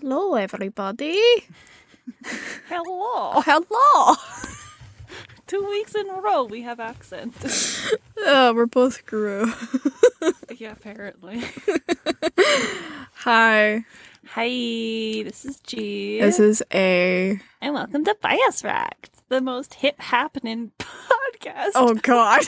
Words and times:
Hello, 0.00 0.36
everybody. 0.36 1.20
Hello. 2.66 3.42
Hello. 3.42 4.14
Two 5.46 5.68
weeks 5.68 5.94
in 5.94 6.08
a 6.08 6.14
row 6.18 6.44
we 6.44 6.62
have 6.62 6.80
accent. 6.80 7.34
Uh, 8.26 8.54
we're 8.56 8.64
both 8.64 9.04
Guru. 9.04 9.52
yeah, 10.56 10.72
apparently. 10.72 11.42
Hi. 13.16 13.84
Hi, 14.28 14.46
this 14.48 15.44
is 15.44 15.60
G. 15.60 16.22
This 16.22 16.40
is 16.40 16.62
A. 16.72 17.38
and 17.60 17.74
welcome 17.74 18.02
to 18.06 18.16
Bias 18.22 18.64
Racked, 18.64 19.28
the 19.28 19.42
most 19.42 19.74
hip 19.74 20.00
happening 20.00 20.72
podcast. 20.78 21.72
Oh, 21.74 21.92
God. 22.00 22.40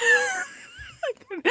I, 1.05 1.13
couldn't, 1.29 1.47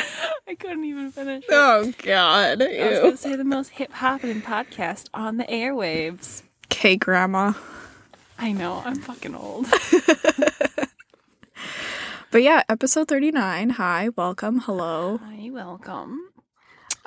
I 0.47 0.55
couldn't 0.55 0.85
even 0.85 1.11
finish. 1.11 1.43
it. 1.43 1.49
oh, 1.51 1.93
God. 2.03 2.61
I 2.61 2.89
was 2.89 2.99
going 2.99 3.11
to 3.11 3.17
say 3.17 3.35
the 3.35 3.43
most 3.43 3.69
hip 3.69 3.91
happening 3.91 4.41
podcast 4.41 5.09
on 5.13 5.37
the 5.37 5.45
airwaves. 5.45 6.43
Okay, 6.67 6.95
Grandma. 6.95 7.53
I 8.39 8.51
know, 8.51 8.81
I'm 8.85 8.95
fucking 8.95 9.35
old. 9.35 9.67
But 12.33 12.41
yeah, 12.41 12.63
episode 12.67 13.09
39. 13.09 13.69
Hi, 13.69 14.09
welcome. 14.17 14.61
Hello. 14.61 15.19
Hi, 15.23 15.51
welcome. 15.51 16.31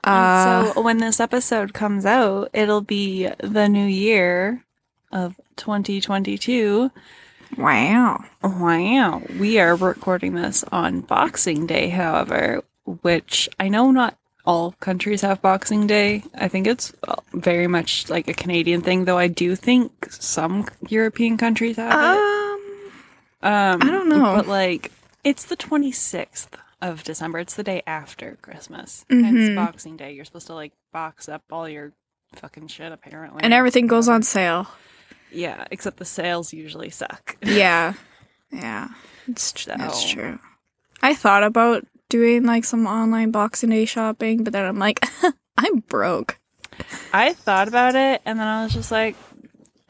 Uh, 0.05 0.73
so 0.73 0.81
when 0.83 0.99
this 0.99 1.19
episode 1.19 1.75
comes 1.75 2.07
out, 2.07 2.49
it'll 2.53 2.81
be 2.81 3.29
the 3.43 3.69
new 3.69 3.87
year 3.87 4.65
of 5.11 5.35
2022. 5.57 6.93
Wow. 7.57 8.25
Wow. 8.43 9.23
We 9.39 9.59
are 9.59 9.75
recording 9.77 10.35
this 10.35 10.65
on 10.73 11.01
Boxing 11.03 11.67
Day, 11.67 11.89
however, 11.89 12.63
which 13.03 13.49
I 13.59 13.69
know 13.69 13.91
not 13.91 14.17
all 14.45 14.73
countries 14.81 15.23
have 15.23 15.43
Boxing 15.43 15.87
Day. 15.87 16.23
I 16.35 16.49
think 16.49 16.67
it's 16.67 16.93
very 17.33 17.67
much 17.67 18.09
like 18.09 18.29
a 18.29 18.35
Canadian 18.35 18.81
thing, 18.83 19.05
though 19.05 19.19
I 19.19 19.27
do 19.29 19.57
think 19.57 20.07
some 20.11 20.67
European 20.89 21.37
countries 21.37 21.77
have 21.77 21.93
it. 21.93 22.19
Um, 22.21 22.53
Um, 23.43 23.83
I 23.83 23.91
don't 23.91 24.09
know. 24.09 24.35
But 24.37 24.47
like, 24.49 24.91
it's 25.25 25.45
the 25.45 25.57
26th 25.57 26.49
of 26.83 27.03
December. 27.05 27.39
It's 27.41 27.55
the 27.55 27.63
day 27.63 27.83
after 27.87 28.39
Christmas. 28.43 29.05
Mhm. 29.11 29.25
Hence 29.25 29.57
Boxing 29.57 29.97
Day. 29.97 30.13
You're 30.13 30.25
supposed 30.25 30.47
to 30.49 30.55
like 30.55 30.73
box 30.93 31.29
up 31.29 31.43
all 31.51 31.69
your 31.69 31.93
fucking 32.37 32.69
shit, 32.69 32.93
apparently. 32.93 33.43
and 33.43 33.53
everything 33.53 33.87
goes 33.87 34.09
on 34.09 34.23
sale. 34.23 34.67
Yeah, 35.33 35.65
except 35.71 35.97
the 35.99 36.05
sales 36.05 36.53
usually 36.53 36.91
suck. 36.91 37.37
Yeah. 37.45 37.95
Yeah. 38.53 38.89
It's, 39.29 39.53
tr- 39.53 39.71
it's 39.75 40.03
So- 40.03 40.15
true. 40.15 40.39
I 41.03 41.15
thought 41.15 41.43
about 41.43 41.85
doing 42.09 42.45
like 42.45 42.65
some 42.65 42.87
online 42.87 43.31
Boxing 43.31 43.71
Day 43.71 43.85
shopping, 43.85 44.45
but 44.45 44.53
then 44.53 44.65
I'm 44.65 44.79
like, 44.79 45.05
I'm 45.59 45.81
broke. 45.81 46.39
I 47.13 47.33
thought 47.33 47.69
about 47.69 47.95
it, 47.95 48.23
and 48.25 48.39
then 48.39 48.47
I 48.47 48.63
was 48.65 48.73
just 48.73 48.91
like, 48.91 49.17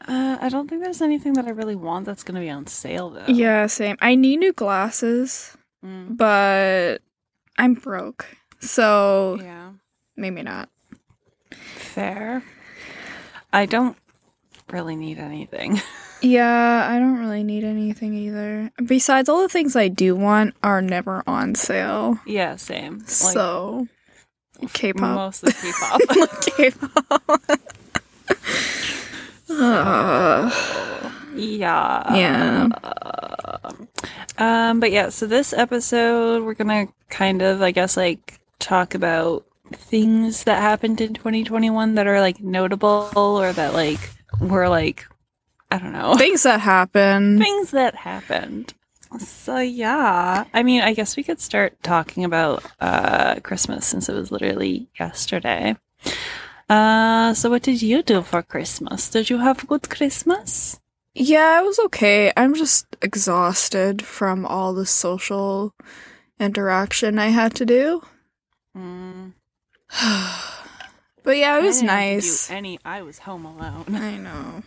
uh, 0.07 0.37
I 0.39 0.49
don't 0.49 0.69
think 0.69 0.83
there's 0.83 1.01
anything 1.01 1.33
that 1.33 1.45
I 1.45 1.49
really 1.51 1.75
want 1.75 2.05
that's 2.05 2.23
going 2.23 2.35
to 2.35 2.41
be 2.41 2.49
on 2.49 2.65
sale, 2.67 3.09
though. 3.09 3.25
Yeah, 3.27 3.67
same. 3.67 3.97
I 4.01 4.15
need 4.15 4.37
new 4.39 4.53
glasses, 4.53 5.55
Mm, 5.85 6.17
but 6.17 7.01
I'm 7.57 7.75
broke. 7.75 8.25
So 8.59 9.37
yeah. 9.41 9.71
maybe 10.15 10.41
not. 10.43 10.69
Fair. 11.51 12.43
I 13.53 13.65
don't 13.65 13.95
really 14.71 14.95
need 14.95 15.17
anything. 15.19 15.81
Yeah, 16.19 16.87
I 16.89 16.97
don't 16.97 17.19
really 17.19 17.43
need 17.43 17.63
anything 17.63 18.15
either. 18.15 18.71
Besides, 18.83 19.29
all 19.29 19.43
the 19.43 19.47
things 19.49 19.75
I 19.75 19.87
do 19.87 20.15
want 20.15 20.55
are 20.63 20.81
never 20.81 21.23
on 21.27 21.53
sale. 21.53 22.19
yeah, 22.25 22.55
same. 22.55 22.97
Like, 22.97 23.09
so 23.09 23.87
K-pop. 24.73 25.15
Mostly 25.15 25.51
K-pop. 25.53 26.01
K-pop. 26.57 27.41
Yeah. 31.35 32.15
yeah. 32.15 32.67
Um, 34.39 34.79
but 34.79 34.91
yeah, 34.91 35.09
so 35.09 35.27
this 35.27 35.53
episode 35.53 36.43
we're 36.43 36.55
gonna 36.55 36.87
kind 37.09 37.43
of, 37.43 37.61
I 37.61 37.69
guess, 37.69 37.95
like 37.95 38.39
talk 38.57 38.95
about 38.95 39.45
things 39.71 40.45
that 40.45 40.61
happened 40.61 40.99
in 40.99 41.13
2021 41.13 41.93
that 41.93 42.07
are 42.07 42.19
like 42.21 42.39
notable 42.41 43.09
or 43.15 43.53
that 43.53 43.73
like 43.73 43.99
were 44.39 44.69
like 44.69 45.05
I 45.71 45.77
don't 45.79 45.91
know 45.93 46.15
Things 46.17 46.43
that 46.43 46.61
happen. 46.61 47.39
things 47.39 47.71
that 47.71 47.95
happened. 47.95 48.73
So 49.19 49.59
yeah, 49.59 50.45
I 50.53 50.63
mean, 50.63 50.81
I 50.81 50.93
guess 50.93 51.15
we 51.15 51.23
could 51.23 51.39
start 51.39 51.81
talking 51.83 52.23
about 52.25 52.63
uh 52.79 53.39
Christmas 53.41 53.85
since 53.85 54.09
it 54.09 54.13
was 54.15 54.31
literally 54.31 54.87
yesterday. 54.99 55.75
Uh, 56.69 57.33
so 57.33 57.49
what 57.49 57.61
did 57.63 57.81
you 57.81 58.03
do 58.03 58.21
for 58.21 58.41
Christmas? 58.43 59.09
Did 59.09 59.29
you 59.29 59.37
have 59.39 59.63
a 59.63 59.67
good 59.67 59.89
Christmas? 59.89 60.79
Yeah, 61.15 61.61
it 61.61 61.63
was 61.65 61.79
okay. 61.79 62.33
I'm 62.35 62.53
just 62.53 62.85
exhausted 63.01 64.01
from 64.05 64.45
all 64.45 64.73
the 64.73 64.85
social 64.85 65.73
interaction 66.39 67.17
I 67.19 67.27
had 67.27 67.55
to 67.55 67.65
do. 67.65 68.01
Mm, 68.77 69.31
But 71.27 71.37
yeah, 71.37 71.57
it 71.57 71.63
I 71.63 71.65
was 71.65 71.81
do 71.81 71.85
nice. 71.87 72.49
Any, 72.49 72.79
I 72.85 73.01
was 73.01 73.19
home 73.19 73.45
alone. 73.45 73.83
I 73.93 74.15
know. 74.15 74.63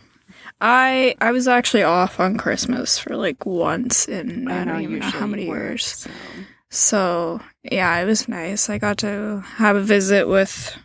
I 0.61 1.15
I 1.19 1.31
was 1.31 1.47
actually 1.47 1.81
off 1.81 2.19
on 2.19 2.37
Christmas 2.37 2.99
for 2.99 3.15
like 3.15 3.47
once 3.47 4.07
in 4.07 4.47
I, 4.47 4.63
don't 4.63 4.81
even 4.81 4.99
know 4.99 5.09
how 5.09 5.25
many 5.25 5.47
work, 5.49 5.57
years. 5.59 5.85
so. 5.85 6.09
So 6.69 7.41
yeah, 7.63 7.97
it 7.99 8.05
was 8.05 8.27
nice. 8.27 8.69
I 8.69 8.77
got 8.77 8.99
to 8.99 9.43
have 9.55 9.75
a 9.75 9.81
visit 9.81 10.27
with 10.27 10.77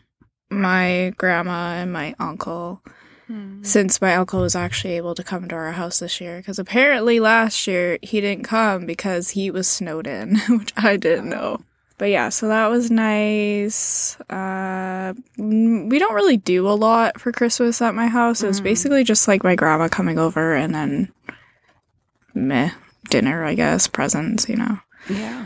my 0.50 1.12
grandma 1.18 1.74
and 1.74 1.92
my 1.92 2.14
uncle 2.18 2.82
Hmm. 3.28 3.60
since 3.64 4.00
my 4.00 4.14
uncle 4.14 4.40
was 4.40 4.54
actually 4.54 4.94
able 4.96 5.16
to 5.16 5.24
come 5.24 5.48
to 5.48 5.54
our 5.56 5.72
house 5.72 5.98
this 5.98 6.20
year 6.20 6.36
because 6.36 6.60
apparently 6.60 7.18
last 7.18 7.66
year 7.66 7.98
he 8.00 8.20
didn't 8.20 8.44
come 8.44 8.86
because 8.86 9.30
he 9.30 9.50
was 9.50 9.66
snowed 9.66 10.06
in 10.06 10.36
which 10.48 10.72
i 10.76 10.96
didn't 10.96 11.28
know 11.28 11.58
but 11.98 12.08
yeah 12.10 12.28
so 12.28 12.48
that 12.48 12.68
was 12.68 12.90
nice 12.90 14.16
uh 14.30 15.12
mm, 15.38 15.88
we 15.90 15.98
don't 15.98 16.14
really 16.14 16.36
do 16.36 16.68
a 16.68 16.72
lot 16.76 17.20
for 17.20 17.32
christmas 17.32 17.80
at 17.82 17.94
my 17.94 18.06
house 18.06 18.42
it 18.42 18.48
was 18.48 18.60
Mhm. 18.60 18.64
basically 18.64 19.04
just 19.04 19.26
like 19.28 19.42
my 19.44 19.54
grandma 19.54 19.88
coming 19.88 20.18
over 20.18 20.54
and 20.54 20.74
then 20.74 21.12
meh 22.34 22.70
dinner 23.10 23.44
i 23.44 23.54
guess 23.54 23.86
presents 23.86 24.48
you 24.48 24.56
know 24.56 24.78
Yeah. 25.08 25.44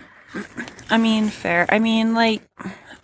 I 0.91 0.97
mean, 0.99 1.28
fair. 1.28 1.66
I 1.71 1.78
mean, 1.81 2.15
like, 2.15 2.43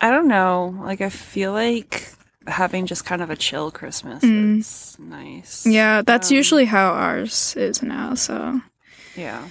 I 0.01 0.09
don't 0.09 0.27
know. 0.29 0.75
Like, 0.81 1.01
I 1.01 1.09
feel 1.09 1.51
like 1.53 2.07
having 2.47 2.85
just 2.85 3.03
kind 3.05 3.21
of 3.21 3.29
a 3.29 3.35
chill 3.35 3.69
Christmas 3.71 4.23
Mm. 4.23 4.59
is 4.59 4.95
nice. 4.99 5.65
yeah 5.65 6.01
that's 6.01 6.31
Um, 6.31 6.35
usually 6.35 6.65
how 6.65 6.91
ours 6.91 7.53
is 7.57 7.83
now 7.83 8.13
so 8.15 8.61
Yeah. 9.15 9.43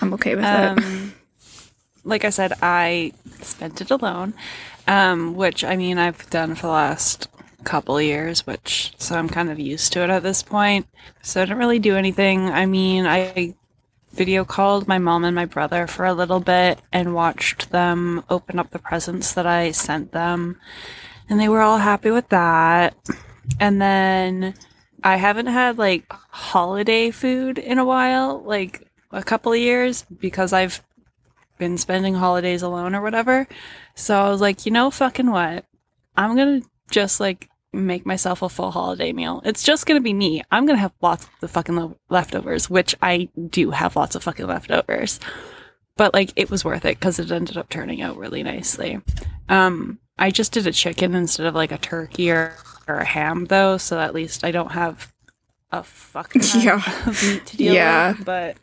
i'm 0.00 0.14
okay 0.14 0.34
with 0.36 0.44
it 0.44 0.50
Um, 0.54 1.14
like 2.06 2.24
I 2.24 2.30
said, 2.30 2.52
I 2.62 3.12
spent 3.42 3.80
it 3.80 3.90
alone, 3.90 4.32
um, 4.86 5.34
which 5.34 5.64
I 5.64 5.76
mean 5.76 5.98
I've 5.98 6.30
done 6.30 6.54
for 6.54 6.68
the 6.68 6.72
last 6.72 7.28
couple 7.64 8.00
years, 8.00 8.46
which 8.46 8.94
so 8.96 9.16
I'm 9.16 9.28
kind 9.28 9.50
of 9.50 9.58
used 9.58 9.92
to 9.92 10.04
it 10.04 10.10
at 10.10 10.22
this 10.22 10.42
point. 10.42 10.86
So 11.22 11.42
I 11.42 11.44
didn't 11.44 11.58
really 11.58 11.80
do 11.80 11.96
anything. 11.96 12.48
I 12.48 12.64
mean, 12.64 13.06
I 13.06 13.54
video 14.12 14.44
called 14.44 14.88
my 14.88 14.98
mom 14.98 15.24
and 15.24 15.34
my 15.34 15.44
brother 15.44 15.86
for 15.86 16.06
a 16.06 16.14
little 16.14 16.40
bit 16.40 16.78
and 16.92 17.14
watched 17.14 17.70
them 17.70 18.24
open 18.30 18.58
up 18.58 18.70
the 18.70 18.78
presents 18.78 19.34
that 19.34 19.46
I 19.46 19.72
sent 19.72 20.12
them, 20.12 20.58
and 21.28 21.40
they 21.40 21.48
were 21.48 21.60
all 21.60 21.78
happy 21.78 22.10
with 22.10 22.28
that. 22.28 22.94
And 23.58 23.82
then 23.82 24.54
I 25.02 25.16
haven't 25.16 25.48
had 25.48 25.76
like 25.76 26.10
holiday 26.30 27.10
food 27.10 27.58
in 27.58 27.78
a 27.78 27.84
while, 27.84 28.42
like 28.44 28.86
a 29.10 29.24
couple 29.24 29.52
of 29.52 29.58
years, 29.58 30.06
because 30.20 30.52
I've 30.52 30.82
been 31.58 31.78
spending 31.78 32.14
holidays 32.14 32.62
alone 32.62 32.94
or 32.94 33.02
whatever. 33.02 33.46
So 33.94 34.16
I 34.20 34.28
was 34.28 34.40
like, 34.40 34.66
you 34.66 34.72
know, 34.72 34.90
fucking 34.90 35.30
what? 35.30 35.64
I'm 36.16 36.36
gonna 36.36 36.62
just 36.90 37.20
like 37.20 37.48
make 37.72 38.06
myself 38.06 38.40
a 38.42 38.48
full 38.48 38.70
holiday 38.70 39.12
meal. 39.12 39.42
It's 39.44 39.62
just 39.62 39.86
gonna 39.86 40.00
be 40.00 40.14
me. 40.14 40.42
I'm 40.50 40.66
gonna 40.66 40.78
have 40.78 40.92
lots 41.02 41.28
of 41.42 41.50
fucking 41.50 41.76
le- 41.78 41.94
leftovers, 42.08 42.70
which 42.70 42.94
I 43.02 43.28
do 43.50 43.70
have 43.72 43.96
lots 43.96 44.14
of 44.14 44.22
fucking 44.22 44.46
leftovers. 44.46 45.20
But 45.96 46.12
like, 46.14 46.32
it 46.36 46.50
was 46.50 46.64
worth 46.64 46.84
it 46.84 46.98
because 46.98 47.18
it 47.18 47.30
ended 47.30 47.56
up 47.56 47.68
turning 47.70 48.02
out 48.02 48.16
really 48.18 48.42
nicely. 48.42 49.00
Um, 49.48 49.98
I 50.18 50.30
just 50.30 50.52
did 50.52 50.66
a 50.66 50.72
chicken 50.72 51.14
instead 51.14 51.46
of 51.46 51.54
like 51.54 51.72
a 51.72 51.78
turkey 51.78 52.30
or, 52.30 52.54
or 52.88 52.96
a 52.96 53.04
ham 53.04 53.46
though, 53.46 53.76
so 53.78 53.98
at 54.00 54.14
least 54.14 54.44
I 54.44 54.50
don't 54.50 54.72
have 54.72 55.12
a 55.72 55.82
fucking 55.82 56.42
Yeah. 56.60 56.80
meat 57.22 57.46
to 57.46 57.56
deal 57.56 57.74
Yeah. 57.74 58.12
with. 58.12 58.24
But 58.24 58.56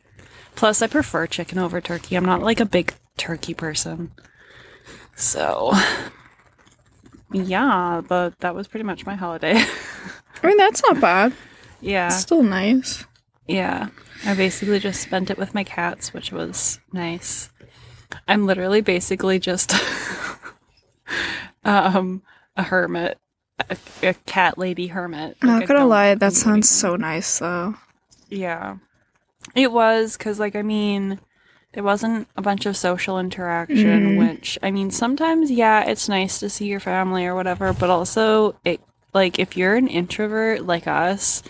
plus, 0.55 0.81
I 0.81 0.87
prefer 0.87 1.27
chicken 1.27 1.57
over 1.57 1.81
turkey. 1.81 2.15
I'm 2.15 2.25
not 2.25 2.41
like 2.41 2.59
a 2.59 2.65
big 2.65 2.93
turkey 3.17 3.53
person, 3.53 4.11
so 5.15 5.73
yeah. 7.31 8.01
But 8.07 8.39
that 8.39 8.55
was 8.55 8.67
pretty 8.67 8.83
much 8.83 9.05
my 9.05 9.15
holiday. 9.15 9.55
i 10.43 10.47
mean 10.47 10.57
that's 10.57 10.81
not 10.83 10.99
bad 10.99 11.31
yeah, 11.79 12.07
it's 12.07 12.17
still 12.17 12.43
nice 12.43 13.05
yeah. 13.47 13.89
I 14.25 14.35
basically 14.35 14.79
just 14.79 15.01
spent 15.01 15.29
it 15.29 15.37
with 15.37 15.53
my 15.53 15.65
cats, 15.65 16.13
which 16.13 16.31
was 16.31 16.79
nice. 16.93 17.49
I'm 18.25 18.45
literally 18.45 18.79
basically 18.79 19.37
just 19.37 19.73
um 21.65 22.21
a 22.55 22.63
hermit 22.63 23.17
a, 23.69 23.77
a 24.01 24.13
cat 24.25 24.57
lady 24.57 24.87
hermit. 24.87 25.37
Not 25.43 25.59
Like, 25.61 25.67
gonna 25.67 25.85
lie, 25.85 26.15
that 26.15 26.33
sounds 26.33 26.69
so 26.69 26.95
nice 26.95 27.39
though. 27.39 27.75
Yeah. 28.29 28.77
It 29.55 29.71
was 29.71 30.17
cuz 30.17 30.39
like 30.39 30.55
I 30.55 30.61
mean 30.61 31.19
there 31.73 31.83
wasn't 31.83 32.27
a 32.37 32.41
bunch 32.41 32.65
of 32.67 32.77
social 32.77 33.17
interaction 33.19 34.15
Mhm. 34.15 34.17
which 34.19 34.57
I 34.61 34.71
mean 34.71 34.91
sometimes 34.91 35.49
yeah, 35.51 35.83
it's 35.83 36.07
nice 36.09 36.39
to 36.39 36.49
see 36.49 36.65
your 36.67 36.79
family 36.79 37.25
or 37.25 37.35
whatever, 37.35 37.73
but 37.73 37.89
also 37.89 38.55
it 38.63 38.79
like 39.13 39.39
if 39.39 39.55
you're 39.57 39.75
an 39.75 39.87
introvert 39.87 40.65
like 40.65 40.87
us, 40.87 41.43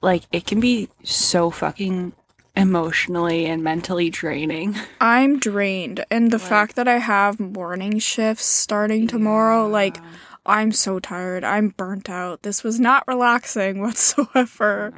like 0.00 0.22
it 0.32 0.46
can 0.46 0.60
be 0.60 0.88
so 1.02 1.50
fucking 1.50 2.12
emotionally 2.56 3.46
and 3.46 3.62
mentally 3.62 4.10
draining. 4.10 4.74
I'm 5.00 5.38
drained, 5.38 6.04
and 6.10 6.30
the 6.30 6.38
Like- 6.38 6.46
fact 6.48 6.76
that 6.76 6.88
I 6.88 6.98
have 6.98 7.38
morning 7.38 7.98
shifts 7.98 8.44
starting 8.46 9.06
tomorrow, 9.06 9.66
like 9.68 9.98
I'm 10.44 10.72
so 10.72 10.98
tired. 10.98 11.44
I'm 11.44 11.68
burnt 11.68 12.08
out. 12.10 12.42
This 12.42 12.64
was 12.64 12.80
not 12.80 13.04
relaxing 13.06 13.80
whatsoever. 13.82 14.92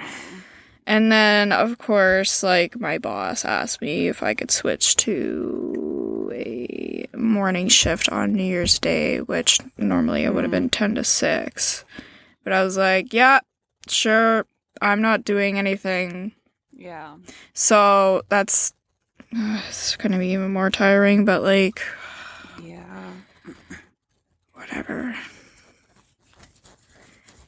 And 0.87 1.13
then, 1.13 1.53
of 1.53 1.79
course, 1.79 2.43
like 2.43 2.79
my 2.81 2.99
boss 2.99 3.45
asked 3.45 3.81
me 3.81 4.09
if 4.09 4.23
I 4.23 4.35
could 4.35 4.51
switch 4.51 4.97
to 4.97 6.31
a 6.35 7.07
morning 7.15 7.69
shift 7.69 8.09
on 8.09 8.33
New 8.33 8.45
Year's 8.45 8.79
Day, 8.79 9.21
which 9.21 9.61
normally 9.77 10.25
it 10.25 10.35
would 10.35 10.45
have 10.45 10.51
been 10.51 10.69
mm. 10.69 10.73
10 10.73 10.97
to 10.97 11.05
6. 11.05 11.85
But 12.43 12.53
I 12.53 12.65
was 12.65 12.77
like, 12.77 13.13
yeah, 13.13 13.41
sure. 13.87 14.47
I'm 14.83 15.03
not 15.03 15.25
doing 15.25 15.59
anything. 15.59 16.33
Yeah. 16.73 17.17
So 17.53 18.23
that's 18.29 18.73
it's 19.33 19.97
going 19.97 20.13
to 20.13 20.19
be 20.19 20.29
even 20.29 20.53
more 20.53 20.71
tiring, 20.71 21.25
but 21.25 21.43
like, 21.43 21.83
Yeah. 22.63 23.13
whatever. 24.55 25.15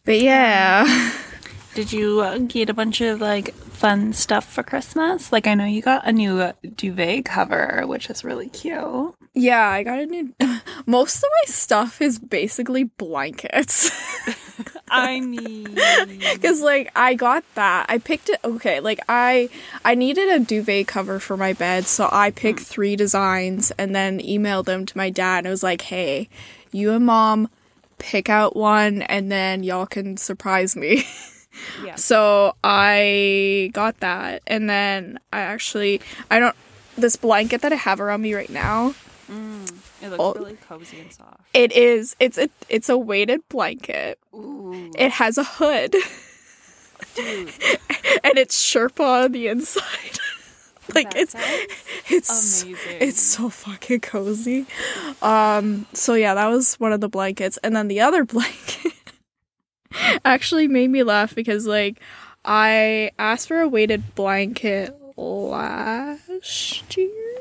But 0.05 0.21
yeah. 0.21 0.85
Um, 0.87 1.13
Did 1.75 1.91
you 1.91 2.21
uh, 2.21 2.37
get 2.39 2.69
a 2.69 2.75
bunch 2.75 3.01
of 3.01 3.21
like 3.21 3.55
fun 3.55 4.13
stuff 4.13 4.45
for 4.53 4.63
Christmas? 4.63 5.33
Like 5.33 5.47
I 5.47 5.55
know 5.55 5.65
you 5.65 5.81
got 5.81 6.07
a 6.07 6.13
new 6.13 6.39
uh, 6.39 6.53
duvet 6.77 7.25
cover, 7.25 7.85
which 7.87 8.11
is 8.11 8.25
really 8.25 8.51
cute. 8.51 9.15
Yeah, 9.33 9.67
I 9.67 9.83
got 9.83 9.99
a 9.99 10.05
new. 10.05 10.35
Most 10.87 11.17
of 11.17 11.31
my 11.31 11.51
stuff 11.51 12.03
is 12.03 12.19
basically 12.19 12.85
blankets. 12.85 13.91
I 14.91 15.21
mean, 15.21 15.75
Cause 16.43 16.61
like 16.61 16.93
I 16.95 17.15
got 17.15 17.43
that, 17.55 17.87
I 17.89 17.97
picked 17.97 18.29
it. 18.29 18.39
Okay, 18.45 18.81
like 18.81 19.01
I 19.09 19.49
I 19.83 19.95
needed 19.95 20.29
a 20.29 20.41
duvet 20.41 20.87
cover 20.87 21.19
for 21.19 21.39
my 21.39 21.55
bed, 21.55 21.87
so 21.87 22.11
I 22.13 22.31
picked 22.31 22.61
three 22.61 22.97
designs 22.97 23.71
and 23.73 23.95
then 23.95 24.21
emailed 24.21 24.67
them 24.67 24.85
to 24.85 24.97
my 24.99 25.09
dad. 25.09 25.39
And 25.39 25.47
it 25.47 25.51
was 25.51 25.63
like, 25.63 25.81
hey, 25.81 26.29
you 26.71 26.93
and 26.93 27.07
mom 27.07 27.49
pick 27.97 28.29
out 28.29 28.55
one, 28.55 29.01
and 29.01 29.33
then 29.33 29.63
y'all 29.63 29.87
can 29.87 30.19
surprise 30.19 30.77
me. 30.77 31.05
yeah. 31.85 31.95
So 31.97 32.55
I 32.65 33.71
got 33.73 34.01
that, 34.01 34.43
and 34.47 34.69
then 34.69 35.19
I 35.33 35.41
actually 35.41 36.01
I 36.31 36.39
don't 36.39 36.57
this 36.97 37.17
blanket 37.17 37.63
that 37.63 37.73
I 37.73 37.77
have 37.77 38.01
around 38.01 38.23
me 38.23 38.35
right 38.35 38.51
now. 38.51 38.95
It 39.29 40.09
looks 40.11 40.17
Oh. 40.19 40.35
really 40.35 40.57
cozy 40.69 41.01
and 41.01 41.13
soft. 41.13 41.41
It 41.55 41.73
is 41.73 42.17
it's 42.21 42.37
a 42.39 42.49
it's 42.69 42.89
a 42.89 42.99
weighted 42.99 43.49
blanket. 43.49 44.19
Ooh, 44.35 44.91
It 44.99 45.11
has 45.13 45.39
a 45.39 45.45
hood, 45.45 45.93
dude, 47.15 47.49
and 48.25 48.37
it's 48.39 48.61
Sherpa 48.61 49.25
on 49.25 49.33
the 49.33 49.47
inside. 49.49 50.19
like 50.95 51.11
that 51.11 51.17
it's 51.21 51.35
it's 52.09 52.63
amazing. 52.65 52.97
it's 53.01 53.21
so 53.23 53.49
fucking 53.49 54.01
cozy. 54.01 54.67
Um. 55.23 55.87
So 55.95 56.15
yeah, 56.15 56.35
that 56.35 56.47
was 56.49 56.75
one 56.75 56.93
of 56.93 57.01
the 57.01 57.09
blankets, 57.09 57.59
and 57.63 57.75
then 57.75 57.89
the 57.89 58.01
other 58.01 58.25
blanket 58.35 58.93
actually 60.25 60.69
made 60.69 60.91
me 60.91 61.03
laugh 61.03 61.35
because 61.35 61.67
like 61.67 62.01
I 62.45 63.11
asked 63.19 63.49
for 63.49 63.61
a 63.61 63.69
weighted 63.69 64.15
blanket 64.15 64.97
last 65.17 66.97
year, 66.97 67.37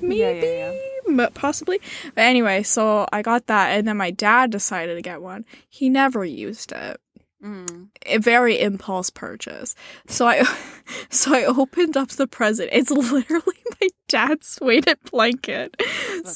maybe, 0.00 0.16
Yeah, 0.46 0.72
yeah, 0.72 0.72
but 1.08 1.34
possibly. 1.34 1.80
But 2.14 2.22
anyway, 2.22 2.62
so 2.62 3.06
I 3.12 3.22
got 3.22 3.46
that, 3.46 3.70
and 3.70 3.88
then 3.88 3.96
my 3.96 4.10
dad 4.10 4.50
decided 4.50 4.94
to 4.94 5.02
get 5.02 5.22
one. 5.22 5.44
He 5.68 5.88
never 5.88 6.24
used 6.24 6.72
it. 6.72 7.00
Mm. 7.42 7.88
A 8.06 8.18
very 8.18 8.60
impulse 8.60 9.10
purchase. 9.10 9.74
So 10.06 10.26
I, 10.26 10.42
so 11.10 11.34
I 11.34 11.44
opened 11.44 11.96
up 11.96 12.10
the 12.10 12.26
present. 12.26 12.70
It's 12.72 12.90
literally 12.90 13.56
my 13.80 13.88
dad's 14.08 14.58
weighted 14.60 14.98
blanket. 15.10 15.80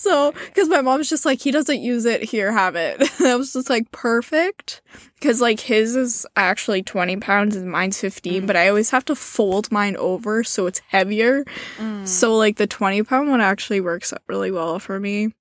So 0.01 0.33
because 0.47 0.69
my 0.69 0.81
mom's 0.81 1.09
just 1.09 1.25
like 1.25 1.41
he 1.41 1.51
doesn't 1.51 1.81
use 1.81 2.05
it. 2.05 2.23
Here, 2.23 2.53
have 2.53 2.77
it. 2.77 3.03
I 3.21 3.37
was 3.37 3.53
just 3.53 3.71
like 3.71 3.91
perfect. 3.93 4.83
Because 5.15 5.41
like 5.41 5.61
his 5.61 5.95
is 5.97 6.27
actually 6.37 6.83
twenty 6.83 7.17
pounds 7.17 7.55
and 7.57 7.71
mine's 7.71 8.01
fifteen, 8.01 8.43
Mm. 8.43 8.47
but 8.47 8.57
I 8.57 8.69
always 8.69 8.91
have 8.91 9.05
to 9.07 9.15
fold 9.15 9.71
mine 9.71 9.97
over 9.97 10.43
so 10.45 10.67
it's 10.67 10.81
heavier. 10.89 11.45
Mm. 11.79 12.07
So 12.09 12.35
like 12.37 12.57
the 12.57 12.67
20 12.67 13.03
pound 13.05 13.29
one 13.31 13.41
actually 13.41 13.81
works 13.81 14.13
out 14.13 14.23
really 14.27 14.51
well 14.51 14.79
for 14.81 14.99
me 14.99 15.33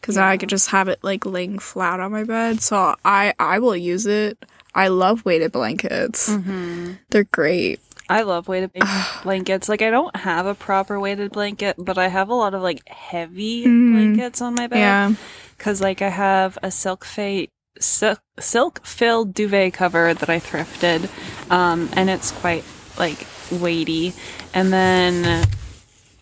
because 0.00 0.16
now 0.16 0.26
I 0.26 0.32
Yeah. 0.32 0.36
could 0.38 0.48
just 0.48 0.70
have 0.70 0.88
it 0.88 0.98
like 1.02 1.26
laying 1.26 1.58
flat 1.58 2.00
on 2.00 2.12
my 2.12 2.24
bed. 2.24 2.62
So 2.62 2.94
I 3.04 3.34
I 3.38 3.58
will 3.58 3.76
use 3.76 4.06
it. 4.06 4.38
I 4.74 4.88
love 4.88 5.24
weighted 5.24 5.52
blankets. 5.52 6.28
Mhm. 6.30 6.98
They're 7.10 7.24
great. 7.24 7.80
I 8.08 8.22
love 8.22 8.48
weighted 8.48 8.72
blankets. 9.22 9.68
Like 9.68 9.82
I 9.82 9.90
don't 9.90 10.14
have 10.16 10.46
a 10.46 10.54
proper 10.54 10.98
weighted 11.00 11.32
blanket, 11.32 11.76
but 11.78 11.98
I 11.98 12.08
have 12.08 12.28
a 12.28 12.34
lot 12.34 12.54
of 12.54 12.62
like 12.62 12.86
heavy 12.88 13.64
Mm. 13.66 13.92
blankets 13.92 14.40
on 14.40 14.54
my 14.54 14.66
bed. 14.66 14.78
Yeah. 14.78 15.12
Cause 15.58 15.80
like 15.80 16.02
I 16.02 16.08
have 16.10 16.58
a 16.62 16.70
silk 16.70 17.04
fa- 17.04 17.46
silk 17.80 18.20
silk 18.38 18.84
filled 18.86 19.34
duvet 19.34 19.72
cover 19.72 20.12
that 20.14 20.28
I 20.30 20.38
thrifted, 20.38 21.08
um, 21.50 21.88
and 21.94 22.08
it's 22.10 22.30
quite 22.32 22.64
like 22.98 23.26
weighty. 23.50 24.12
And 24.54 24.72
then 24.72 25.46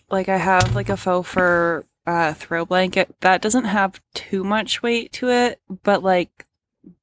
like 0.09 0.29
I 0.29 0.37
have 0.37 0.73
like 0.75 0.89
a 0.89 0.97
faux 0.97 1.27
fur 1.29 1.83
uh, 2.07 2.33
throw 2.33 2.65
blanket 2.65 3.13
that 3.21 3.41
doesn't 3.41 3.65
have 3.65 3.99
too 4.13 4.43
much 4.43 4.81
weight 4.83 5.11
to 5.13 5.29
it, 5.29 5.59
but 5.83 6.01
like 6.03 6.45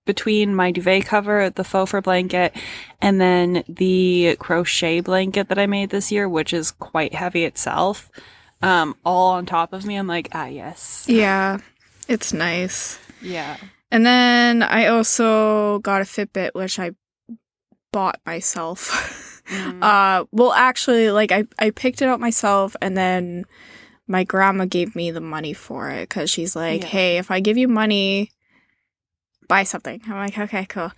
between 0.04 0.54
my 0.54 0.70
duvet 0.72 1.06
cover, 1.06 1.50
the 1.50 1.64
faux 1.64 1.90
fur 1.90 2.00
blanket, 2.00 2.54
and 3.00 3.20
then 3.20 3.64
the 3.69 4.37
crochet 4.40 5.00
blanket 5.00 5.49
that 5.49 5.58
I 5.58 5.66
made 5.66 5.90
this 5.90 6.10
year, 6.10 6.28
which 6.28 6.52
is 6.52 6.70
quite 6.72 7.14
heavy 7.14 7.44
itself, 7.44 8.10
um, 8.62 8.96
all 9.04 9.32
on 9.32 9.46
top 9.46 9.72
of 9.72 9.84
me, 9.84 9.96
I'm 9.96 10.06
like, 10.06 10.28
ah, 10.32 10.46
yes. 10.46 11.06
Yeah. 11.08 11.58
It's 12.08 12.32
nice. 12.32 12.99
Yeah. 13.20 13.56
And 13.90 14.04
then 14.06 14.62
I 14.62 14.87
also 14.87 15.78
got 15.81 16.00
a 16.00 16.04
Fitbit, 16.04 16.50
which 16.54 16.78
I 16.78 16.93
bought 17.93 18.20
myself. 18.26 19.19
Mm. 19.50 19.82
uh, 19.82 20.25
well, 20.30 20.52
actually, 20.52 21.11
like 21.11 21.32
I, 21.32 21.44
I 21.59 21.71
picked 21.71 22.00
it 22.00 22.09
up 22.09 22.21
myself 22.21 22.76
and 22.80 22.97
then 22.97 23.44
my 24.06 24.23
grandma 24.23 24.66
gave 24.66 24.94
me 24.94 25.11
the 25.11 25.21
money 25.21 25.52
for 25.52 25.90
it 25.90 26.09
because 26.09 26.30
she's 26.30 26.54
like, 26.54 26.82
Yeah. 26.82 26.87
hey, 26.88 27.18
if 27.18 27.28
I 27.28 27.40
give 27.40 27.59
you 27.59 27.66
money, 27.66 28.30
buy 29.49 29.62
something. 29.62 30.00
I'm 30.06 30.16
like, 30.16 30.38
okay, 30.38 30.66
cool. 30.66 30.92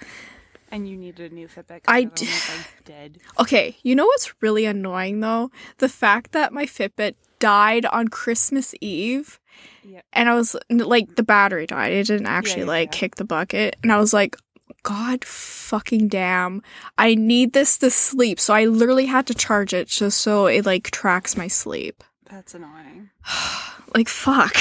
And 0.71 0.89
you 0.89 0.97
needed 0.97 1.31
a 1.31 1.35
new 1.35 1.47
Fitbit. 1.47 1.83
I 1.87 2.03
the 2.03 2.07
other 2.07 2.17
d- 2.17 2.25
one 2.25 2.35
was, 2.35 2.49
like, 2.49 2.85
dead. 2.85 3.19
Okay, 3.39 3.77
you 3.83 3.95
know 3.95 4.07
what's 4.07 4.35
really 4.41 4.65
annoying 4.65 5.21
though? 5.21 5.51
The 5.79 5.89
fact 5.89 6.33
that 6.33 6.53
my 6.53 6.67
Fitbit 6.67 7.15
died 7.39 7.87
on 7.87 8.09
Christmas 8.09 8.75
Eve. 8.81 9.39
Yeah. 9.85 10.01
And 10.13 10.29
I 10.29 10.35
was 10.35 10.57
like, 10.71 11.15
the 11.15 11.23
battery 11.23 11.67
died. 11.67 11.93
It 11.93 12.07
didn't 12.07 12.27
actually 12.27 12.63
yeah, 12.63 12.69
like 12.69 12.95
yeah. 12.95 12.99
kick 12.99 13.17
the 13.17 13.25
bucket. 13.25 13.77
And 13.83 13.93
I 13.93 13.99
was 13.99 14.13
like, 14.13 14.37
God 14.83 15.25
fucking 15.25 16.09
damn. 16.09 16.63
I 16.99 17.15
need 17.15 17.53
this 17.53 17.79
to 17.79 17.91
sleep. 17.91 18.41
So 18.41 18.53
I 18.55 18.65
literally 18.65 19.07
had 19.07 19.27
to 19.29 19.35
charge 19.35 19.73
it 19.75 19.89
just 19.89 20.19
so 20.19 20.47
it 20.47 20.67
like 20.67 20.91
tracks 20.91 21.37
my 21.37 21.49
sleep. 21.49 22.03
That's 22.31 22.55
annoying. 22.55 23.11
Like, 23.95 24.09
fuck. 24.09 24.57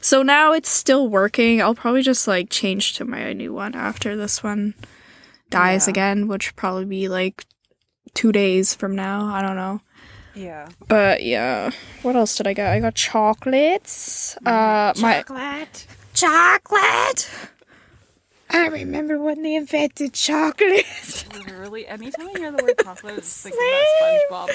So 0.00 0.22
now 0.22 0.52
it's 0.54 0.70
still 0.70 1.08
working. 1.08 1.60
I'll 1.60 1.74
probably 1.74 2.00
just 2.00 2.26
like 2.26 2.48
change 2.48 2.94
to 2.94 3.04
my 3.04 3.34
new 3.34 3.52
one 3.52 3.74
after 3.74 4.16
this 4.16 4.42
one 4.42 4.72
dies 5.50 5.86
Yeah. 5.86 5.90
again, 5.90 6.26
which 6.28 6.56
probably 6.56 6.86
be 6.86 7.06
like 7.08 7.44
two 8.14 8.32
days 8.32 8.74
from 8.74 8.94
now. 8.96 9.26
I 9.26 9.42
don't 9.42 9.56
know. 9.56 9.82
Yeah. 10.34 10.68
But 10.86 11.22
yeah, 11.22 11.70
what 12.00 12.16
else 12.16 12.34
did 12.36 12.46
I 12.46 12.54
get? 12.54 12.72
I 12.72 12.80
got 12.80 12.94
chocolates. 12.94 14.38
Uh, 14.46 14.94
my 15.00 15.22
Chocolate. 15.22 15.86
chocolate. 16.14 17.28
I 18.48 18.68
remember 18.68 19.18
when 19.20 19.42
they 19.42 19.54
invented 19.56 20.14
chocolate. 20.14 20.86
Literally, 21.34 21.86
anytime 21.86 22.28
I 22.34 22.38
hear 22.38 22.52
the 22.52 22.64
word 22.64 22.78
chocolate, 22.82 23.18
it's 23.18 23.44
like 23.44 23.52
SpongeBob. 24.32 24.48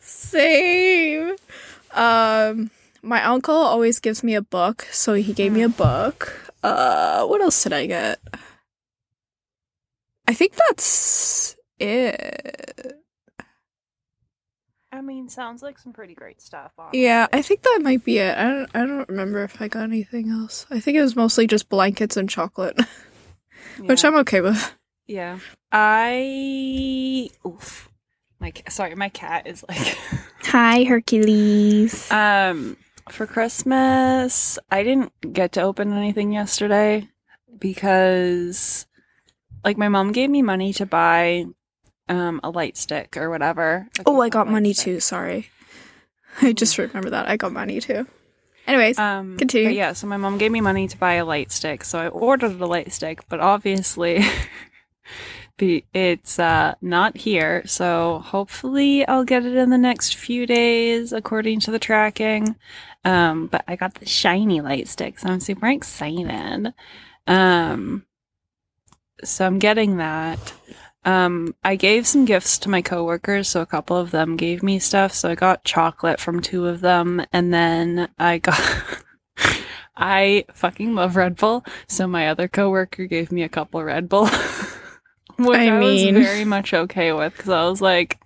Same. 0.00 1.36
Um, 1.94 2.70
my 3.02 3.22
uncle 3.24 3.54
always 3.54 4.00
gives 4.00 4.22
me 4.22 4.34
a 4.34 4.42
book, 4.42 4.86
so 4.90 5.14
he 5.14 5.32
gave 5.32 5.52
me 5.52 5.62
a 5.62 5.68
book. 5.68 6.52
Uh, 6.62 7.26
what 7.26 7.40
else 7.40 7.62
did 7.62 7.72
I 7.72 7.86
get? 7.86 8.20
I 10.26 10.34
think 10.34 10.54
that's 10.54 11.56
it. 11.78 12.94
I 14.90 15.00
mean, 15.00 15.28
sounds 15.28 15.62
like 15.62 15.78
some 15.78 15.92
pretty 15.92 16.14
great 16.14 16.40
stuff. 16.40 16.72
Yeah, 16.92 17.26
I 17.32 17.42
think 17.42 17.62
that 17.62 17.80
might 17.82 18.04
be 18.04 18.18
it. 18.18 18.38
I 18.38 18.44
don't, 18.44 18.70
I 18.74 18.86
don't 18.86 19.08
remember 19.08 19.42
if 19.42 19.60
I 19.60 19.68
got 19.68 19.82
anything 19.82 20.30
else. 20.30 20.66
I 20.70 20.78
think 20.78 20.96
it 20.96 21.02
was 21.02 21.16
mostly 21.16 21.46
just 21.46 21.68
blankets 21.68 22.16
and 22.16 22.30
chocolate. 22.30 22.78
which 23.80 24.04
I'm 24.04 24.16
okay 24.18 24.40
with. 24.40 24.74
Yeah. 25.06 25.38
I 25.72 27.28
oof. 27.46 27.88
My 28.44 28.52
sorry, 28.68 28.94
my 28.94 29.08
cat 29.08 29.46
is 29.46 29.64
like 29.66 29.96
Hi, 30.52 30.84
Hercules. 30.84 32.10
um 32.10 32.76
for 33.08 33.26
Christmas, 33.26 34.58
I 34.70 34.82
didn't 34.82 35.12
get 35.32 35.52
to 35.52 35.62
open 35.62 35.94
anything 35.94 36.30
yesterday 36.30 37.08
because 37.58 38.84
like 39.64 39.78
my 39.78 39.88
mom 39.88 40.12
gave 40.12 40.28
me 40.28 40.42
money 40.42 40.74
to 40.74 40.84
buy 40.84 41.46
um 42.10 42.38
a 42.44 42.50
light 42.50 42.76
stick 42.76 43.16
or 43.16 43.30
whatever. 43.30 43.88
oh, 44.04 44.20
I 44.20 44.28
got 44.28 44.46
money 44.46 44.74
stick. 44.74 44.84
too. 44.84 45.00
Sorry. 45.00 45.48
I 46.42 46.52
just 46.52 46.76
remember 46.76 47.08
that. 47.08 47.26
I 47.26 47.38
got 47.38 47.50
money 47.50 47.80
too. 47.80 48.06
Anyways, 48.66 48.98
Um, 48.98 49.38
Continue. 49.38 49.70
Yeah, 49.70 49.94
so 49.94 50.06
my 50.06 50.18
mom 50.18 50.36
gave 50.36 50.52
me 50.52 50.60
money 50.60 50.86
to 50.88 50.98
buy 50.98 51.14
a 51.14 51.24
light 51.24 51.50
stick, 51.50 51.82
so 51.82 51.98
I 51.98 52.08
ordered 52.08 52.60
a 52.60 52.66
light 52.66 52.92
stick, 52.92 53.20
but 53.30 53.40
obviously, 53.40 54.22
be 55.56 55.84
it's 55.94 56.38
uh, 56.38 56.74
not 56.80 57.16
here. 57.16 57.62
So 57.66 58.20
hopefully, 58.24 59.06
I'll 59.06 59.24
get 59.24 59.46
it 59.46 59.54
in 59.54 59.70
the 59.70 59.78
next 59.78 60.16
few 60.16 60.46
days, 60.46 61.12
according 61.12 61.60
to 61.60 61.70
the 61.70 61.78
tracking. 61.78 62.56
Um, 63.04 63.46
but 63.46 63.64
I 63.68 63.76
got 63.76 63.94
the 63.94 64.06
SHINee 64.06 64.62
light 64.62 64.88
stick, 64.88 65.18
so 65.18 65.28
I'm 65.28 65.40
super 65.40 65.68
excited. 65.68 66.72
Um, 67.26 68.06
so 69.22 69.46
I'm 69.46 69.58
getting 69.58 69.98
that. 69.98 70.54
Um, 71.04 71.54
I 71.62 71.76
gave 71.76 72.06
some 72.06 72.24
gifts 72.24 72.58
to 72.58 72.70
my 72.70 72.80
coworkers, 72.80 73.48
so 73.48 73.60
a 73.60 73.66
couple 73.66 73.96
of 73.96 74.10
them 74.10 74.36
gave 74.36 74.62
me 74.62 74.78
stuff. 74.78 75.12
So 75.12 75.30
I 75.30 75.34
got 75.34 75.64
chocolate 75.64 76.18
from 76.18 76.40
two 76.40 76.66
of 76.66 76.80
them, 76.80 77.24
and 77.32 77.52
then 77.52 78.08
I 78.18 78.38
got. 78.38 78.60
I 79.96 80.44
fucking 80.52 80.94
love 80.94 81.14
Red 81.14 81.36
Bull, 81.36 81.64
so 81.86 82.08
my 82.08 82.28
other 82.28 82.48
coworker 82.48 83.06
gave 83.06 83.30
me 83.30 83.44
a 83.44 83.48
couple 83.48 83.82
Red 83.82 84.08
Bull, 84.08 84.28
which 85.36 85.58
I 85.58 85.68
I, 85.68 85.78
mean- 85.80 86.14
was 86.16 86.26
very 86.26 86.44
much 86.44 86.72
okay 86.74 87.12
with 87.12 87.36
because 87.36 87.50
I 87.50 87.68
was 87.68 87.80
like, 87.80 88.18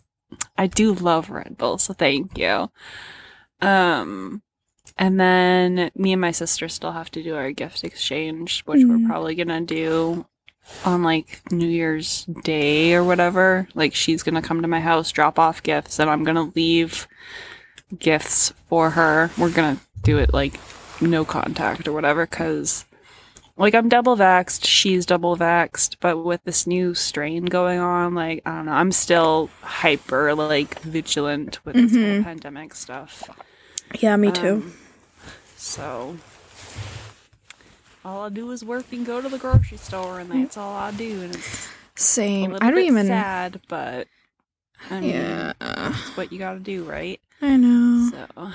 I 0.57 0.67
do 0.67 0.93
love 0.93 1.31
Red 1.31 1.57
Bull, 1.57 1.79
so 1.79 1.93
thank 1.95 2.37
you. 2.37 2.71
Um, 3.61 4.43
and 4.97 5.19
then 5.19 5.91
me 5.95 6.13
and 6.13 6.21
my 6.21 6.31
sister 6.33 6.69
still 6.69 6.93
have 6.93 7.11
to 7.13 7.23
do 7.23 7.35
our 7.35 7.51
gift 7.53 7.85
exchange, 7.85 8.63
which 8.67 8.81
Mm. 8.81 8.89
we're 9.03 9.09
probably 9.09 9.35
gonna 9.35 9.61
do 9.61 10.27
on 10.85 11.03
like 11.03 11.41
New 11.51 11.67
Year's 11.69 12.25
Day 12.45 12.95
or 12.95 13.03
whatever. 13.05 13.69
Like 13.75 13.95
she's 13.95 14.23
gonna 14.23 14.43
come 14.43 14.63
to 14.63 14.69
my 14.69 14.81
house, 14.81 15.11
drop 15.13 15.39
off 15.39 15.63
gifts, 15.63 15.99
and 15.99 16.11
I'm 16.11 16.25
gonna 16.25 16.51
leave 16.55 17.09
gifts 17.99 18.53
for 18.69 18.91
her. 18.91 19.31
We're 19.39 19.51
gonna 19.51 19.79
do 20.03 20.19
it 20.19 20.35
like 20.35 20.59
no 21.01 21.25
contact 21.25 21.87
or 21.89 21.93
whatever, 21.93 22.27
because 22.27 22.85
like 23.59 23.75
I'm 23.75 23.89
double 23.89 24.17
vaxxed, 24.17 24.65
she's 24.65 25.05
double 25.05 25.37
vaxxed, 25.37 25.97
but 26.01 26.19
with 26.25 26.43
this 26.45 26.67
new 26.67 26.95
strain 26.95 27.45
going 27.45 27.79
on, 27.81 28.15
like 28.15 28.43
I 28.47 28.57
don't 28.57 28.67
know, 28.67 28.73
I'm 28.73 28.93
still 28.93 29.51
hyper 29.63 30.35
like 30.35 30.79
vigilant 30.81 31.65
with 31.65 31.75
this 31.75 31.93
whole 31.93 32.03
Mhm. 32.05 32.25
pandemic 32.25 32.75
stuff. 32.75 33.29
yeah, 34.01 34.17
me 34.17 34.31
too. 34.33 34.53
Um, 34.55 34.73
so 35.57 36.17
all 38.05 38.23
I 38.25 38.29
do 38.29 38.51
is 38.53 38.65
work 38.65 38.87
and 38.93 39.05
go 39.05 39.21
to 39.21 39.29
the 39.29 39.39
grocery 39.39 39.79
store, 39.79 40.21
and 40.21 40.31
that's 40.31 40.57
all 40.57 40.75
I 40.77 40.91
do. 40.93 41.23
And 41.23 41.35
it's 41.35 41.69
Same. 41.97 42.55
I 42.61 42.71
don't 42.71 42.79
even. 42.79 43.07
sad, 43.07 43.61
but 43.69 44.07
I 44.91 45.01
mean, 45.01 45.11
Yeah, 45.11 45.53
it's 45.61 46.17
what 46.17 46.33
you 46.33 46.39
got 46.39 46.53
to 46.55 46.61
do, 46.61 46.85
right? 46.85 47.21
I 47.43 47.57
know. 47.57 48.11
So 48.11 48.53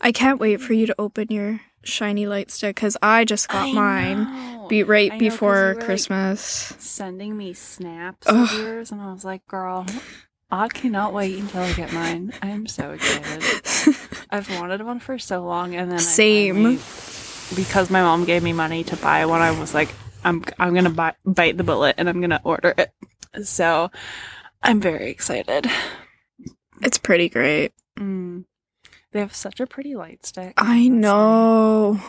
I 0.00 0.12
can't 0.12 0.38
wait 0.40 0.60
for 0.60 0.72
you 0.72 0.86
to 0.86 0.94
open 0.98 1.26
your 1.30 1.60
SHINee 1.84 2.26
light 2.28 2.50
stick 2.50 2.76
because 2.76 2.96
I 3.02 3.24
just 3.24 3.48
got 3.48 3.68
I 3.68 3.72
mine. 3.72 4.24
know. 4.24 4.66
Be 4.68 4.82
right 4.84 5.12
know, 5.12 5.18
before 5.18 5.50
were, 5.52 5.74
like, 5.74 5.84
Christmas. 5.84 6.40
sending 6.78 7.36
me 7.36 7.52
snaps 7.52 8.26
Ugh. 8.28 8.48
of 8.52 8.58
yours, 8.58 8.92
and 8.92 9.00
I 9.02 9.12
was 9.12 9.24
like, 9.24 9.46
"Girl, 9.46 9.84
I 10.50 10.68
cannot 10.68 11.12
wait 11.12 11.38
until 11.38 11.62
I 11.62 11.72
get 11.72 11.92
mine. 11.92 12.32
I'm 12.42 12.66
so 12.66 12.92
excited. 12.92 13.96
I've 14.30 14.48
wanted 14.58 14.82
one 14.82 15.00
for 15.00 15.18
so 15.18 15.44
long, 15.44 15.74
and 15.74 15.90
then 15.90 15.98
I 15.98 16.02
Same. 16.02 16.54
finally- 16.54 16.78
because 17.54 17.90
my 17.90 18.00
mom 18.00 18.24
gave 18.24 18.42
me 18.42 18.52
money 18.54 18.82
to 18.84 18.96
buy 18.96 19.26
one. 19.26 19.42
I 19.42 19.50
was 19.58 19.74
like, 19.74 19.90
I'm 20.24 20.42
I'm 20.58 20.72
gonna 20.74 20.88
buy, 20.90 21.14
bite 21.26 21.58
the 21.58 21.64
bullet, 21.64 21.96
and 21.98 22.08
I'm 22.08 22.20
gonna 22.20 22.40
order 22.44 22.72
it. 22.78 22.92
So 23.44 23.90
I'm 24.62 24.80
very 24.80 25.10
excited. 25.10 25.66
it's 26.80 26.96
pretty 26.98 27.28
great. 27.28 27.72
Mm. 27.98 28.44
They 29.12 29.20
have 29.20 29.34
such 29.34 29.60
a 29.60 29.66
pretty 29.66 29.94
light 29.94 30.24
stick. 30.26 30.54
I 30.56 30.88
know. 30.88 32.00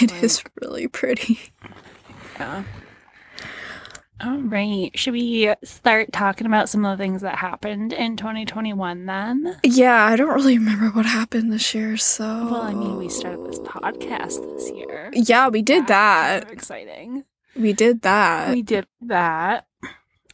It 0.00 0.12
is 0.22 0.38
Like- 0.42 0.52
really 0.60 0.88
pretty. 0.88 1.38
Yeah. 2.38 2.64
All 4.24 4.38
right. 4.38 4.90
Should 4.98 5.12
we 5.12 5.52
start 5.62 6.12
talking 6.12 6.46
about 6.46 6.68
some 6.68 6.84
of 6.84 6.96
the 6.96 7.02
things 7.04 7.20
that 7.22 7.36
happened 7.36 7.92
in 7.92 8.16
2021 8.16 9.06
then? 9.06 9.58
Yeah, 9.62 10.04
I 10.06 10.16
don't 10.16 10.34
really 10.34 10.56
remember 10.58 10.88
what 10.90 11.04
happened 11.06 11.52
this 11.52 11.74
year, 11.74 11.96
so. 11.96 12.24
Well, 12.24 12.62
I 12.62 12.72
mean, 12.74 12.96
we 12.96 13.08
started 13.08 13.44
this 13.46 13.58
podcast 13.60 14.40
this 14.56 14.70
year. 14.70 15.10
Yeah, 15.12 15.48
we 15.48 15.62
did 15.62 15.86
That's 15.86 15.90
kind 15.90 16.42
that. 16.42 16.44
of 16.44 16.50
exciting. 16.52 17.24
We 17.56 17.72
did 17.72 18.02
that. 18.02 18.52
we 18.52 18.62
did 18.62 18.86
that. 19.02 19.66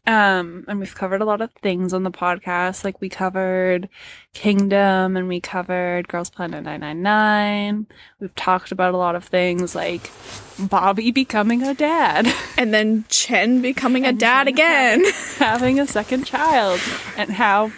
Um, 0.07 0.65
and 0.67 0.81
we've 0.81 0.95
covered 0.95 1.21
a 1.21 1.25
lot 1.25 1.41
of 1.41 1.53
things 1.63 1.93
on 1.93 2.03
the 2.03 2.11
podcast. 2.11 2.85
Like 2.85 3.01
we 3.01 3.09
covered 3.09 3.89
Kingdom 4.35 5.17
and 5.17 5.29
we 5.29 5.41
covered 5.41 6.09
Girls 6.09 6.31
Planet 6.31 6.65
999. 6.65 7.87
We've 8.19 8.35
talked 8.35 8.73
about 8.73 8.95
a 8.95 8.97
lot 8.97 9.15
of 9.15 9.25
things 9.25 9.75
like 9.75 10.11
Bobby 10.59 11.11
becoming 11.11 11.63
a 11.63 11.75
dad, 11.75 12.27
And 12.59 12.73
then 12.75 13.05
Chen 13.09 13.61
becoming 13.63 14.05
a 14.07 14.13
dad 14.13 14.45
Chen 14.45 14.49
again. 14.55 15.05
having 15.39 15.79
a 15.79 15.87
second 15.87 16.25
child, 16.25 16.81
and 17.17 17.31
how 17.31 17.71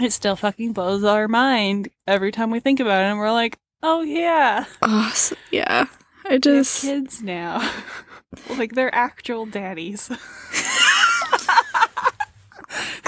it 0.00 0.12
still 0.12 0.36
fucking 0.36 0.72
blows 0.72 1.04
our 1.04 1.28
mind 1.28 1.88
every 2.06 2.32
time 2.32 2.50
we 2.50 2.60
think 2.60 2.80
about 2.80 3.02
it. 3.02 3.06
And 3.06 3.18
we're 3.18 3.32
like, 3.32 3.58
oh 3.82 4.02
yeah, 4.02 4.66
oh, 4.82 5.08
s- 5.10 5.32
yeah. 5.50 5.86
I 6.26 6.38
just. 6.38 6.82
kids 6.82 7.22
now. 7.22 7.70
like 8.58 8.72
they're 8.72 8.94
actual 8.94 9.46
daddies. 9.46 10.10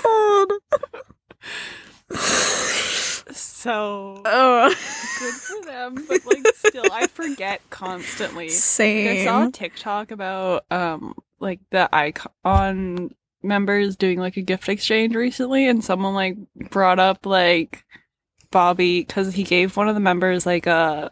God. 0.07 0.49
So 3.33 4.23
Oh. 4.25 4.69
good 5.19 5.35
for 5.35 5.67
them, 5.67 6.05
but 6.09 6.25
like 6.25 6.47
still, 6.55 6.91
I 6.93 7.07
forget 7.09 7.61
constantly. 7.71 8.47
Like, 8.47 9.19
I 9.19 9.25
saw 9.25 9.49
a 9.49 9.51
TikTok 9.51 10.11
about 10.13 10.65
um 10.71 11.15
like 11.41 11.61
the 11.71 11.89
iKON 11.93 13.11
members 13.43 13.97
doing 13.97 14.19
like 14.21 14.37
a 14.37 14.43
gift 14.43 14.69
exchange 14.69 15.15
recently, 15.15 15.69
and 15.69 15.85
someone 15.85 16.15
like 16.15 16.37
brought 16.71 16.99
up 17.01 17.27
like 17.27 17.85
Bobby 18.51 19.01
because 19.01 19.35
he 19.35 19.43
gave 19.43 19.77
one 19.77 19.89
of 19.89 19.95
the 19.95 20.01
members 20.01 20.47
like 20.47 20.67
a 20.67 21.11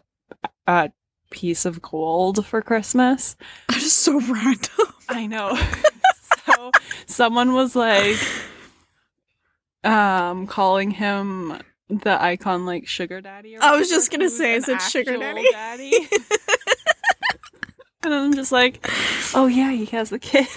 a 0.65 0.91
piece 1.31 1.65
of 1.65 1.81
gold 1.81 2.45
for 2.45 2.61
Christmas. 2.61 3.35
That 3.67 3.77
is 3.77 3.93
so 3.93 4.19
random. 4.21 4.93
I 5.09 5.27
know. 5.27 5.57
so 6.45 6.71
someone 7.05 7.51
was 7.53 7.75
like 7.75 8.17
um 9.85 10.47
calling 10.47 10.91
him 10.91 11.59
the 11.89 12.17
iKON 12.17 12.65
like 12.65 12.87
sugar 12.87 13.21
daddy 13.21 13.55
or 13.55 13.63
I 13.63 13.75
was 13.77 13.89
just 13.89 14.11
gonna 14.11 14.29
say, 14.29 14.55
is 14.55 14.67
it 14.67 14.81
sugar 14.81 15.13
actual 15.21 15.43
daddy. 15.51 15.93
and 18.03 18.13
I'm 18.13 18.33
just 18.33 18.51
like, 18.51 18.85
oh 19.35 19.47
yeah, 19.47 19.71
he 19.71 19.85
has 19.85 20.09
the 20.09 20.19
kid. 20.19 20.47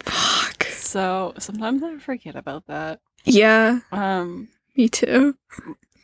Fuck. 0.00 0.64
So 0.64 1.34
sometimes 1.38 1.82
I 1.82 1.98
forget 1.98 2.36
about 2.36 2.66
that. 2.66 3.00
Yeah, 3.24 3.80
Um 3.92 4.48
me 4.76 4.88
too. 4.88 5.36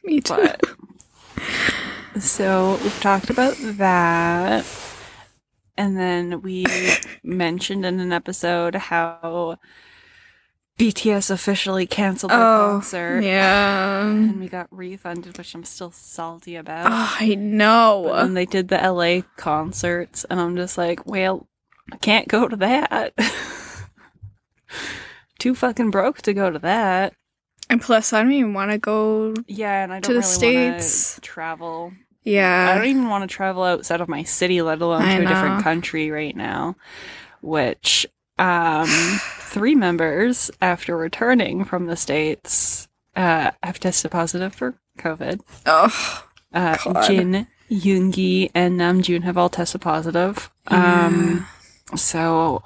Me 0.03 0.21
too. 0.21 0.35
but 0.35 0.61
so 2.21 2.79
we've 2.83 3.01
talked 3.01 3.31
about 3.31 3.57
that. 3.61 4.67
And 5.77 5.97
then 5.97 6.43
we 6.43 6.67
mentioned 7.23 7.85
in 7.85 7.99
an 8.01 8.13
episode 8.13 8.75
how 8.77 9.59
BTS 10.79 11.31
officially 11.31 11.87
canceled 11.87 12.33
their 12.33 12.39
oh, 12.39 12.71
concert. 12.73 13.21
yeah. 13.21 14.09
And 14.09 14.41
we 14.41 14.49
got 14.49 14.67
refunded, 14.73 15.39
which 15.39 15.55
I'm 15.55 15.65
still 15.65 15.93
salty 15.93 16.57
about. 16.57 16.91
Oh, 16.91 17.17
I 17.21 17.37
know. 17.37 18.13
And 18.13 18.37
they 18.37 18.45
did 18.45 18.69
the 18.69 18.79
LA 18.79 19.21
concerts, 19.37 20.25
and 20.25 20.41
I'm 20.41 20.57
just 20.57 20.77
like, 20.77 21.07
well, 21.07 21.47
I 21.93 21.97
can't 21.99 22.27
go 22.27 22.49
to 22.49 22.57
that. 22.57 23.15
Too 25.39 25.55
fucking 25.55 25.93
broke 25.93 26.23
to 26.23 26.35
go 26.35 26.51
to 26.51 26.59
that. 26.61 27.15
And 27.71 27.81
plus, 27.81 28.13
I 28.13 28.23
don't 28.23 28.33
even 28.33 28.53
want 28.53 28.73
to 28.73 28.79
go. 28.79 29.35
Yeah, 29.47 29.85
and 29.85 29.93
I 29.93 30.01
don't 30.01 30.11
to 30.11 30.21
the 30.21 30.27
really 30.27 30.57
want 30.57 30.83
States. 30.83 31.15
to 31.15 31.21
travel 31.21 31.93
Yeah. 32.25 32.73
I 32.73 32.75
don't 32.77 32.89
even 32.89 33.09
want 33.09 33.29
to 33.29 33.33
travel 33.33 33.63
outside 33.63 34.01
of 34.01 34.09
my 34.09 34.25
city, 34.25 34.61
let 34.61 34.81
alone 34.81 35.03
I 35.03 35.19
to 35.19 35.25
a 35.25 35.29
different 35.29 35.63
country 35.63 36.11
right 36.11 36.35
now. 36.35 36.75
Which 37.43 38.07
um, 38.39 38.89
three 39.55 39.75
members, 39.77 40.51
after 40.61 40.97
returning 40.97 41.65
from 41.65 41.87
the 41.87 41.97
states, 41.97 42.89
uh, 43.17 43.53
have 43.63 43.79
tested 43.79 44.11
positive 44.11 44.53
for 44.55 44.75
COVID. 44.99 45.41
Oh, 45.65 46.25
Uh, 46.53 46.77
God. 46.85 47.07
Jin, 47.07 47.47
Yoongi, 47.71 48.51
and 48.55 48.79
Namjoon 48.81 49.23
have 49.23 49.39
all 49.39 49.49
tested 49.49 49.81
positive. 49.81 50.51
Um, 50.69 51.47
so 51.97 52.63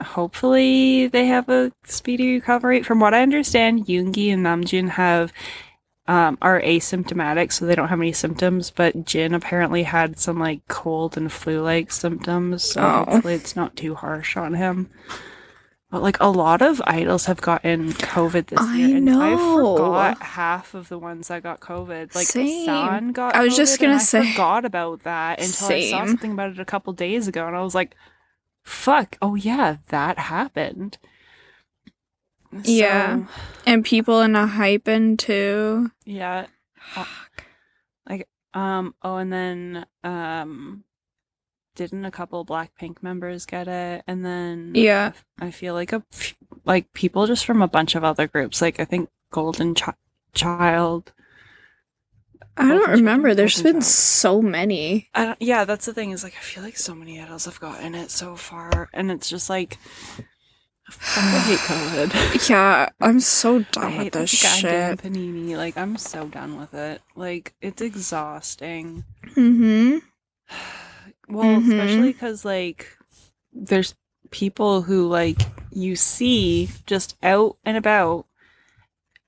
hopefully 0.00 1.06
they 1.08 1.26
have 1.26 1.48
a 1.48 1.72
speedy 1.84 2.34
recovery. 2.34 2.82
From 2.82 3.00
what 3.00 3.14
I 3.14 3.22
understand, 3.22 3.86
Yoongi 3.86 4.32
and 4.32 4.44
Namjoon 4.44 4.90
have 4.90 5.32
um, 6.06 6.38
are 6.40 6.60
asymptomatic, 6.62 7.52
so 7.52 7.66
they 7.66 7.74
don't 7.74 7.88
have 7.88 8.00
any 8.00 8.12
symptoms. 8.12 8.70
But 8.70 9.04
Jin 9.04 9.34
apparently 9.34 9.82
had 9.82 10.18
some 10.18 10.38
like 10.38 10.66
cold 10.68 11.16
and 11.18 11.30
flu-like 11.30 11.92
symptoms, 11.92 12.64
so 12.64 12.80
Oh. 12.80 13.10
hopefully 13.12 13.34
it's 13.34 13.54
not 13.56 13.76
too 13.76 13.94
harsh 13.94 14.36
on 14.36 14.54
him. 14.54 14.88
But 15.90 16.02
like 16.02 16.18
a 16.20 16.28
lot 16.28 16.60
of 16.60 16.82
idols 16.86 17.24
have 17.26 17.40
gotten 17.40 17.92
COVID 17.94 18.48
this 18.48 18.58
I 18.60 18.76
year, 18.76 18.96
and 18.98 19.08
I 19.08 19.30
know. 19.30 19.56
forgot 19.76 20.20
half 20.22 20.74
of 20.74 20.88
the 20.90 20.98
ones 20.98 21.28
that 21.28 21.42
got 21.42 21.60
COVID. 21.60 22.14
Like 22.14 22.26
Same. 22.26 22.66
San 22.66 23.12
got. 23.12 23.34
I 23.34 23.42
was 23.42 23.56
just 23.56 23.78
COVID, 23.80 23.84
and 23.84 23.88
gonna 23.92 23.94
I 23.94 24.04
say- 24.04 24.32
forgot 24.32 24.64
about 24.66 25.02
that 25.04 25.40
until 25.42 25.68
I 25.76 25.90
saw 25.90 26.06
something 26.06 26.32
about 26.32 26.50
it 26.50 26.60
a 26.60 26.64
couple 26.66 26.92
days 26.92 27.26
ago, 27.26 27.46
and 27.46 27.56
I 27.56 27.62
was 27.62 27.74
like, 27.74 27.96
"Fuck! 28.64 29.16
Oh 29.22 29.34
yeah, 29.34 29.78
that 29.88 30.18
happened." 30.18 30.98
Yeah. 32.64 33.24
And 33.66 33.84
people 33.84 34.20
in 34.20 34.34
a 34.36 34.46
hyping 34.46 35.18
too. 35.18 35.90
yeah. 36.04 36.46
Like, 38.08 38.26
um. 38.54 38.94
Oh, 39.02 39.16
and 39.16 39.32
then, 39.32 39.86
um, 40.04 40.84
didn't 41.78 42.04
a 42.04 42.10
couple 42.10 42.44
Blackpink 42.44 43.02
members 43.02 43.46
get 43.46 43.66
it? 43.68 44.02
And 44.06 44.22
then, 44.24 44.72
Yeah. 44.74 45.12
I 45.40 45.50
feel 45.50 45.72
like 45.72 45.92
a 45.94 46.02
like 46.66 46.92
people 46.92 47.26
just 47.26 47.46
from 47.46 47.62
a 47.62 47.68
bunch 47.68 47.94
of 47.94 48.04
other 48.04 48.26
groups. 48.26 48.60
Like 48.60 48.78
I 48.78 48.84
think 48.84 49.08
Golden 49.30 49.74
Chi- 49.74 49.94
Child. 50.34 51.12
I 52.56 52.68
don't 52.68 52.90
remember. 52.90 53.34
There's 53.34 53.56
Golden 53.56 53.72
been 53.72 53.80
Child. 53.80 53.84
so 53.84 54.42
many. 54.42 55.08
I 55.14 55.24
don't, 55.26 55.40
yeah, 55.40 55.64
that's 55.64 55.86
the 55.86 55.94
thing. 55.94 56.10
Is 56.10 56.24
like 56.24 56.34
I 56.36 56.40
feel 56.42 56.62
like 56.64 56.76
so 56.76 56.94
many 56.94 57.20
idols 57.20 57.44
have 57.46 57.60
gotten 57.60 57.94
it 57.94 58.10
so 58.10 58.36
far, 58.36 58.90
and 58.92 59.10
it's 59.10 59.28
just 59.30 59.48
like. 59.48 59.78
I 61.16 61.38
hate 61.46 61.58
COVID. 61.58 62.48
Yeah, 62.50 62.88
I'm 63.00 63.20
so 63.20 63.58
done 63.72 63.92
hate 63.92 64.04
with 64.04 64.12
this 64.14 64.40
this 64.40 64.56
shit. 64.58 64.98
panini. 64.98 65.54
Like 65.56 65.76
I'm 65.76 65.96
so 65.98 66.26
done 66.28 66.58
with 66.58 66.72
it. 66.74 67.02
Like 67.14 67.54
it's 67.60 67.80
exhausting. 67.82 69.04
Mm-hmm. 69.36 69.98
Well, 71.28 71.60
Mhm. 71.60 71.68
especially 71.68 72.12
because 72.12 72.44
like 72.44 72.86
there's 73.52 73.94
people 74.30 74.82
who 74.82 75.06
like 75.08 75.40
you 75.70 75.96
see 75.96 76.68
just 76.86 77.16
out 77.22 77.56
and 77.64 77.76
about 77.76 78.26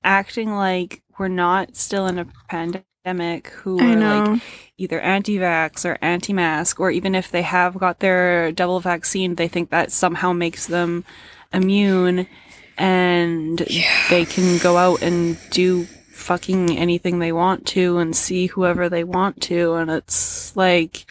acting 0.03 0.53
like 0.55 1.01
we're 1.19 1.27
not 1.27 1.75
still 1.75 2.07
in 2.07 2.17
a 2.19 2.25
pandemic 2.49 3.47
who 3.49 3.79
I 3.79 3.93
are 3.93 3.95
know. 3.95 4.23
like 4.33 4.41
either 4.77 4.99
anti-vax 4.99 5.85
or 5.85 5.97
anti-mask 6.01 6.79
or 6.79 6.91
even 6.91 7.13
if 7.15 7.29
they 7.31 7.41
have 7.43 7.77
got 7.77 7.99
their 7.99 8.51
double 8.51 8.79
vaccine 8.79 9.35
they 9.35 9.47
think 9.47 9.69
that 9.69 9.91
somehow 9.91 10.33
makes 10.33 10.67
them 10.67 11.03
immune 11.53 12.27
and 12.77 13.63
Yeah. 13.69 13.83
they 14.09 14.25
can 14.25 14.57
go 14.59 14.77
out 14.77 15.01
and 15.01 15.37
do 15.51 15.85
fucking 16.11 16.77
anything 16.77 17.19
they 17.19 17.31
want 17.31 17.65
to 17.67 17.97
and 17.97 18.15
see 18.15 18.47
whoever 18.47 18.87
they 18.89 19.03
want 19.03 19.41
to 19.43 19.73
and 19.73 19.89
it's 19.91 20.55
like 20.55 21.05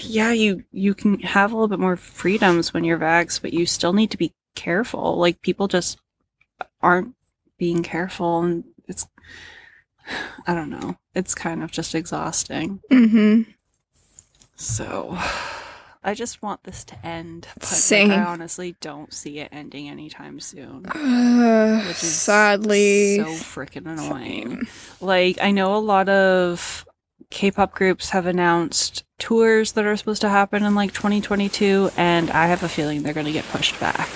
yeah 0.00 0.30
you 0.32 0.64
you 0.72 0.94
can 0.94 1.18
have 1.20 1.52
a 1.52 1.54
little 1.54 1.68
bit 1.68 1.78
more 1.78 1.96
freedoms 1.96 2.72
when 2.72 2.82
you're 2.84 2.98
vax 2.98 3.40
but 3.40 3.52
you 3.52 3.66
still 3.66 3.92
need 3.92 4.10
to 4.10 4.16
be 4.16 4.32
careful 4.54 5.16
like 5.18 5.42
people 5.42 5.68
just 5.68 5.98
aren't 6.80 7.14
being 7.58 7.82
careful 7.82 8.42
and 8.42 8.64
it's 8.88 9.06
i 10.46 10.54
don't 10.54 10.70
know 10.70 10.96
it's 11.14 11.34
kind 11.34 11.62
of 11.62 11.70
just 11.70 11.94
exhausting 11.94 12.80
Mm-hmm. 12.90 13.50
so 14.56 15.16
i 16.04 16.14
just 16.14 16.42
want 16.42 16.62
this 16.64 16.84
to 16.84 17.06
end 17.06 17.48
but 17.58 17.90
like, 17.90 18.10
i 18.10 18.22
honestly 18.24 18.76
don't 18.80 19.12
see 19.12 19.38
it 19.40 19.48
ending 19.52 19.88
anytime 19.88 20.40
soon 20.40 20.86
Uh, 20.86 21.82
which 21.86 22.02
is 22.02 22.14
sadly. 22.14 23.16
so 23.18 23.24
freaking 23.26 23.86
annoying. 23.86 24.62
Like 25.00 25.38
I 25.40 25.50
know 25.50 25.76
a 25.76 25.78
lot 25.78 26.08
of 26.08 26.86
K-pop 27.30 27.72
groups 27.72 28.10
have 28.10 28.26
announced 28.26 29.04
tours 29.18 29.72
that 29.72 29.84
are 29.84 29.96
supposed 29.96 30.20
to 30.22 30.28
happen 30.28 30.62
in 30.64 30.74
like 30.74 30.92
2022, 30.92 31.90
and 31.96 32.30
I 32.30 32.46
have 32.46 32.62
a 32.62 32.68
feeling 32.68 33.02
they're 33.02 33.12
going 33.14 33.26
to 33.26 33.32
get 33.32 33.46
pushed 33.48 33.78
back. 33.80 34.08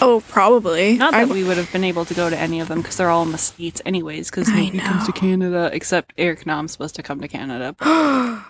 Oh, 0.00 0.22
probably. 0.28 0.98
Not 0.98 1.12
that 1.12 1.18
I'm- 1.20 1.28
we 1.30 1.42
would 1.44 1.56
have 1.56 1.72
been 1.72 1.84
able 1.84 2.04
to 2.04 2.14
go 2.14 2.28
to 2.28 2.36
any 2.38 2.60
of 2.60 2.68
them 2.68 2.82
because 2.82 2.96
they're 2.98 3.08
all 3.10 3.22
in 3.22 3.32
the 3.32 3.38
states 3.38 3.80
anyways. 3.86 4.30
Because 4.30 4.48
nobody 4.48 4.78
comes 4.78 5.06
to. 5.06 5.12
Canada 5.12 5.70
except 5.72 6.12
Eric 6.18 6.44
Nam's 6.46 6.72
supposed 6.72 6.94
to 6.96 7.02
come 7.02 7.20
to 7.22 7.28
Canada. 7.28 7.74
But 7.78 7.88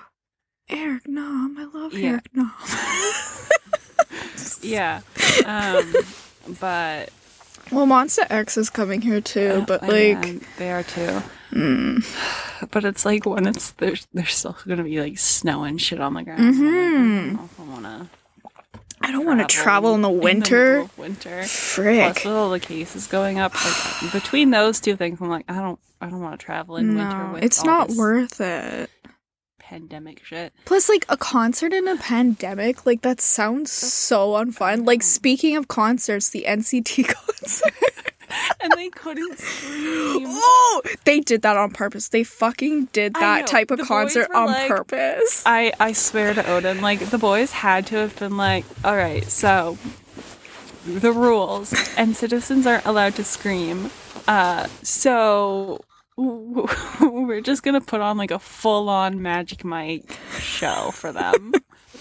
Eric 0.68 1.06
Nom. 1.06 1.56
I 1.58 1.64
love 1.78 1.94
Yeah. 1.94 2.10
Eric 2.10 2.26
Nom. 2.34 2.52
yeah, 4.62 5.00
um, 5.44 5.94
but 6.60 7.10
well, 7.70 7.86
Monsta 7.86 8.26
X 8.30 8.56
is 8.56 8.70
coming 8.70 9.00
here 9.00 9.20
too, 9.20 9.64
but 9.66 9.82
uh, 9.82 9.86
like, 9.86 10.24
yeah, 10.26 10.38
they 10.58 10.70
are 10.72 10.82
too. 10.82 11.22
Mm, 11.56 12.68
But 12.70 12.84
it's 12.84 13.04
like 13.04 13.26
when 13.26 13.46
it's 13.46 13.72
there's 13.72 14.06
there's 14.12 14.34
still 14.34 14.56
gonna 14.66 14.84
be 14.84 15.00
like 15.00 15.18
snow 15.18 15.64
and 15.64 15.80
shit 15.80 16.00
on 16.00 16.14
the 16.14 16.22
ground. 16.22 16.54
so 16.54 16.62
I'm 16.62 16.66
like, 16.66 16.84
I 16.84 16.88
Mhm. 16.88 17.36
don't 17.36 17.50
I 17.58 17.72
wanna 17.72 18.10
I 19.02 19.12
don't 19.12 19.26
want 19.26 19.40
to 19.40 19.46
travel 19.46 19.94
in 19.94 20.00
the 20.02 20.10
winter. 20.10 20.68
middle 20.70 20.84
of 20.86 20.98
winter. 20.98 21.36
Plus, 21.40 21.50
Frick. 21.74 22.14
with 22.16 22.26
all 22.26 22.50
the 22.50 22.58
cases 22.60 23.06
going 23.06 23.38
up, 23.38 23.54
like 23.54 24.12
between 24.12 24.50
those 24.50 24.80
two 24.80 24.96
things, 24.96 25.20
I'm 25.20 25.28
like, 25.28 25.44
I 25.48 25.54
don't, 25.60 25.78
I 26.00 26.08
don't 26.08 26.20
want 26.22 26.40
to 26.40 26.44
travel 26.44 26.76
in 26.78 26.96
winter. 26.96 27.26
No, 27.26 27.32
With 27.34 27.44
it's 27.44 27.60
all 27.60 27.66
not 27.66 27.88
this 27.88 27.96
worth 27.98 28.40
it. 28.40 28.90
pandemic 29.58 30.24
shit. 30.24 30.52
Plus, 30.64 30.88
like 30.88 31.04
a 31.08 31.16
concert 31.16 31.72
in 31.72 31.86
a 31.86 31.96
pandemic, 31.96 32.86
like 32.86 33.02
that 33.02 33.20
sounds 33.20 33.70
so 33.70 34.30
unfun. 34.32 34.86
Like 34.86 35.02
speaking 35.02 35.56
of 35.56 35.68
concerts, 35.68 36.30
the 36.30 36.44
NCT 36.48 37.04
concert. 37.14 37.74
And 38.60 38.72
they 38.74 38.88
couldn't 38.88 39.38
scream. 39.38 40.26
oh, 40.28 40.82
they 41.04 41.20
did 41.20 41.42
that 41.42 41.56
on 41.56 41.70
purpose. 41.70 42.08
They 42.08 42.24
fucking 42.24 42.86
did 42.86 43.14
that 43.14 43.40
know. 43.40 43.46
type 43.46 43.70
of 43.70 43.80
concert 43.80 44.28
on 44.34 44.46
like- 44.46 44.68
purpose. 44.68 45.42
I, 45.46 45.72
I 45.78 45.92
swear 45.92 46.34
to 46.34 46.44
Odin, 46.50 46.80
like 46.80 47.00
the 47.10 47.18
boys 47.18 47.52
had 47.52 47.86
to 47.88 47.96
have 47.96 48.18
been 48.18 48.36
like, 48.36 48.64
all 48.84 48.96
right, 48.96 49.24
so 49.24 49.78
the 50.86 51.12
rules 51.12 51.74
and 51.96 52.16
citizens 52.16 52.66
aren't 52.66 52.86
allowed 52.86 53.14
to 53.16 53.24
scream. 53.24 53.90
Uh, 54.26 54.66
so 54.82 55.84
we're 56.16 57.40
just 57.42 57.62
gonna 57.62 57.80
put 57.80 58.00
on 58.00 58.16
like 58.16 58.30
a 58.30 58.38
full 58.38 58.88
on 58.88 59.20
Magic 59.22 59.64
Mike 59.64 60.18
show 60.38 60.90
for 60.92 61.12
them. 61.12 61.52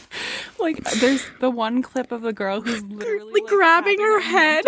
like, 0.59 0.81
there's 0.99 1.25
the 1.39 1.49
one 1.49 1.81
clip 1.81 2.11
of 2.11 2.21
the 2.21 2.31
girl 2.33 2.61
who's 2.61 2.81
literally 2.83 3.41
like, 3.41 3.49
grabbing 3.49 3.99
her 3.99 4.21
head. 4.21 4.63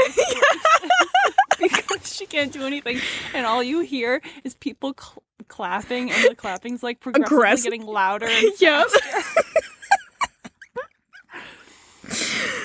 because 1.62 2.14
she 2.16 2.26
can't 2.26 2.52
do 2.52 2.66
anything, 2.66 3.00
and 3.34 3.46
all 3.46 3.64
you 3.64 3.82
hear 3.82 4.22
is 4.44 4.54
people 4.56 4.94
cl- 5.00 5.24
clapping, 5.48 6.12
and 6.12 6.24
the 6.32 6.36
clapping's 6.36 6.84
like 6.84 7.00
progressively 7.00 7.38
Aggressive. 7.38 7.72
getting 7.72 7.86
louder. 7.86 8.28
And 8.28 8.52
Yep. 8.60 8.88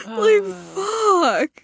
like 0.09 0.45
fuck. 0.45 1.63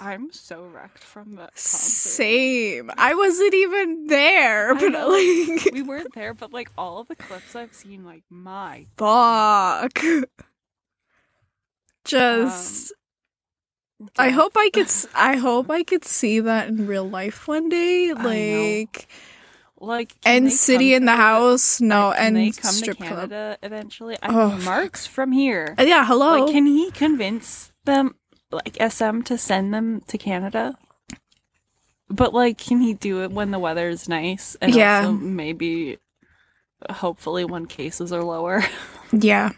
I'm 0.00 0.32
so 0.32 0.64
wrecked 0.66 1.02
from 1.02 1.32
that 1.32 1.54
concert. 1.54 1.58
Same. 1.58 2.90
I 2.96 3.14
wasn't 3.14 3.52
even 3.54 4.06
there, 4.06 4.74
but 4.76 4.92
know. 4.92 5.08
like 5.08 5.72
we 5.72 5.82
weren't 5.82 6.14
there, 6.14 6.34
but 6.34 6.52
like 6.52 6.70
all 6.78 6.98
of 7.00 7.08
the 7.08 7.16
clips 7.16 7.56
I've 7.56 7.74
seen, 7.74 8.04
like 8.04 8.22
my 8.30 8.86
fuck. 8.96 9.98
Just 12.04 12.92
um, 12.92 12.97
I 14.18 14.30
hope 14.30 14.52
I 14.56 14.70
could 14.72 14.86
s- 14.86 15.06
I 15.14 15.36
hope 15.36 15.70
I 15.70 15.82
could 15.82 16.04
see 16.04 16.40
that 16.40 16.68
in 16.68 16.86
real 16.86 17.08
life 17.08 17.48
one 17.48 17.68
day. 17.68 18.12
Like 18.14 19.08
like 19.80 20.14
they 20.22 20.50
City 20.50 20.94
in 20.94 21.04
the 21.04 21.16
house, 21.16 21.80
no, 21.80 22.08
like, 22.08 22.18
can 22.18 22.34
they 22.34 22.46
and 22.46 22.56
come 22.56 22.72
strip 22.74 22.96
to 22.98 23.04
club. 23.04 23.30
Canada 23.30 23.58
eventually. 23.62 24.16
I 24.22 24.28
Oh, 24.28 24.50
mean, 24.50 24.64
Mark's 24.64 25.06
from 25.06 25.32
here. 25.32 25.74
Uh, 25.78 25.82
yeah, 25.82 26.04
hello. 26.04 26.44
Like, 26.44 26.52
can 26.52 26.66
he 26.66 26.90
convince 26.90 27.72
them, 27.84 28.16
like 28.50 28.76
SM, 28.80 29.22
to 29.22 29.38
send 29.38 29.72
them 29.72 30.00
to 30.08 30.18
Canada? 30.18 30.76
But 32.08 32.32
like, 32.34 32.58
can 32.58 32.80
he 32.80 32.94
do 32.94 33.22
it 33.22 33.30
when 33.32 33.50
the 33.50 33.58
weather 33.58 33.88
is 33.88 34.08
nice 34.08 34.56
and 34.60 34.74
Yeah. 34.74 35.00
also 35.06 35.12
maybe, 35.12 35.98
hopefully, 36.90 37.44
when 37.44 37.66
cases 37.66 38.12
are 38.12 38.24
lower? 38.24 38.64
yeah, 39.12 39.50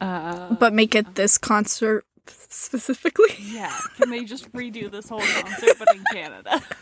Uh, 0.00 0.54
but 0.56 0.72
make 0.72 0.94
it 0.94 1.14
this 1.14 1.38
concert 1.38 2.04
specifically. 2.52 3.34
yeah, 3.38 3.76
can 3.96 4.10
they 4.10 4.24
just 4.24 4.50
redo 4.52 4.90
this 4.90 5.08
whole 5.08 5.20
concert 5.20 5.76
but 5.78 5.94
in 5.94 6.04
Canada? 6.12 6.62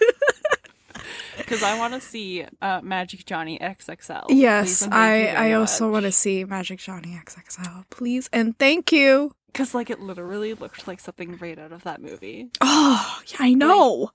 Because 1.38 1.62
I 1.62 1.78
want 1.78 1.94
to 1.94 2.00
see 2.00 2.44
uh, 2.60 2.80
Magic 2.82 3.24
Johnny 3.24 3.58
XXL. 3.58 4.26
Yes, 4.28 4.86
I 4.90 5.26
I 5.28 5.52
also 5.52 5.90
want 5.90 6.04
to 6.04 6.12
see 6.12 6.44
Magic 6.44 6.78
Johnny 6.78 7.18
XXL, 7.24 7.84
please 7.90 8.28
and 8.32 8.56
thank 8.58 8.92
you. 8.92 9.32
because 9.46 9.74
like 9.74 9.90
it 9.90 10.00
literally 10.00 10.54
looked 10.54 10.86
like 10.86 11.00
something 11.00 11.38
right 11.38 11.58
out 11.58 11.72
of 11.72 11.82
that 11.84 12.00
movie. 12.02 12.50
Oh, 12.60 13.20
yeah, 13.28 13.36
I 13.40 13.54
know. 13.54 14.10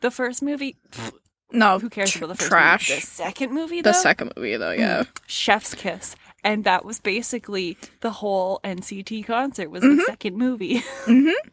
The 0.00 0.10
first 0.10 0.42
movie, 0.42 0.76
pfft, 0.90 1.12
no, 1.52 1.78
who 1.78 1.88
cares 1.88 2.16
about 2.16 2.30
the 2.30 2.34
first 2.34 2.48
trash. 2.50 2.90
movie? 2.90 3.00
The 3.00 3.06
second 3.06 3.52
movie, 3.52 3.80
the 3.80 3.92
second 3.92 4.32
movie 4.36 4.56
though, 4.56 4.72
yeah. 4.72 5.04
Chef's 5.26 5.74
Kiss. 5.74 6.16
And 6.44 6.62
that 6.64 6.84
was 6.84 7.00
basically 7.00 7.76
the 8.00 8.10
whole 8.10 8.60
NCT 8.62 9.26
concert 9.26 9.70
was 9.70 9.82
the 9.82 10.02
second 10.06 10.36
movie. 10.36 10.82
Mm-hmm. 11.06 11.48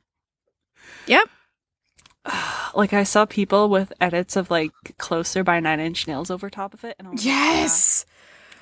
Yep. 1.07 1.29
like 2.75 2.93
I 2.93 3.03
saw 3.03 3.25
people 3.25 3.69
with 3.69 3.91
edits 3.99 4.35
of 4.35 4.51
like 4.51 4.71
Closer 4.99 5.43
by 5.43 5.59
Nine 5.59 5.79
Inch 5.79 6.07
Nails 6.07 6.29
over 6.29 6.49
top 6.49 6.73
of 6.75 6.83
it, 6.83 6.95
and 6.99 7.07
I 7.07 7.11
was 7.11 7.25
Yes. 7.25 8.05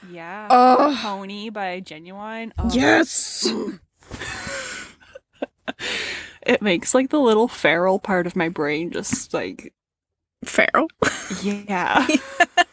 like, 0.03 0.13
yeah, 0.13 0.43
yeah. 0.43 0.47
Oh. 0.49 0.97
Pony 1.01 1.49
by 1.49 1.81
Ginuwine. 1.81 2.51
Oh, 2.57 2.69
Yes. 2.71 3.51
it 6.45 6.61
makes 6.61 6.93
like 6.93 7.09
the 7.09 7.19
little 7.19 7.47
feral 7.47 7.99
part 7.99 8.25
of 8.27 8.35
my 8.35 8.49
brain 8.49 8.91
just 8.91 9.33
like 9.33 9.73
Feral. 10.45 10.87
yeah. 11.43 12.07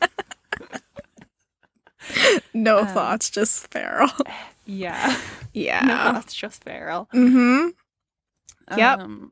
No 2.57 2.79
Um, 2.79 2.87
thoughts, 2.89 3.31
just 3.31 3.69
feral. 3.71 4.11
Yeah. 4.69 5.17
Yeah. 5.53 5.81
No, 5.83 6.13
that's 6.13 6.35
just 6.35 6.65
feral. 6.65 7.09
Mm-hmm. 7.15 7.69
Yep. 8.77 8.99
Um, 8.99 9.31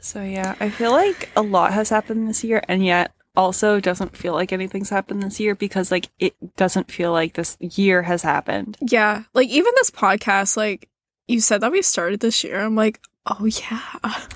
so 0.00 0.22
yeah, 0.22 0.54
I 0.60 0.70
feel 0.70 0.92
like 0.92 1.28
a 1.36 1.42
lot 1.42 1.74
has 1.74 1.90
happened 1.90 2.26
this 2.26 2.42
year, 2.42 2.62
and 2.66 2.82
yet 2.82 3.12
also 3.36 3.80
doesn't 3.80 4.16
feel 4.16 4.32
like 4.32 4.50
anything's 4.50 4.88
happened 4.88 5.22
this 5.22 5.40
year 5.40 5.54
because 5.54 5.90
like 5.90 6.08
it 6.18 6.34
doesn't 6.56 6.90
feel 6.90 7.12
like 7.12 7.34
this 7.34 7.58
year 7.60 8.00
has 8.02 8.22
happened. 8.22 8.78
Yeah. 8.80 9.24
Like 9.34 9.48
even 9.48 9.72
this 9.76 9.90
podcast, 9.90 10.56
like 10.56 10.88
you 11.28 11.40
said 11.40 11.60
that 11.60 11.70
we 11.72 11.82
started 11.82 12.20
this 12.20 12.42
year. 12.42 12.60
I'm 12.60 12.74
like, 12.74 12.98
oh 13.26 13.44
yeah. 13.44 13.82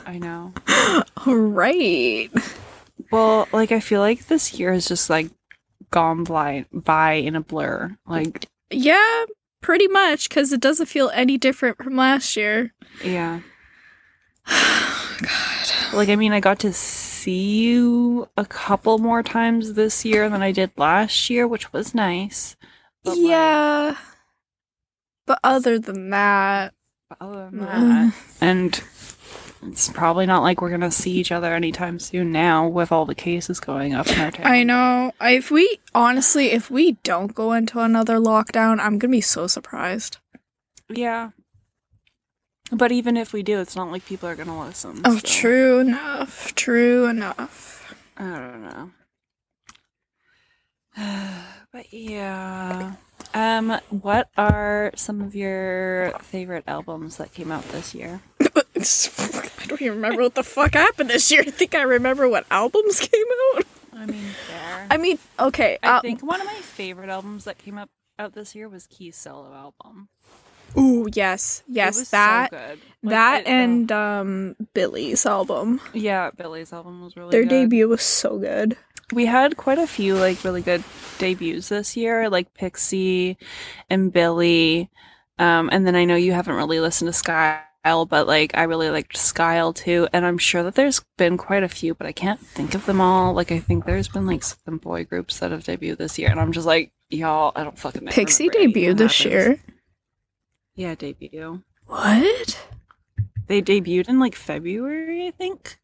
I 0.07 0.19
know. 0.19 0.53
All 1.27 1.35
right. 1.35 2.29
Well, 3.11 3.49
like 3.53 3.73
I 3.73 3.81
feel 3.81 4.01
like 4.01 4.27
this 4.27 4.53
year 4.55 4.73
has 4.73 4.87
just 4.87 5.09
like 5.09 5.31
gone 5.91 6.25
blind 6.25 6.67
by 6.73 7.15
in 7.15 7.35
a 7.37 7.41
blur. 7.41 7.97
Like 8.07 8.47
Yeah, 8.71 9.25
pretty 9.61 9.89
much, 9.89 10.29
because 10.29 10.53
it 10.53 10.61
doesn't 10.61 10.87
feel 10.87 11.11
any 11.15 11.39
different 11.39 11.79
from 11.83 11.97
last 11.97 12.37
year. 12.37 12.73
yeah. 13.03 13.41
God. 14.49 15.95
Like 15.95 16.09
I 16.09 16.17
mean, 16.17 16.33
I 16.33 16.41
got 16.41 16.59
to 16.61 16.73
see 16.73 17.63
you 17.63 18.29
a 18.37 18.45
couple 18.45 18.99
more 18.99 19.23
times 19.23 19.75
this 19.75 20.05
year 20.05 20.29
than 20.29 20.43
I 20.43 20.53
did 20.53 20.73
last 20.77 21.31
year, 21.31 21.47
which 21.47 21.73
was 21.73 21.95
nice. 21.95 22.57
But, 23.05 23.17
like, 23.17 23.21
yeah. 23.21 23.97
But 25.27 25.39
other 25.43 25.79
than 25.79 26.11
that, 26.11 26.75
But 27.09 27.19
other 27.21 27.49
than 27.51 27.61
uh, 27.61 27.67
that, 27.67 28.15
and 28.41 28.83
it's 29.67 29.89
probably 29.89 30.27
not 30.27 30.43
like 30.43 30.61
we're 30.61 30.71
gonna 30.71 30.91
see 30.91 31.13
each 31.13 31.33
other 31.33 31.55
anytime 31.55 31.99
soon 31.99 32.33
now 32.33 32.67
with 32.69 32.93
all 32.93 33.05
the 33.05 33.15
cases 33.15 33.61
going 33.61 33.95
up 33.95 34.09
in 34.09 34.21
our 34.21 34.31
town. 34.31 34.47
I 34.47 34.63
know. 34.63 35.13
If 35.21 35.51
we 35.51 35.79
honestly, 35.95 36.53
if 36.53 36.71
we 36.71 36.93
don't 37.03 37.35
go 37.35 37.53
into 37.53 37.81
another 37.81 38.19
lockdown, 38.19 38.79
I'm 38.81 38.99
gonna 38.99 39.11
be 39.11 39.21
so 39.21 39.47
surprised. 39.47 40.19
Yeah. 40.89 41.31
But 42.71 42.93
even 42.93 43.17
if 43.17 43.33
we 43.33 43.43
do, 43.43 43.61
it's 43.61 43.77
not 43.77 43.91
like 43.91 44.05
people 44.05 44.29
are 44.29 44.37
gonna 44.37 44.61
listen. 44.61 45.01
Oh, 45.05 45.17
so 45.17 45.21
true 45.23 45.79
enough. 45.81 46.55
True 46.55 47.07
enough. 47.07 47.95
I 48.17 48.25
don't 48.25 48.63
know. 48.63 48.91
but 51.73 51.93
yeah. 51.93 52.95
Um, 53.33 53.81
what 53.91 54.29
are 54.37 54.93
some 54.95 55.21
of 55.21 55.35
your 55.35 56.13
favorite 56.21 56.65
albums 56.69 57.17
that 57.17 57.33
came 57.33 57.51
out 57.51 57.65
this 57.71 57.95
year? 57.95 58.21
I 59.63 59.67
don't 59.67 59.81
even 59.81 59.95
remember 59.97 60.23
what 60.23 60.35
the 60.35 60.43
fuck 60.43 60.75
happened 60.75 61.11
this 61.11 61.31
year. 61.31 61.43
I 61.47 61.51
think 61.51 61.75
I 61.75 61.83
remember 61.83 62.29
what 62.29 62.45
albums 62.51 63.01
came 63.01 63.27
out. 63.57 63.65
I 63.93 64.07
mean, 64.07 64.25
fair. 64.49 64.87
I 64.91 64.97
mean, 64.97 65.19
okay. 65.39 65.79
I 65.83 65.99
uh, 65.99 66.01
think 66.01 66.23
one 66.23 66.41
of 66.41 66.47
my 66.47 66.55
favorite 66.55 67.09
albums 67.09 67.45
that 67.45 67.59
came 67.59 67.79
up 67.79 67.91
out 68.19 68.35
this 68.35 68.55
year 68.55 68.69
was 68.69 68.87
Key's 68.89 69.17
solo 69.17 69.53
album. 69.55 70.09
Ooh, 70.77 71.09
yes, 71.13 71.63
yes, 71.69 71.99
was 72.01 72.11
that 72.11 72.51
so 72.51 72.57
good. 72.57 72.81
Like, 73.03 73.11
that 73.11 73.41
it- 73.43 73.47
and 73.47 73.93
um 73.93 74.57
Billlie's 74.75 75.25
album. 75.25 75.81
yeah, 75.93 76.31
Billlie's 76.33 76.73
album 76.73 77.03
was 77.03 77.17
really 77.17 77.31
good. 77.31 77.33
Their 77.33 77.43
good. 77.45 77.71
debut 77.71 77.89
was 77.89 78.03
so 78.03 78.39
good. 78.39 78.77
We 79.13 79.27
had 79.27 79.57
quite 79.57 79.79
a 79.79 79.87
few 79.87 80.17
like 80.17 80.43
really 80.43 80.63
good 80.63 80.83
debuts 81.19 81.69
this 81.69 81.97
year, 81.97 82.29
like 82.29 82.53
PIXY 82.55 83.37
and 83.89 84.13
Billlie. 84.13 84.89
Um, 85.39 85.69
and 85.73 85.87
then 85.87 85.95
I 85.95 86.05
know 86.05 86.17
you 86.17 86.33
haven't 86.33 86.55
really 86.55 86.81
listened 86.81 87.13
to 87.13 87.19
Skyle, 87.19 87.61
but 87.85 88.27
like 88.27 88.53
I 88.57 88.63
really 88.65 88.91
liked 88.91 89.17
Skyle 89.17 89.73
too. 89.75 90.09
And 90.13 90.25
I'm 90.25 90.39
sure 90.39 90.63
that 90.63 90.75
there's 90.75 91.05
been 91.19 91.37
quite 91.37 91.63
a 91.63 91.69
few, 91.69 91.95
but 91.95 92.07
I 92.07 92.13
can't 92.13 92.41
think 92.41 92.75
of 92.75 92.87
them 92.87 93.01
all. 93.01 93.33
Like 93.35 93.53
I 93.53 93.59
think 93.59 93.85
there's 93.85 94.09
been 94.09 94.27
like 94.27 94.43
some 94.43 94.79
boy 94.79 95.05
groups 95.05 95.39
that 95.41 95.51
have 95.51 95.65
debuted 95.65 95.99
this 95.99 96.19
year, 96.19 96.31
and 96.31 96.41
I'm 96.41 96.53
just 96.53 96.67
like, 96.67 96.93
y'all, 97.11 97.53
I 97.55 97.63
don't 97.65 97.79
fucking 97.79 98.05
know. 98.05 98.11
PIXY 98.13 98.49
remember 98.49 98.59
any 98.59 98.87
of 98.87 98.97
debuted 98.97 98.99
this 98.99 99.19
happens. 99.19 99.33
year. 99.35 99.61
Yeah, 100.75 100.95
debut. 100.95 101.63
What? 101.87 102.59
They 103.47 103.61
debuted 103.63 104.09
in 104.09 104.19
like 104.19 104.35
February, 104.35 105.27
I 105.29 105.31
think. 105.31 105.79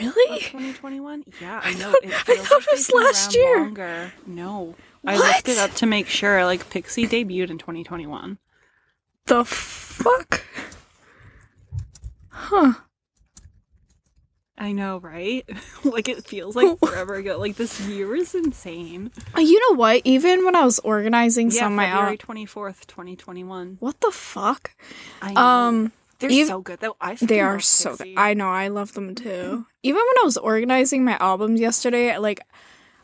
Really? 0.00 0.38
2021? 0.40 1.24
Yeah, 1.40 1.60
I 1.62 1.68
I 1.70 1.72
know. 1.74 1.92
thought- 1.92 2.04
it 2.04 2.12
I 2.12 2.36
thought 2.36 2.60
like 2.60 2.66
it 2.68 2.72
was 2.72 2.90
last 2.92 3.34
year. 3.34 3.58
Longer. 3.60 4.12
No. 4.26 4.74
I 5.04 5.16
looked 5.16 5.48
it 5.48 5.58
up 5.58 5.72
to 5.74 5.86
make 5.86 6.08
sure. 6.08 6.44
Like, 6.44 6.68
PIXY 6.70 7.08
debuted 7.08 7.50
in 7.50 7.58
2021. 7.58 8.38
The 9.26 9.44
fuck? 9.44 10.42
Huh. 12.36 12.74
I 14.58 14.72
know, 14.72 14.98
right? 14.98 15.44
like, 15.84 16.08
it 16.08 16.24
feels 16.24 16.56
like 16.56 16.78
forever 16.84 17.14
ago. 17.14 17.38
Like, 17.38 17.56
this 17.56 17.78
year 17.80 18.14
is 18.14 18.34
insane. 18.34 19.10
Uh, 19.36 19.40
You 19.40 19.60
know 19.70 19.76
what? 19.76 20.02
Even 20.04 20.44
when 20.44 20.56
I 20.56 20.64
was 20.64 20.78
organizing 20.80 21.50
Yeah, 21.50 21.60
some 21.62 21.72
of 21.72 21.76
my 21.76 21.86
February 21.86 22.12
out, 22.12 22.18
24th, 22.20 22.86
2021. 22.86 23.76
what 23.80 24.00
the 24.00 24.10
fuck? 24.10 24.74
I 25.20 25.34
know. 25.34 25.40
Um, 25.40 25.92
They're 26.20 26.30
ev- 26.30 26.46
so 26.46 26.60
good, 26.62 26.80
though. 26.80 26.96
I 27.00 27.14
they 27.16 27.40
are 27.40 27.60
so 27.60 27.96
good. 27.96 28.08
I 28.16 28.32
know. 28.34 28.48
I 28.48 28.68
love 28.68 28.94
them 28.94 29.14
too. 29.14 29.66
Even 29.82 29.96
when 29.98 30.18
I 30.20 30.24
was 30.24 30.36
organizing 30.38 31.04
my 31.04 31.16
albums 31.18 31.60
yesterday, 31.60 32.16
like 32.18 32.40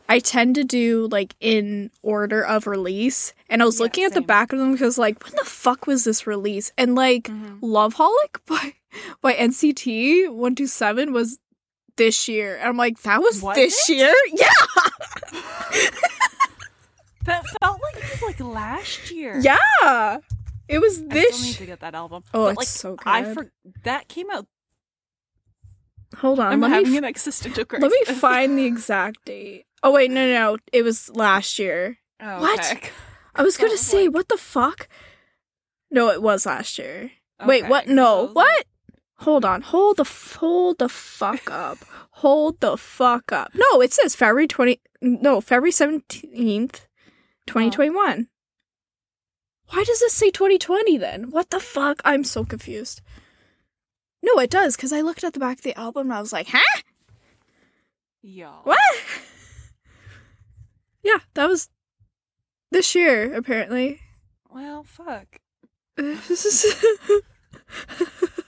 I 0.09 0.19
tend 0.21 0.55
to 0.57 0.65
do 0.65 1.07
like 1.11 1.35
in 1.41 1.91
order 2.03 2.43
of 2.45 2.67
release, 2.67 3.35
and 3.51 3.63
I 3.63 3.67
was 3.67 3.79
Yeah, 3.79 3.85
looking 3.85 4.05
at 4.05 4.15
the 4.15 4.21
back 4.23 4.53
of 4.55 4.59
them 4.59 4.73
because 4.73 4.97
like 4.97 5.23
when 5.23 5.35
the 5.37 5.45
fuck 5.45 5.87
was 5.87 6.05
this 6.05 6.27
release? 6.27 6.73
And 6.79 6.95
like 6.95 7.25
Mhm. 7.29 7.61
Loveholic 7.61 8.41
by 8.47 8.75
by 9.21 9.35
NCT 9.35 10.29
One 10.33 10.55
Two 10.55 10.67
Seven 10.67 11.13
was 11.13 11.39
this 11.97 12.29
year, 12.29 12.57
and 12.57 12.69
I'm 12.69 12.77
like 12.77 13.03
that 13.03 13.21
was, 13.21 13.43
Was 13.43 13.55
this 13.57 13.89
it? 13.91 13.97
year, 13.97 14.15
yeah, 14.33 14.49
That 17.25 17.45
felt 17.61 17.81
like 17.83 17.97
it 18.05 18.11
was 18.11 18.23
like 18.23 18.41
last 18.41 19.11
year. 19.11 19.39
yeah. 19.39 20.19
It 20.69 20.79
was 20.81 21.05
this. 21.05 21.27
I 21.27 21.37
still 21.37 21.47
need 21.47 21.57
to 21.57 21.67
get 21.67 21.81
that 21.81 21.95
album. 21.95 22.25
Oh, 22.33 22.45
But, 22.45 22.49
it's 22.51 22.57
like, 22.59 22.67
so 22.69 22.97
I 23.05 23.23
good. 23.23 23.35
for- 23.35 23.53
that 23.85 24.09
came 24.09 24.31
out. 24.31 24.47
Hold 26.19 26.41
on, 26.41 26.53
I'm 26.53 26.61
let 26.61 26.71
having 26.73 26.91
me 26.93 26.99
an 26.99 27.05
existential 27.05 27.65
crisis. 27.65 27.83
let 27.91 28.09
me 28.09 28.15
find 28.15 28.59
the 28.59 28.65
exact 28.67 29.25
date. 29.25 29.67
Oh 29.83 29.93
wait, 29.93 30.11
no, 30.11 30.27
no, 30.27 30.33
no. 30.33 30.59
It 30.73 30.83
was 30.83 31.11
last 31.15 31.59
year. 31.59 31.99
Oh, 32.21 32.41
What? 32.41 32.81
I 33.35 33.43
was 33.43 33.57
gonna 33.57 33.77
say, 33.79 34.05
like- 34.07 34.15
what 34.15 34.29
the 34.29 34.37
fuck? 34.37 34.89
No, 35.91 36.09
it 36.11 36.23
was 36.23 36.45
last 36.47 36.79
year. 36.79 37.11
Wait, 37.45 37.63
Okay, 37.63 37.71
what? 37.71 37.85
'cause 37.85 37.91
I 37.93 37.95
No, 37.95 38.27
what? 38.33 38.67
Hold 39.23 39.45
on, 39.45 39.63
hold 39.63 39.99
the 39.99 40.03
f- 40.03 40.37
hold 40.41 40.81
the 40.81 40.89
fuck 40.89 41.49
up, 41.49 41.79
hold 42.11 42.59
the 42.59 42.77
fuck 42.77 43.31
up. 43.31 43.53
No, 43.55 43.81
it 43.81 43.93
says 43.93 44.17
February 44.17 44.49
twenty. 44.49 44.81
No, 45.01 45.41
February 45.41 45.71
seventeenth, 45.71 46.89
twenty 47.47 47.71
twenty 47.71 47.91
one. 47.91 48.27
Why 49.69 49.85
does 49.85 50.01
this 50.01 50.13
say 50.13 50.33
twenty 50.33 50.59
twenty 50.59 50.99
then? 50.99 51.31
What 51.31 51.51
the 51.51 51.61
fuck? 51.61 52.03
I'm 52.05 52.25
so 52.25 52.45
confused. 52.45 53.01
No, 54.25 54.41
it 54.41 54.51
does 54.51 54.75
because 54.75 54.93
I 54.93 55.03
looked 55.03 55.23
at 55.23 55.35
the 55.35 55.41
back 55.41 55.59
of 55.59 55.65
the 55.65 55.79
album 55.79 56.09
and 56.09 56.15
I 56.15 56.21
was 56.21 56.33
like, 56.33 56.49
huh? 56.51 56.81
Y'all. 58.23 58.65
What? 58.65 58.79
yeah, 61.05 61.19
that 61.35 61.49
was 61.49 61.69
this 62.73 62.97
year 62.97 63.33
apparently. 63.35 64.01
Well, 64.51 64.83
fuck. 64.83 65.39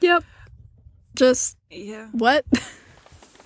yep. 0.00 0.24
Just 1.14 1.56
Yeah. 1.70 2.08
what? 2.12 2.44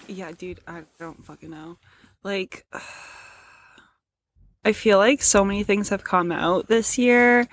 Yeah, 0.09 0.30
dude, 0.30 0.61
I 0.68 0.85
don't 1.00 1.26
fucking 1.26 1.50
know. 1.50 1.78
Like, 2.22 2.64
I 4.64 4.70
feel 4.72 4.98
like 4.98 5.20
so 5.20 5.44
many 5.44 5.64
things 5.64 5.88
have 5.88 6.04
come 6.04 6.30
out 6.30 6.68
this 6.68 6.96
year, 6.96 7.48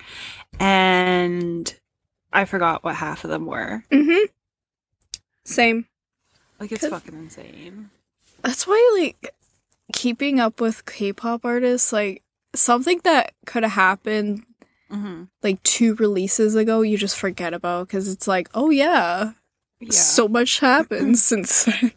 and 0.60 1.74
I 2.32 2.44
forgot 2.44 2.84
what 2.84 2.94
half 2.94 3.24
of 3.24 3.30
them 3.30 3.46
were. 3.46 3.82
mm-hmm. 3.90 4.26
Same. 5.44 5.86
Like, 6.60 6.70
it's 6.70 6.86
fucking 6.86 7.14
insane. 7.14 7.90
That's 8.42 8.68
why 8.68 8.98
like 9.00 9.34
keeping 9.92 10.38
up 10.38 10.60
with 10.60 10.86
K-pop 10.86 11.44
artists, 11.44 11.92
like 11.92 12.22
something 12.54 13.00
that 13.02 13.32
could 13.46 13.64
have 13.64 13.72
happened 13.72 14.44
Mm-hmm. 14.94 15.24
like 15.42 15.62
two 15.62 15.94
releases 15.96 16.54
ago, 16.54 16.82
you 16.82 16.96
just 16.96 17.18
forget 17.18 17.52
about 17.54 17.88
because 17.88 18.08
it's 18.08 18.28
like, 18.28 18.48
oh 18.54 18.70
yeah, 18.70 19.32
Yeah. 19.80 19.90
so 19.90 20.28
much 20.28 20.60
happened 20.60 21.18
since 21.30 21.64
then. 21.64 21.92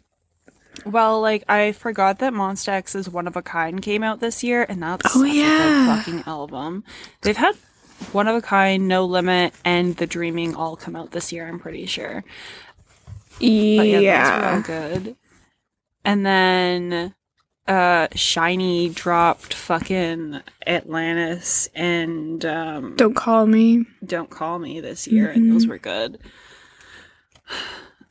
Well, 0.84 1.20
like 1.20 1.44
I 1.48 1.72
forgot 1.72 2.18
that 2.20 2.32
Monsta 2.32 2.68
X's 2.68 3.08
One 3.08 3.26
of 3.26 3.36
a 3.36 3.42
Kind 3.42 3.82
came 3.82 4.02
out 4.02 4.20
this 4.20 4.42
year, 4.44 4.64
and 4.68 4.82
that's 4.82 5.04
Oh, 5.06 5.20
such 5.20 5.30
a 5.30 5.32
good 5.32 5.36
yeah. 5.36 5.96
fucking 5.96 6.22
album. 6.26 6.84
They've 7.22 7.36
had 7.36 7.56
One 8.12 8.28
of 8.28 8.36
a 8.36 8.40
Kind, 8.42 8.86
No 8.88 9.04
Limit, 9.04 9.54
and 9.64 9.96
The 9.96 10.06
Dreaming 10.06 10.54
all 10.54 10.76
come 10.76 10.94
out 10.96 11.10
this 11.10 11.32
year. 11.32 11.46
I'm 11.48 11.58
pretty 11.58 11.86
sure. 11.86 12.22
But 13.40 13.44
yeah, 13.46 14.30
those 14.30 14.40
were 14.40 14.48
all 14.48 14.60
good. 14.98 15.16
And 16.04 16.24
then 16.24 17.14
uh 17.68 18.08
SHINee 18.14 18.94
dropped 18.94 19.52
fucking 19.54 20.40
Atlantis 20.66 21.68
and 21.74 22.44
um 22.44 22.96
Don't 22.96 23.14
call 23.14 23.46
me. 23.46 23.84
Don't 24.04 24.30
Call 24.30 24.58
Me 24.58 24.80
this 24.80 25.06
year, 25.06 25.28
and 25.30 25.52
those 25.52 25.66
Mhm. 25.66 25.68
were 25.68 25.78
good. 25.78 26.18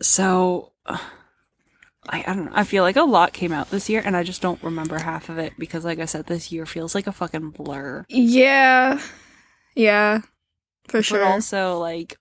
So, 0.02 0.74
uh, 0.86 0.98
I, 2.10 2.24
I 2.26 2.34
don't 2.36 2.46
know. 2.46 2.52
I 2.54 2.64
feel 2.64 2.84
like 2.84 2.96
a 2.96 3.04
lot 3.04 3.34
came 3.34 3.52
out 3.52 3.70
this 3.70 3.90
year, 3.90 4.02
and 4.06 4.16
I 4.16 4.24
just 4.24 4.42
don't 4.42 4.64
remember 4.64 4.98
half 5.00 5.28
of 5.28 5.38
it 5.38 5.54
because, 5.60 5.84
like 5.84 6.00
I 6.00 6.06
said, 6.06 6.28
this 6.28 6.52
year 6.54 6.66
feels 6.66 6.96
like 6.96 7.06
a 7.08 7.12
fucking 7.12 7.50
blur. 7.50 8.06
Yeah. 8.08 9.02
Yeah. 9.76 10.22
For 10.88 11.02
sure. 11.04 11.20
But 11.20 11.28
also, 11.28 11.78
like, 11.80 12.18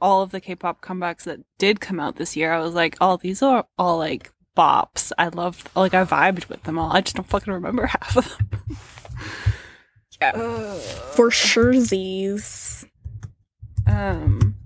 all 0.00 0.22
of 0.22 0.30
the 0.30 0.40
K 0.40 0.54
pop 0.54 0.80
comebacks 0.80 1.24
that 1.24 1.40
did 1.58 1.78
come 1.80 2.00
out 2.00 2.16
this 2.16 2.36
year, 2.36 2.52
I 2.52 2.60
was 2.60 2.72
like, 2.72 2.96
oh, 3.02 3.18
these 3.18 3.42
are 3.42 3.66
all 3.76 3.98
like 3.98 4.30
bops. 4.58 5.12
I 5.16 5.28
loved, 5.28 5.70
like, 5.76 5.94
I 5.94 6.04
vibed 6.04 6.48
with 6.48 6.64
them 6.64 6.78
all. 6.78 6.90
I 6.90 7.00
just 7.00 7.16
don't 7.16 7.28
fucking 7.28 7.52
remember 7.52 7.86
half 7.86 8.16
of 8.16 8.36
them. 8.36 8.76
Yeah. 10.20 10.74
For 11.12 11.30
sure, 11.30 11.74
Z's. 11.74 12.84
Um, 13.86 14.56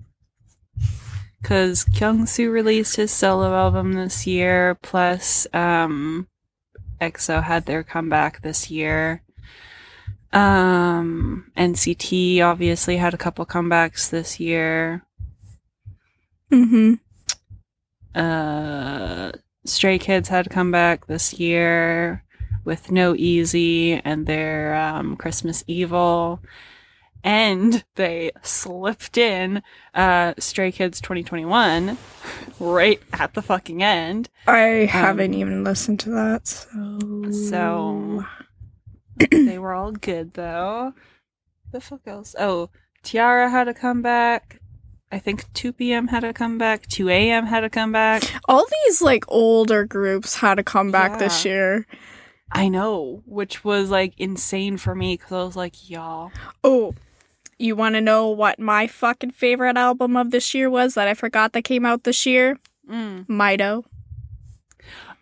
because 1.41 1.83
Kyungsoo 1.85 2.51
released 2.51 2.95
his 2.95 3.11
solo 3.11 3.53
album 3.53 3.93
this 3.93 4.25
year, 4.25 4.75
plus 4.81 5.45
um, 5.53 6.27
EXO 7.01 7.43
had 7.43 7.65
their 7.65 7.83
comeback 7.83 8.41
this 8.41 8.71
year. 8.71 9.21
Um, 10.31 11.51
NCT 11.57 12.41
obviously 12.41 12.97
had 12.97 13.13
a 13.13 13.17
couple 13.17 13.45
comebacks 13.45 14.09
this 14.09 14.39
year. 14.39 15.05
Mm-hmm. 16.51 16.93
Uh, 18.15 19.02
Stray 19.65 19.97
Kids 19.97 20.29
had 20.29 20.49
come 20.49 20.71
back 20.71 21.07
this 21.07 21.33
year 21.39 22.23
with 22.65 22.91
No 22.91 23.15
Easy 23.15 23.93
and 23.93 24.25
their 24.25 24.75
um, 24.75 25.15
Christmas 25.15 25.63
EveL. 25.69 26.39
And 27.25 27.85
they 27.95 28.31
slipped 28.41 29.17
in 29.17 29.63
uh, 29.93 30.33
Stray 30.37 30.73
Kids 30.73 30.99
2021 30.99 31.97
right 32.59 33.01
at 33.13 33.33
the 33.33 33.41
fucking 33.41 33.81
end. 33.81 34.29
I 34.45 34.87
haven't 34.91 35.33
Um, 35.33 35.39
even 35.39 35.63
listened 35.63 36.01
to 36.01 36.09
that, 36.09 36.47
so. 36.47 37.31
So 37.31 38.25
they 39.31 39.57
were 39.57 39.73
all 39.73 39.93
good 39.93 40.33
though. 40.33 40.93
The 41.71 41.79
fuck 41.79 42.01
else? 42.05 42.35
Oh, 42.37 42.69
T-ara 43.03 43.49
had 43.49 43.67
a 43.69 43.73
comeback. 43.73 44.59
I 45.13 45.19
think 45.19 45.45
2 45.53 45.73
p.m. 45.73 46.07
had 46.07 46.23
a 46.23 46.33
comeback. 46.33 46.87
2 46.87 47.07
a.m. 47.07 47.45
had 47.45 47.63
a 47.63 47.69
comeback. 47.69 48.23
All 48.49 48.65
these, 48.85 48.99
like, 48.99 49.23
older 49.27 49.85
groups 49.85 50.37
had 50.37 50.57
a 50.57 50.63
comeback 50.63 51.19
this 51.19 51.45
year. 51.45 51.85
I 52.51 52.67
know, 52.67 53.21
which 53.25 53.63
was 53.63 53.89
like 53.89 54.13
insane 54.17 54.77
for 54.77 54.95
me 54.95 55.15
because 55.15 55.31
I 55.31 55.43
was 55.43 55.55
like, 55.55 55.89
y'all. 55.89 56.31
Oh, 56.63 56.95
you 57.57 57.75
want 57.75 57.93
to 57.95 58.01
know 58.01 58.29
what 58.29 58.59
my 58.59 58.87
fucking 58.87 59.31
favorite 59.31 59.77
album 59.77 60.17
of 60.17 60.31
this 60.31 60.53
year 60.53 60.69
was 60.69 60.95
that 60.95 61.07
I 61.07 61.13
forgot 61.13 61.53
that 61.53 61.63
came 61.63 61.85
out 61.85 62.03
this 62.03 62.25
year? 62.25 62.59
Mm. 62.89 63.27
Mido. 63.27 63.85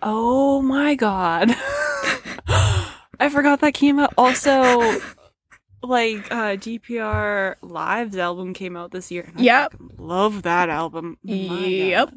Oh 0.02 0.62
my 0.62 0.96
god. 0.96 1.52
I 2.48 3.30
forgot 3.30 3.60
that 3.60 3.74
came 3.74 4.00
out. 4.00 4.14
Also, 4.18 5.00
like, 5.84 6.32
uh, 6.32 6.56
GPR 6.58 7.56
Live's 7.62 8.18
album 8.18 8.54
came 8.54 8.76
out 8.78 8.92
this 8.92 9.12
year. 9.12 9.30
Yep. 9.38 9.76
love 9.98 10.44
that 10.44 10.70
album. 10.70 11.18
My 11.24 11.34
Yep. 11.34 12.14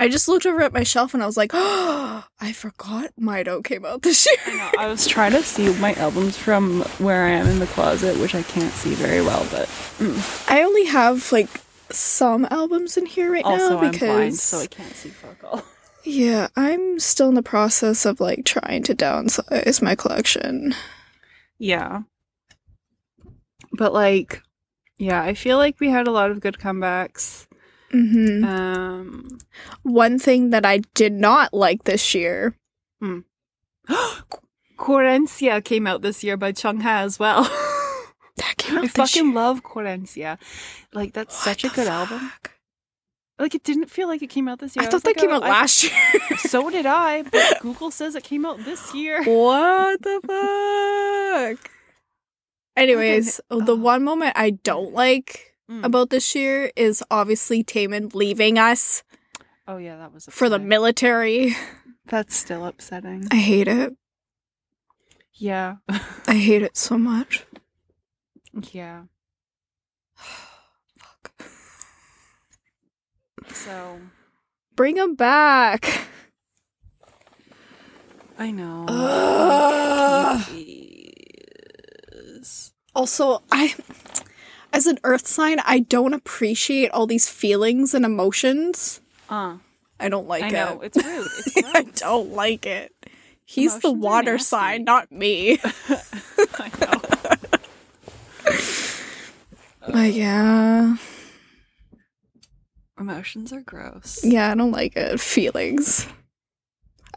I 0.00 0.08
just 0.08 0.28
looked 0.28 0.46
over 0.46 0.62
at 0.62 0.72
my 0.72 0.84
shelf 0.84 1.12
and 1.12 1.22
I 1.22 1.26
was 1.26 1.36
like, 1.36 1.50
oh, 1.54 2.24
I 2.40 2.52
forgot 2.52 3.10
Mido 3.20 3.64
came 3.64 3.84
out 3.84 4.02
this 4.02 4.26
year. 4.26 4.36
I 4.46 4.56
know. 4.56 4.70
I 4.78 4.86
was 4.86 5.06
trying 5.06 5.32
to 5.32 5.42
see 5.42 5.76
my 5.80 5.92
albums 5.94 6.36
from 6.38 6.82
where 6.98 7.24
I 7.26 7.30
am 7.30 7.48
in 7.48 7.58
the 7.58 7.66
closet, 7.66 8.16
which 8.18 8.34
I 8.34 8.42
can't 8.42 8.72
see 8.72 8.94
very 8.94 9.20
well, 9.22 9.44
but 9.50 9.68
I 10.48 10.62
only 10.62 10.84
have 10.84 11.32
like 11.32 11.48
some 11.90 12.46
albums 12.50 12.96
in 12.96 13.06
here 13.06 13.32
right 13.32 13.44
also 13.44 13.70
now 13.70 13.78
I'm 13.78 13.90
because 13.90 14.08
blind, 14.08 14.38
so 14.38 14.58
I 14.60 14.66
can't 14.66 14.94
see 14.94 15.08
fuck 15.08 15.42
all. 15.42 15.64
yeah, 16.04 16.46
I'm 16.54 17.00
still 17.00 17.30
in 17.30 17.34
the 17.34 17.42
process 17.42 18.04
of 18.06 18.20
like 18.20 18.44
trying 18.44 18.84
to 18.84 18.94
downsize 18.94 19.82
my 19.82 19.96
collection. 19.96 20.74
Yeah. 21.58 22.02
But 23.72 23.92
like, 23.92 24.42
yeah, 24.98 25.22
I 25.22 25.34
feel 25.34 25.56
like 25.58 25.80
we 25.80 25.90
had 25.90 26.06
a 26.06 26.12
lot 26.12 26.30
of 26.30 26.40
good 26.40 26.58
comebacks. 26.58 27.46
hmm 27.90 28.44
Um, 28.44 29.38
One 29.82 30.18
thing 30.18 30.50
that 30.50 30.64
I 30.66 30.78
did 30.94 31.12
not 31.12 31.52
like 31.54 31.84
this 31.84 32.14
year. 32.14 32.54
Querencia 34.78 35.62
came 35.64 35.86
out 35.86 36.02
this 36.02 36.22
year 36.22 36.36
by 36.36 36.52
Chung 36.52 36.80
Ha 36.80 37.00
as 37.00 37.18
well. 37.18 37.44
That 38.36 38.56
came 38.56 38.78
out 38.78 38.84
I 38.84 38.86
this 38.86 38.92
fucking 38.92 39.26
year. 39.26 39.34
love 39.34 39.62
Querencia. 39.62 40.38
Like 40.92 41.12
that's 41.12 41.34
What 41.34 41.44
such 41.44 41.64
a 41.64 41.68
the 41.68 41.74
good 41.74 41.86
album. 41.88 42.32
Like 43.38 43.54
it 43.54 43.62
didn't 43.62 43.88
feel 43.90 44.08
like 44.08 44.22
it 44.22 44.28
came 44.30 44.48
out 44.48 44.58
this 44.58 44.74
year. 44.74 44.82
I 44.82 44.86
was 44.86 44.92
thought 44.92 45.02
that 45.04 45.10
like, 45.10 45.16
came 45.18 45.30
oh, 45.30 45.34
out 45.36 45.44
I- 45.44 45.48
last 45.50 45.84
year. 45.84 45.92
So 46.38 46.70
did 46.70 46.86
I, 46.86 47.22
but 47.22 47.58
Google 47.60 47.90
says 47.90 48.14
it 48.14 48.24
came 48.24 48.44
out 48.46 48.64
this 48.64 48.94
year. 48.94 49.22
what 49.24 50.02
the 50.02 50.20
fuck? 50.26 51.70
Anyways, 52.76 53.40
Okay, 53.50 53.64
the 53.64 53.72
uh, 53.74 53.76
one 53.76 54.04
moment 54.04 54.32
I 54.36 54.50
don't 54.50 54.92
like 54.92 55.44
Mm. 55.70 55.84
about 55.84 56.08
this 56.08 56.34
year 56.34 56.72
is 56.76 57.04
obviously 57.10 57.62
Taemin 57.62 58.14
leaving 58.14 58.58
us 58.58 59.02
Oh 59.66 59.76
yeah, 59.76 59.98
that 59.98 60.14
was 60.14 60.24
for 60.30 60.48
the 60.48 60.58
military. 60.58 61.54
That's 62.06 62.34
still 62.34 62.64
upsetting. 62.64 63.26
I 63.30 63.36
hate 63.36 63.68
it. 63.68 63.94
Yeah. 65.34 65.76
I 66.26 66.36
hate 66.36 66.62
it 66.62 66.74
so 66.78 66.96
much. 66.96 67.44
yeah. 68.72 69.02
So 73.52 74.00
Bring 74.76 74.96
him 74.96 75.14
back. 75.14 76.06
I 78.38 78.50
know. 78.52 78.84
Please. 80.46 81.02
Also, 82.94 83.42
I 83.50 83.74
as 84.72 84.86
an 84.86 84.98
earth 85.02 85.26
sign, 85.26 85.58
I 85.64 85.80
don't 85.80 86.14
appreciate 86.14 86.90
all 86.92 87.06
these 87.06 87.28
feelings 87.28 87.94
and 87.94 88.04
emotions. 88.04 89.00
Uh, 89.28 89.56
I 89.98 90.08
don't 90.08 90.28
like 90.28 90.44
I 90.44 90.48
it. 90.48 90.52
know 90.52 90.80
it's 90.82 91.04
rude. 91.04 91.26
It's 91.56 91.74
I 91.74 91.82
don't 91.82 92.32
like 92.32 92.66
it. 92.66 92.92
He's 93.44 93.78
the 93.78 93.88
Emotions 93.88 94.04
are 94.04 94.06
water 94.06 94.38
sign, 94.38 94.84
not 94.84 95.10
me. 95.10 95.58
I 96.58 96.70
know. 96.80 97.00
But 99.90 100.12
yeah. 100.12 100.96
Emotions 102.98 103.52
are 103.52 103.60
gross. 103.60 104.24
Yeah, 104.24 104.50
I 104.50 104.54
don't 104.54 104.72
like 104.72 104.96
it. 104.96 105.20
Feelings. 105.20 106.06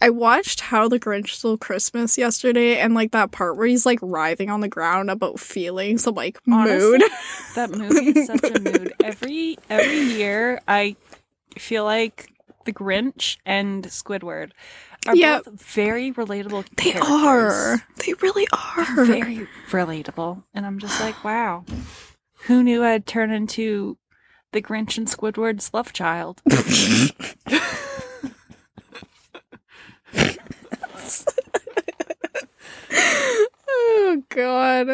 I 0.04 0.10
watched 0.10 0.62
How 0.62 0.88
the 0.88 1.00
Grinch 1.00 1.30
Stole 1.30 1.58
Christmas 1.58 2.17
yesterday 2.17 2.80
and 2.80 2.96
like 2.96 3.12
that 3.12 3.32
part 3.32 3.56
where 3.58 3.67
he's 3.67 3.86
like 3.86 4.00
writhing 4.02 4.50
on 4.50 4.62
the 4.62 4.67
ground 4.67 5.12
about 5.12 5.39
feelings. 5.39 6.08
I'm 6.08 6.15
like, 6.15 6.39
Honestly, 6.52 6.80
mood. 6.91 7.02
That 7.56 7.70
movie 7.72 8.20
is 8.20 8.26
such 8.28 8.44
a 8.44 8.60
mood. 8.62 8.94
Every 9.04 9.58
every 9.70 10.00
year, 10.00 10.60
I 10.67 10.96
feel 11.58 11.84
like 11.84 12.32
the 12.65 12.74
Grinch 12.74 13.38
and 13.46 13.84
Squidward 13.86 14.52
are 15.08 15.15
Yeah. 15.15 15.41
both 15.46 15.62
very 15.62 16.12
relatable. 16.12 16.65
They 16.78 16.91
characters. 16.94 17.04
are. 17.12 17.84
They 18.06 18.13
really 18.22 18.48
are. 18.54 19.06
very 19.06 19.48
relatable, 19.70 20.44
and 20.56 20.65
I'm 20.65 20.80
just 20.80 21.00
like, 21.00 21.24
wow, 21.24 21.63
who 22.46 22.63
knew 22.63 22.84
I'd 22.84 23.06
turn 23.06 23.30
into 23.32 23.98
the 24.52 24.62
Grinch 24.62 24.98
and 24.98 25.08
Squidward's 25.08 25.74
love 25.74 25.94
child? 25.94 26.42
oh 33.68 34.24
god. 34.30 34.88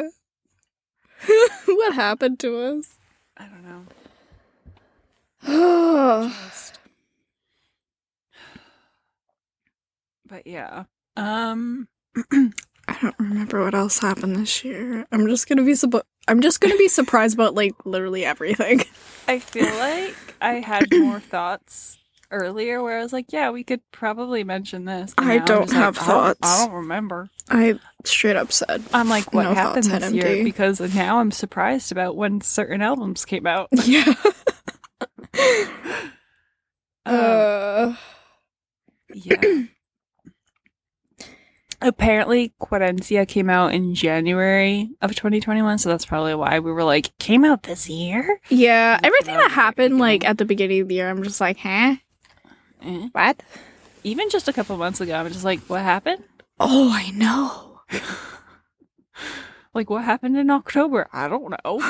what 1.65 1.93
happened 1.93 2.39
to 2.39 2.57
us? 2.57 2.97
I 3.37 3.45
don't 3.47 3.63
know. 3.63 3.85
I 5.43 6.33
Just... 6.47 6.79
But 10.25 10.45
yeah. 10.45 10.83
Um. 11.15 11.87
I 12.89 12.97
don't 13.01 13.19
remember 13.19 13.63
what 13.63 13.75
else 13.75 13.99
happened 13.99 14.37
this 14.37 14.63
year. 14.63 15.05
I'm 15.11 15.27
just 15.27 15.49
gonna 15.49 15.63
be 15.63 15.75
sup- 15.75 16.07
I'm 16.27 16.41
just 16.41 16.59
gonna 16.61 16.77
be 16.77 16.87
surprised 16.87 17.35
about 17.35 17.55
like 17.55 17.73
literally 17.85 18.25
everything. 18.25 18.81
I 19.27 19.39
feel 19.39 19.65
like 19.65 20.15
I 20.41 20.53
had 20.55 20.87
more 20.91 21.19
thoughts 21.19 21.97
earlier 22.31 22.81
where 22.83 22.99
I 22.99 23.03
was 23.03 23.13
like, 23.13 23.31
yeah, 23.31 23.49
we 23.51 23.63
could 23.63 23.81
probably 23.91 24.43
mention 24.43 24.85
this. 24.85 25.13
And 25.17 25.31
I 25.31 25.37
don't 25.39 25.63
just 25.63 25.73
like, 25.73 25.81
have 25.83 25.97
I 25.99 26.07
don't- 26.07 26.37
I 26.43 26.65
don't 26.65 26.75
remember. 26.75 27.29
I 27.49 27.79
straight 28.03 28.35
up 28.35 28.51
said, 28.51 28.83
I'm 28.93 29.07
like, 29.07 29.33
what 29.33 29.43
No 29.43 29.53
happened 29.53 29.85
this 29.85 30.11
year? 30.11 30.25
NMD. 30.25 30.43
Because 30.43 30.81
now 30.93 31.19
I'm 31.19 31.31
surprised 31.31 31.91
about 31.93 32.17
when 32.17 32.41
certain 32.41 32.81
albums 32.81 33.23
came 33.23 33.47
out. 33.47 33.69
yeah. 33.85 34.13
Um, 37.05 37.15
uh, 37.15 37.95
yeah. 39.13 39.63
Apparently, 41.81 42.53
Quadencia 42.59 43.27
came 43.27 43.49
out 43.49 43.73
in 43.73 43.93
January 43.93 44.89
of 45.01 45.13
2021, 45.15 45.77
so 45.77 45.89
that's 45.89 46.05
probably 46.05 46.33
why 46.33 46.57
we 46.59 46.71
were 46.71 46.83
like, 46.83 47.15
came 47.19 47.45
out 47.45 47.63
this 47.63 47.87
year? 47.89 48.39
yeah. 48.49 48.99
Everything 49.03 49.35
that 49.37 49.51
happened 49.51 49.99
like 49.99 50.25
at 50.25 50.37
the 50.39 50.45
beginning 50.45 50.81
of 50.81 50.87
the 50.87 50.95
year, 50.95 51.09
I'm 51.09 51.21
just 51.23 51.39
like, 51.39 51.57
huh? 51.57 51.95
Eh. 52.81 53.07
What? 53.11 53.43
Even 54.03 54.29
just 54.29 54.47
a 54.47 54.53
couple 54.53 54.75
months 54.77 55.01
ago, 55.01 55.15
I'm 55.15 55.27
just 55.31 55.43
like, 55.45 55.59
what 55.67 55.81
happened? 55.81 56.23
Oh, 56.59 56.91
I 56.93 57.11
know. 57.11 57.81
Like, 59.73 59.91
what 59.91 60.03
happened 60.05 60.35
in 60.37 60.49
October? 60.49 61.07
I 61.13 61.27
don't 61.27 61.51
know. 61.51 61.57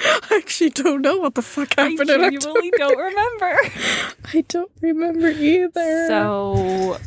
I 0.00 0.36
actually 0.36 0.68
don't 0.70 1.00
know 1.00 1.16
what 1.16 1.34
the 1.34 1.40
fuck 1.40 1.78
I 1.78 1.88
happened 1.88 2.10
in 2.10 2.20
October. 2.24 2.38
genuinely 2.38 2.70
don't 2.76 2.98
remember. 2.98 3.58
I 4.34 4.44
don't 4.48 4.70
remember 4.82 5.28
either. 5.28 6.06
So, 6.08 6.98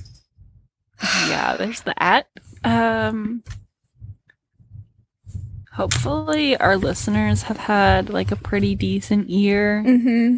yeah, 1.28 1.56
there's 1.58 1.82
that. 1.82 2.28
Um, 2.64 3.44
hopefully, 5.74 6.58
our 6.58 6.78
listeners 6.78 7.44
have 7.44 7.58
had 7.58 8.10
like 8.10 8.32
a 8.32 8.36
pretty 8.36 8.76
decent 8.76 9.30
year. 9.30 9.84
Mm-hmm. 9.86 10.38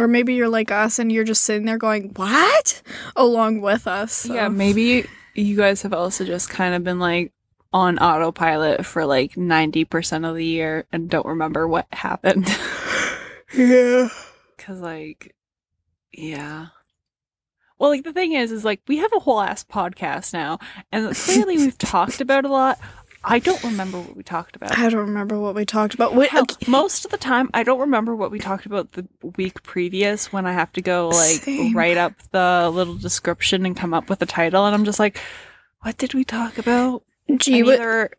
Or 0.00 0.08
maybe 0.08 0.34
you're 0.34 0.48
like 0.48 0.70
us 0.70 0.98
and 0.98 1.12
you're 1.12 1.24
just 1.24 1.42
sitting 1.44 1.66
there 1.66 1.76
going, 1.78 2.12
What? 2.16 2.82
Along 3.14 3.60
with 3.60 3.86
us. 3.86 4.12
so- 4.12 4.34
Yeah, 4.34 4.48
maybe 4.48 5.06
you 5.34 5.56
guys 5.56 5.82
have 5.82 5.92
also 5.92 6.24
just 6.24 6.48
kind 6.48 6.74
of 6.74 6.82
been 6.84 6.98
like 6.98 7.32
on 7.74 7.98
autopilot 7.98 8.84
for 8.86 9.04
like 9.06 9.34
90% 9.34 10.28
of 10.28 10.34
the 10.36 10.44
year 10.44 10.86
and 10.92 11.08
don't 11.10 11.26
remember 11.26 11.66
what 11.68 11.86
happened. 11.92 12.46
Yeah. 13.54 14.08
Cause 14.56 14.80
like, 14.80 15.34
yeah. 16.10 16.68
Well, 17.82 17.90
like 17.90 18.04
the 18.04 18.12
thing 18.12 18.34
is, 18.34 18.52
is 18.52 18.64
like 18.64 18.80
we 18.86 18.98
have 18.98 19.10
a 19.12 19.18
whole 19.18 19.40
ass 19.40 19.64
podcast 19.64 20.32
now, 20.32 20.60
and 20.92 21.12
clearly 21.16 21.56
we've 21.56 21.76
talked 21.78 22.20
about 22.20 22.44
a 22.44 22.48
lot. 22.48 22.78
I 23.24 23.40
don't 23.40 23.60
remember 23.64 23.98
what 23.98 24.14
we 24.14 24.22
talked 24.22 24.54
about. 24.54 24.78
I 24.78 24.88
don't 24.88 25.00
remember 25.00 25.36
what 25.36 25.56
we 25.56 25.64
talked 25.64 25.92
about. 25.92 26.14
Wait, 26.14 26.30
Hell, 26.30 26.42
okay. 26.42 26.70
most 26.70 27.04
of 27.04 27.10
the 27.10 27.16
time, 27.16 27.50
I 27.54 27.64
don't 27.64 27.80
remember 27.80 28.14
what 28.14 28.30
we 28.30 28.38
talked 28.38 28.66
about 28.66 28.92
the 28.92 29.08
week 29.36 29.64
previous 29.64 30.32
when 30.32 30.46
I 30.46 30.52
have 30.52 30.70
to 30.74 30.80
go 30.80 31.08
like 31.08 31.40
Same. 31.40 31.76
write 31.76 31.96
up 31.96 32.12
the 32.30 32.70
little 32.72 32.94
description 32.94 33.66
and 33.66 33.76
come 33.76 33.92
up 33.92 34.08
with 34.08 34.22
a 34.22 34.26
title, 34.26 34.64
and 34.64 34.76
I'm 34.76 34.84
just 34.84 35.00
like, 35.00 35.18
what 35.80 35.98
did 35.98 36.14
we 36.14 36.22
talk 36.22 36.58
about? 36.58 37.02
Gee, 37.36 37.64
what, 37.64 37.80
either 37.80 38.10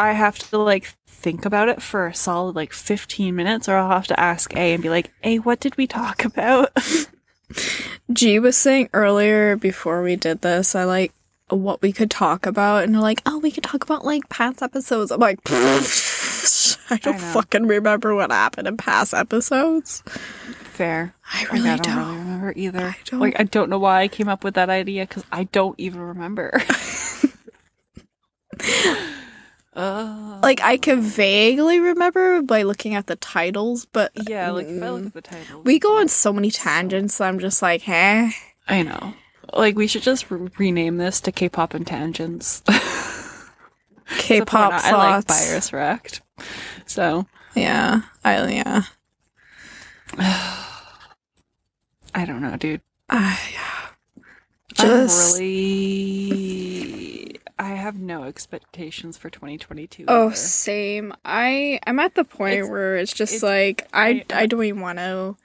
I 0.00 0.14
have 0.14 0.36
to 0.50 0.58
like 0.58 0.96
think 1.06 1.44
about 1.44 1.68
it 1.68 1.80
for 1.80 2.08
a 2.08 2.14
solid 2.14 2.56
like 2.56 2.72
15 2.72 3.36
minutes, 3.36 3.68
or 3.68 3.76
I'll 3.76 3.90
have 3.90 4.08
to 4.08 4.18
ask 4.18 4.52
A 4.56 4.74
and 4.74 4.82
be 4.82 4.90
like, 4.90 5.12
A, 5.22 5.38
what 5.38 5.60
did 5.60 5.76
we 5.76 5.86
talk 5.86 6.24
about? 6.24 6.76
G 8.12 8.38
was 8.38 8.56
saying 8.56 8.88
earlier 8.92 9.56
before 9.56 10.02
we 10.02 10.16
did 10.16 10.40
this, 10.42 10.74
I 10.74 10.84
like 10.84 11.12
what 11.48 11.82
we 11.82 11.92
could 11.92 12.10
talk 12.10 12.46
about, 12.46 12.84
and 12.84 12.94
they're 12.94 13.00
like, 13.02 13.22
oh, 13.26 13.38
we 13.38 13.50
could 13.50 13.64
talk 13.64 13.84
about 13.84 14.04
like 14.04 14.28
past 14.28 14.62
episodes. 14.62 15.10
I'm 15.10 15.20
like, 15.20 15.38
I 16.90 16.96
don't 16.98 17.14
I 17.16 17.18
fucking 17.18 17.66
remember 17.66 18.14
what 18.14 18.30
happened 18.30 18.68
in 18.68 18.76
past 18.76 19.14
episodes. 19.14 20.02
Fair. 20.72 21.14
I 21.32 21.42
Like, 21.42 21.52
really 21.52 21.70
I 21.70 21.76
don't, 21.76 21.82
don't. 21.82 21.96
really 21.96 22.18
remember 22.18 22.52
either. 22.56 22.86
I 22.86 22.96
don't. 23.04 23.20
Like 23.20 23.38
I 23.40 23.44
don't 23.44 23.70
know 23.70 23.78
why 23.78 24.02
I 24.02 24.08
came 24.08 24.28
up 24.28 24.44
with 24.44 24.54
that 24.54 24.70
idea 24.70 25.06
because 25.06 25.24
I 25.32 25.44
don't 25.44 25.78
even 25.78 26.00
remember. 26.00 26.60
uh, 29.74 30.11
Like 30.52 30.60
I 30.60 30.76
can 30.76 31.00
vaguely 31.00 31.80
remember 31.80 32.42
by 32.42 32.62
looking 32.64 32.94
at 32.94 33.06
the 33.06 33.16
titles, 33.16 33.86
but 33.86 34.12
yeah, 34.28 34.50
like 34.50 34.66
if 34.66 34.82
I 34.82 34.90
look 34.90 35.06
at 35.06 35.14
the 35.14 35.22
title, 35.22 35.62
we 35.62 35.78
go 35.78 35.98
on 35.98 36.08
so 36.08 36.30
many 36.30 36.50
tangents. 36.50 37.22
I'm 37.22 37.38
just 37.38 37.62
like, 37.62 37.84
huh? 37.84 38.28
I 38.68 38.82
know. 38.82 39.14
Like 39.54 39.76
we 39.76 39.86
should 39.86 40.02
just 40.02 40.30
re- 40.30 40.50
rename 40.58 40.98
this 40.98 41.22
to 41.22 41.32
K-pop 41.32 41.72
and 41.72 41.86
tangents. 41.86 42.62
K-pop 44.18 44.72
not, 44.72 44.84
I 44.84 44.92
like. 44.92 45.26
Virus 45.26 45.72
Wrecked. 45.72 46.20
So 46.84 47.24
Yeah, 47.54 48.02
I 48.22 48.46
yeah. 48.48 48.82
I 52.14 52.26
don't 52.26 52.42
know, 52.42 52.58
dude. 52.58 52.82
Uh, 53.08 53.36
yeah. 53.52 53.88
I'm 54.78 54.86
Just 55.06 55.38
really. 55.38 57.21
I 57.62 57.70
have 57.74 57.96
no 57.98 58.24
expectations 58.24 59.16
for 59.16 59.30
2022. 59.30 60.04
oh, 60.08 60.26
either. 60.26 60.34
same. 60.36 61.14
I 61.24 61.78
I'm 61.86 61.98
at 62.00 62.14
the 62.14 62.24
point 62.24 62.54
It's- 62.54 62.70
where 62.70 62.96
it's 62.96 63.12
just 63.12 63.34
it's- 63.36 63.42
like 63.42 63.88
I 63.92 64.24
I- 64.30 64.42
I, 64.42 64.46
don't 64.46 64.64
even 64.64 64.80
want 64.80 64.98
to, 64.98 65.36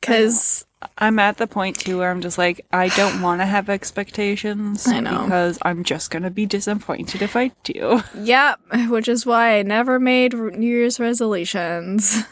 because 0.00 0.64
I'm 0.98 1.18
at 1.18 1.38
the 1.38 1.46
point 1.46 1.78
too 1.78 1.98
where 1.98 2.10
I'm 2.10 2.20
just 2.20 2.38
like, 2.38 2.64
I 2.72 2.88
don't 2.88 3.20
want 3.26 3.40
to 3.40 3.46
have 3.46 3.68
expectations. 3.68 4.86
I 4.86 5.00
know. 5.00 5.24
because 5.24 5.58
I'm 5.62 5.82
just 5.84 6.10
gonna 6.10 6.30
be 6.30 6.46
disappointed 6.46 7.20
if 7.22 7.34
I 7.36 7.50
do. 7.64 8.02
yep, 8.18 8.60
which 8.88 9.08
is 9.08 9.26
why 9.26 9.58
I 9.58 9.62
never 9.62 9.98
made 9.98 10.34
New 10.34 10.66
Year's 10.66 11.00
resolutions 11.00 12.22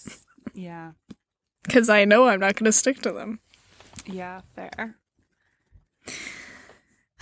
Yeah, 0.54 0.92
because 1.64 1.88
I 1.88 2.04
know 2.04 2.28
I'm 2.28 2.40
not 2.40 2.56
going 2.56 2.66
to 2.66 2.72
stick 2.72 3.00
to 3.02 3.10
them. 3.12 3.40
yeah, 4.06 4.42
fair. 4.54 4.96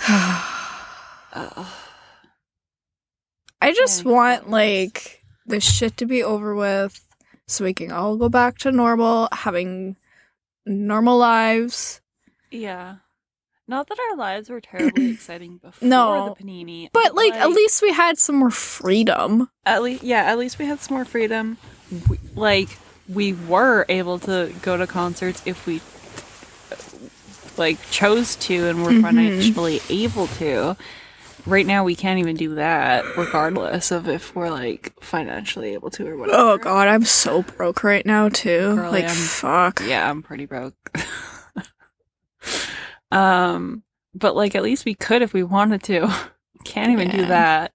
I 1.33 1.67
just 3.75 4.05
Any 4.05 4.15
want 4.15 4.51
like 4.51 5.23
this 5.47 5.65
shit 5.65 5.97
to 5.99 6.07
be 6.07 6.23
over 6.23 6.55
with 6.55 7.05
so 7.47 7.65
we 7.65 7.75
can 7.75 7.91
all 7.93 8.17
go 8.17 8.29
back 8.29 8.59
to 8.59 8.73
normal, 8.73 9.29
having 9.33 9.97
normal 10.67 11.19
lives. 11.19 12.01
Yeah. 12.51 12.97
Not 13.69 13.89
that 13.89 13.99
our 14.11 14.17
lives 14.17 14.51
were 14.51 14.61
terribly 14.61 15.11
exciting 15.13 15.59
before 15.59 15.89
No. 15.89 16.35
the 16.39 16.45
panini, 16.45 16.89
But 16.93 17.15
like, 17.15 17.33
at 17.35 17.51
least 17.51 17.83
we 17.83 17.93
had 17.93 18.19
some 18.19 18.37
more 18.37 18.51
freedom. 18.51 19.49
at 19.65 19.83
least, 19.83 20.03
yeah, 20.03 20.25
at 20.25 20.39
least 20.39 20.59
we 20.59 20.67
had 20.67 20.81
some 20.81 20.97
more 20.97 21.05
freedom. 21.05 21.57
We, 22.09 22.19
like, 22.35 22.69
we 23.09 23.33
were 23.33 23.85
able 23.89 24.19
to 24.21 24.53
go 24.63 24.77
to 24.77 24.87
concerts 24.87 25.43
if 25.47 25.67
we 25.67 25.81
like 27.57 27.79
chose 27.91 28.37
to 28.37 28.69
and 28.69 28.83
were 28.85 28.91
Mhm. 28.93 29.03
financially 29.03 29.81
able 29.91 30.29
to. 30.39 30.77
Right 31.47 31.67
now, 31.67 31.85
we 31.85 31.97
can't 31.97 32.19
even 32.19 32.37
do 32.37 32.55
that, 32.57 33.05
regardless 33.17 33.91
of 33.91 34.09
if 34.09 34.35
we're 34.37 34.51
like 34.51 34.93
financially 35.03 35.73
able 35.75 35.91
to 35.91 36.07
or 36.07 36.17
whatever. 36.17 36.39
Oh 36.39 36.59
god, 36.59 36.89
I'm 36.89 37.05
so 37.05 37.43
broke 37.43 37.83
right 37.83 38.05
now 38.05 38.29
too. 38.29 38.75
Like 38.75 39.05
I'm- 39.05 39.15
fuck. 39.15 39.81
Yeah, 39.85 40.09
I'm 40.09 40.23
pretty 40.23 40.47
broke. 40.47 40.75
um, 43.11 43.83
but 44.15 44.37
like 44.37 44.55
at 44.55 44.63
least 44.63 44.85
we 44.85 44.95
could 44.95 45.23
if 45.23 45.33
we 45.33 45.43
wanted 45.43 45.83
to. 45.85 46.15
Can't 46.65 46.93
even 46.93 47.11
do 47.11 47.23
Yeah. 47.23 47.29
that. 47.29 47.73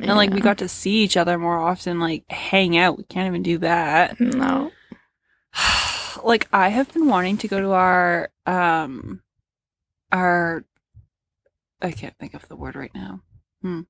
And 0.00 0.16
like 0.16 0.30
we 0.30 0.40
got 0.40 0.58
to 0.58 0.68
see 0.68 1.04
each 1.04 1.16
other 1.16 1.38
more 1.38 1.56
often, 1.58 2.00
like 2.00 2.24
hang 2.28 2.76
out. 2.76 2.98
We 2.98 3.04
can't 3.04 3.28
even 3.28 3.44
do 3.44 3.58
that. 3.58 4.18
no. 4.20 4.72
like 6.24 6.48
I 6.52 6.68
have 6.70 6.92
been 6.92 7.06
wanting 7.06 7.36
to 7.38 7.48
go 7.48 7.60
to 7.60 7.70
our 7.70 8.28
um 8.44 9.22
our 10.10 10.64
I 11.84 11.92
can't 11.92 12.16
think 12.18 12.34
of 12.34 12.48
the 12.48 12.56
word 12.56 12.74
right 12.76 12.94
now. 12.94 13.20
Hmm. 13.62 13.80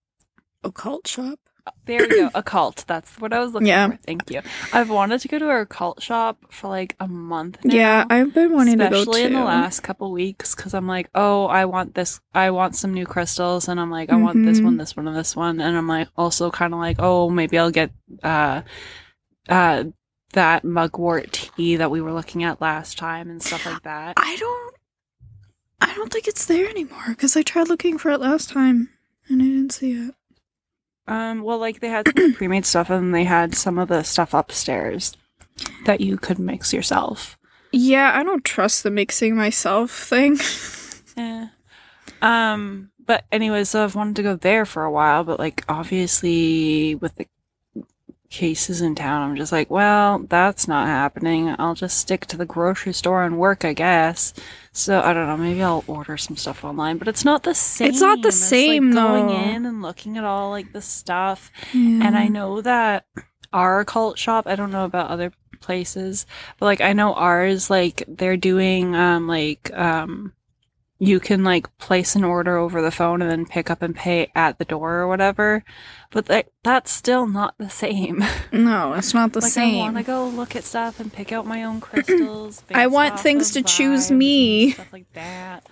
Occult 0.63 1.07
shop. 1.07 1.39
There 1.87 2.01
we 2.01 2.09
go. 2.09 2.31
A 2.35 2.43
cult. 2.43 2.85
That's 2.87 3.19
what 3.19 3.33
I 3.33 3.39
was 3.39 3.53
looking 3.53 3.69
Yeah. 3.69 3.89
for. 3.91 3.97
Thank 3.99 4.31
you. 4.31 4.43
I've 4.73 4.91
wanted 4.91 5.21
to 5.21 5.29
go 5.29 5.39
to 5.39 5.49
a 5.51 5.65
cult 5.65 6.03
shop 6.03 6.37
for 6.51 6.69
like 6.69 6.95
a 7.01 7.09
month 7.09 7.65
now. 7.65 7.75
Yeah, 7.75 8.05
I've 8.11 8.35
been 8.35 8.53
wanting 8.53 8.79
to 8.79 8.85
go 8.85 8.91
to. 8.91 8.97
especially 8.97 9.23
in 9.23 9.33
the 9.33 9.41
last 9.45 9.81
couple 9.81 10.13
weeks 10.13 10.55
because 10.55 10.75
I'm 10.75 10.87
like, 10.87 11.09
oh, 11.15 11.47
I 11.47 11.65
want 11.65 11.95
this, 11.95 12.21
I 12.35 12.51
want 12.51 12.77
some 12.77 12.93
new 12.93 13.07
crystals, 13.07 13.69
and 13.69 13.81
I'm 13.81 13.91
like, 13.91 14.11
I 14.11 14.17
want 14.17 14.45
this 14.45 14.61
one, 14.61 14.77
this 14.77 14.95
one, 14.95 15.09
and 15.09 15.17
this 15.17 15.35
one, 15.35 15.59
and 15.61 15.75
I'm 15.77 15.89
like, 15.89 16.09
also 16.17 16.51
kind 16.51 16.75
of 16.75 16.81
like, 16.81 16.97
oh, 16.99 17.31
maybe 17.31 17.57
I'll 17.59 17.71
get, 17.71 17.93
uh, 18.23 18.61
uh, 19.49 19.85
that 20.35 20.65
mugwort 20.65 21.33
tea 21.57 21.77
that 21.77 21.91
we 21.91 22.01
were 22.03 22.13
looking 22.13 22.43
at 22.45 22.61
last 22.61 22.99
time 22.99 23.31
and 23.31 23.43
stuff 23.43 23.65
like 23.65 23.83
that. 23.85 24.15
I 24.19 24.37
don't. 24.37 24.74
I 25.81 25.95
don't 25.95 26.13
think 26.13 26.27
it's 26.27 26.47
there 26.47 26.69
anymore 26.69 27.05
because 27.09 27.37
I 27.37 27.43
tried 27.43 27.69
looking 27.69 27.99
for 27.99 28.11
it 28.11 28.21
last 28.21 28.51
time 28.51 28.91
and 29.29 29.43
I 29.43 29.45
didn't 29.47 29.73
see 29.73 29.93
it. 29.93 30.15
Um, 31.07 31.43
well, 31.43 31.59
like 31.59 31.81
they 31.81 31.89
had 31.89 32.07
some 32.17 32.33
pre-made 32.35 32.65
stuff, 32.65 32.89
and 32.89 33.15
they 33.15 33.25
had 33.25 33.55
some 33.55 33.79
of 33.79 33.89
the 33.89 34.03
stuff 34.03 34.33
upstairs 34.33 35.13
that 35.85 36.01
you 36.01 36.17
could 36.17 36.39
mix 36.39 36.73
yourself. 36.73 37.39
Yeah, 37.73 38.13
I 38.15 38.23
don't 38.23 38.45
trust 38.45 38.83
the 38.83 38.91
mixing 38.91 39.37
myself 39.37 39.91
thing. 39.91 40.39
Yeah. 41.17 41.49
Um, 42.23 42.91
but 43.05 43.25
anyways, 43.31 43.69
so 43.69 43.85
I've 43.85 43.95
wanted 43.95 44.17
to 44.17 44.23
go 44.23 44.37
there 44.37 44.65
for 44.65 44.83
a 44.85 44.91
while, 44.91 45.25
but 45.25 45.39
like 45.39 45.63
obviously 45.69 46.95
with 46.95 47.15
the 47.17 47.27
cases 48.35 48.81
in 48.81 48.97
town. 48.97 49.23
I'm 49.23 49.37
just 49.37 49.53
like, 49.53 49.71
well, 49.71 50.19
that's 50.29 50.67
not 50.67 50.89
happening. 50.89 51.55
I'll 51.57 51.77
just 51.77 51.99
stick 51.99 52.27
to 52.27 52.37
the 52.37 52.45
grocery 52.45 52.93
store 52.93 53.23
and 53.23 53.39
work, 53.39 53.65
I 53.65 53.75
guess. 53.75 54.35
So 54.73 55.01
I 55.01 55.13
don't 55.13 55.29
know. 55.29 55.37
Maybe 55.37 55.63
I'll 55.63 55.85
order 55.87 56.17
some 56.17 56.37
stuff 56.37 56.65
online, 56.65 56.99
but 56.99 57.07
it's 57.07 57.25
not 57.25 57.45
the 57.45 57.55
same. 57.55 57.89
It's 57.89 58.01
not 58.01 58.23
the 58.23 58.29
like, 58.29 58.35
same, 58.35 58.93
going 58.93 59.29
though. 59.29 59.35
in 59.35 59.67
and 59.67 59.83
looking 59.83 60.19
at 60.19 60.25
all 60.25 60.51
like 60.51 60.73
the 60.73 60.83
stuff. 60.83 61.53
And 61.73 62.17
I 62.17 62.27
know 62.27 62.61
that 62.61 63.07
our 63.53 63.85
cult 63.85 64.19
shop, 64.19 64.49
I 64.49 64.57
don't 64.57 64.73
know 64.73 64.85
about 64.85 65.11
other 65.11 65.33
places, 65.61 66.27
but 66.59 66.67
like 66.67 66.81
I 66.81 66.93
know 66.93 67.15
ours, 67.15 67.71
like 67.71 68.03
they're 68.09 68.37
doing 68.37 68.97
um 68.97 69.29
like 69.29 69.71
um 69.75 70.33
you 71.07 71.21
can 71.21 71.45
like 71.45 71.77
place 71.79 72.17
an 72.17 72.25
order 72.25 72.57
over 72.57 72.81
the 72.81 72.91
phone 72.91 73.21
and 73.21 73.31
then 73.31 73.47
pick 73.47 73.71
up 73.71 73.83
and 73.83 73.95
pay 73.95 74.31
at 74.35 74.59
the 74.59 74.65
door 74.65 74.95
or 74.95 75.09
whatever. 75.09 75.65
But 76.11 76.27
that 76.27 76.49
that's 76.63 76.91
still 76.91 77.27
not 77.27 77.55
the 77.59 77.71
same. 77.71 78.25
no, 78.53 78.95
it's 78.95 79.15
not 79.15 79.33
the 79.33 79.41
like 79.41 79.57
I 79.57 79.77
want 79.77 79.97
to 79.97 80.03
go 80.03 80.27
look 80.29 80.57
at 80.57 80.65
stuff 80.65 81.01
and 81.01 81.13
pick 81.13 81.33
out 81.33 81.47
my 81.47 81.65
own 81.65 81.81
crystals. 81.81 82.63
I 82.73 82.87
want 82.87 83.21
things 83.21 83.53
to 83.53 83.63
choose 83.63 84.11
me. 84.11 84.73
stuff 84.73 84.93
like 84.93 85.13
that. 85.13 85.67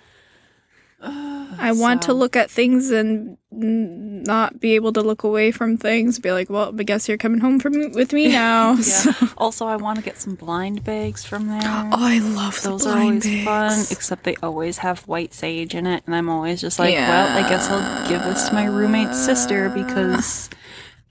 I 1.05 1.71
want 1.73 2.01
to 2.03 2.13
look 2.13 2.35
at 2.35 2.49
things 2.49 2.89
and 2.91 3.37
not 3.51 4.59
be 4.59 4.73
able 4.75 4.91
to 4.93 5.01
look 5.01 5.23
away 5.23 5.51
from 5.51 5.77
things. 5.77 6.17
Be 6.19 6.31
like, 6.31 6.49
well, 6.49 6.73
I 6.77 6.83
guess 6.83 7.07
you're 7.07 7.17
coming 7.17 7.39
home 7.41 7.59
from 7.59 7.91
with 7.91 8.11
me 8.13 8.27
now. 8.31 8.75
so- 8.77 9.11
Also, 9.37 9.67
I 9.67 9.75
want 9.75 9.97
to 9.99 10.03
get 10.03 10.17
some 10.17 10.35
blind 10.35 10.83
bags 10.83 11.23
from 11.25 11.47
there. 11.47 11.61
Oh, 11.93 12.05
I 12.05 12.19
love 12.19 12.61
the 12.61 12.69
Those 12.69 12.87
are 12.87 12.93
blind 12.93 13.23
always 13.23 13.45
bags. 13.45 13.45
fun, 13.45 13.95
except 13.95 14.23
they 14.23 14.35
always 14.41 14.79
have 14.79 15.01
white 15.01 15.33
sage 15.33 15.75
in 15.75 15.85
it, 15.85 16.03
and 16.05 16.15
I'm 16.15 16.29
always 16.29 16.59
just 16.61 16.79
like, 16.79 16.95
well, 16.95 17.37
I 17.37 17.47
guess 17.47 17.69
I'll 17.69 18.09
give 18.09 18.21
this 18.23 18.47
to 18.49 18.53
my 18.55 18.65
roommate's 18.65 19.23
sister 19.23 19.69
because 19.69 20.49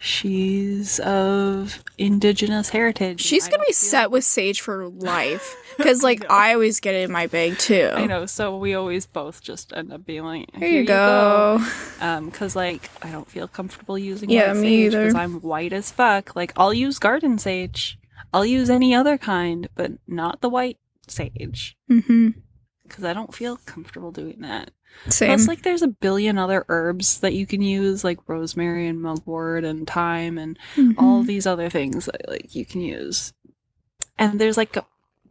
she's 0.02 0.98
of 1.00 1.82
indigenous 1.96 2.68
heritage. 2.70 3.20
She's 3.20 3.46
gonna 3.48 3.60
be 3.62 3.66
feel- 3.72 3.74
set 3.74 4.10
with 4.10 4.24
sage 4.24 4.60
for 4.60 4.88
life. 4.88 5.56
Because 5.78 6.02
like 6.02 6.30
I 6.30 6.52
always 6.52 6.80
get 6.80 6.94
it 6.94 7.04
in 7.04 7.10
my 7.12 7.28
bag 7.28 7.56
too. 7.58 7.90
I 7.94 8.04
know, 8.04 8.26
so 8.26 8.58
we 8.58 8.74
always 8.74 9.06
both 9.06 9.40
just 9.40 9.72
end 9.72 9.90
up 9.90 10.04
being 10.04 10.22
like, 10.22 10.54
Here, 10.54 10.68
you 10.68 10.84
go. 10.84 11.64
Um, 12.02 12.30
cause 12.30 12.54
like 12.54 12.90
I 13.02 13.10
don't 13.10 13.28
feel 13.30 13.48
comfortable 13.48 13.96
using 13.96 14.28
Yeah, 14.28 14.52
me 14.52 14.60
sage 14.60 14.86
either. 14.94 15.00
because 15.06 15.14
I'm 15.14 15.40
white 15.40 15.72
as 15.72 15.90
fuck. 15.90 16.36
Like 16.36 16.52
I'll 16.58 16.74
use 16.74 16.98
garden 16.98 17.38
sage, 17.38 17.98
I'll 18.34 18.44
use 18.44 18.68
any 18.68 18.94
other 18.94 19.16
kind, 19.16 19.66
but 19.74 19.92
not 20.06 20.42
the 20.42 20.50
white 20.50 20.76
sage 21.08 21.74
Mm-hmm. 21.90 22.28
because 22.82 23.04
I 23.04 23.14
don't 23.14 23.34
feel 23.34 23.56
comfortable 23.64 24.12
doing 24.12 24.40
that. 24.42 24.72
Same. 25.08 25.28
Plus, 25.30 25.48
like, 25.48 25.62
there's 25.62 25.82
a 25.82 25.88
billion 25.88 26.38
other 26.38 26.64
herbs 26.68 27.20
that 27.20 27.32
you 27.34 27.46
can 27.46 27.60
use, 27.62 28.04
like 28.04 28.18
rosemary 28.28 28.86
and 28.86 29.02
mugwort 29.02 29.64
and 29.64 29.86
thyme 29.86 30.38
and 30.38 30.58
all 30.96 31.22
Mhm. 31.22 31.26
these 31.26 31.46
other 31.46 31.68
things 31.68 32.06
that 32.06 32.28
like 32.28 32.54
you 32.54 32.64
can 32.64 32.80
use. 32.80 33.32
And 34.18 34.40
there's 34.40 34.56
like 34.56 34.76
a 34.76 34.84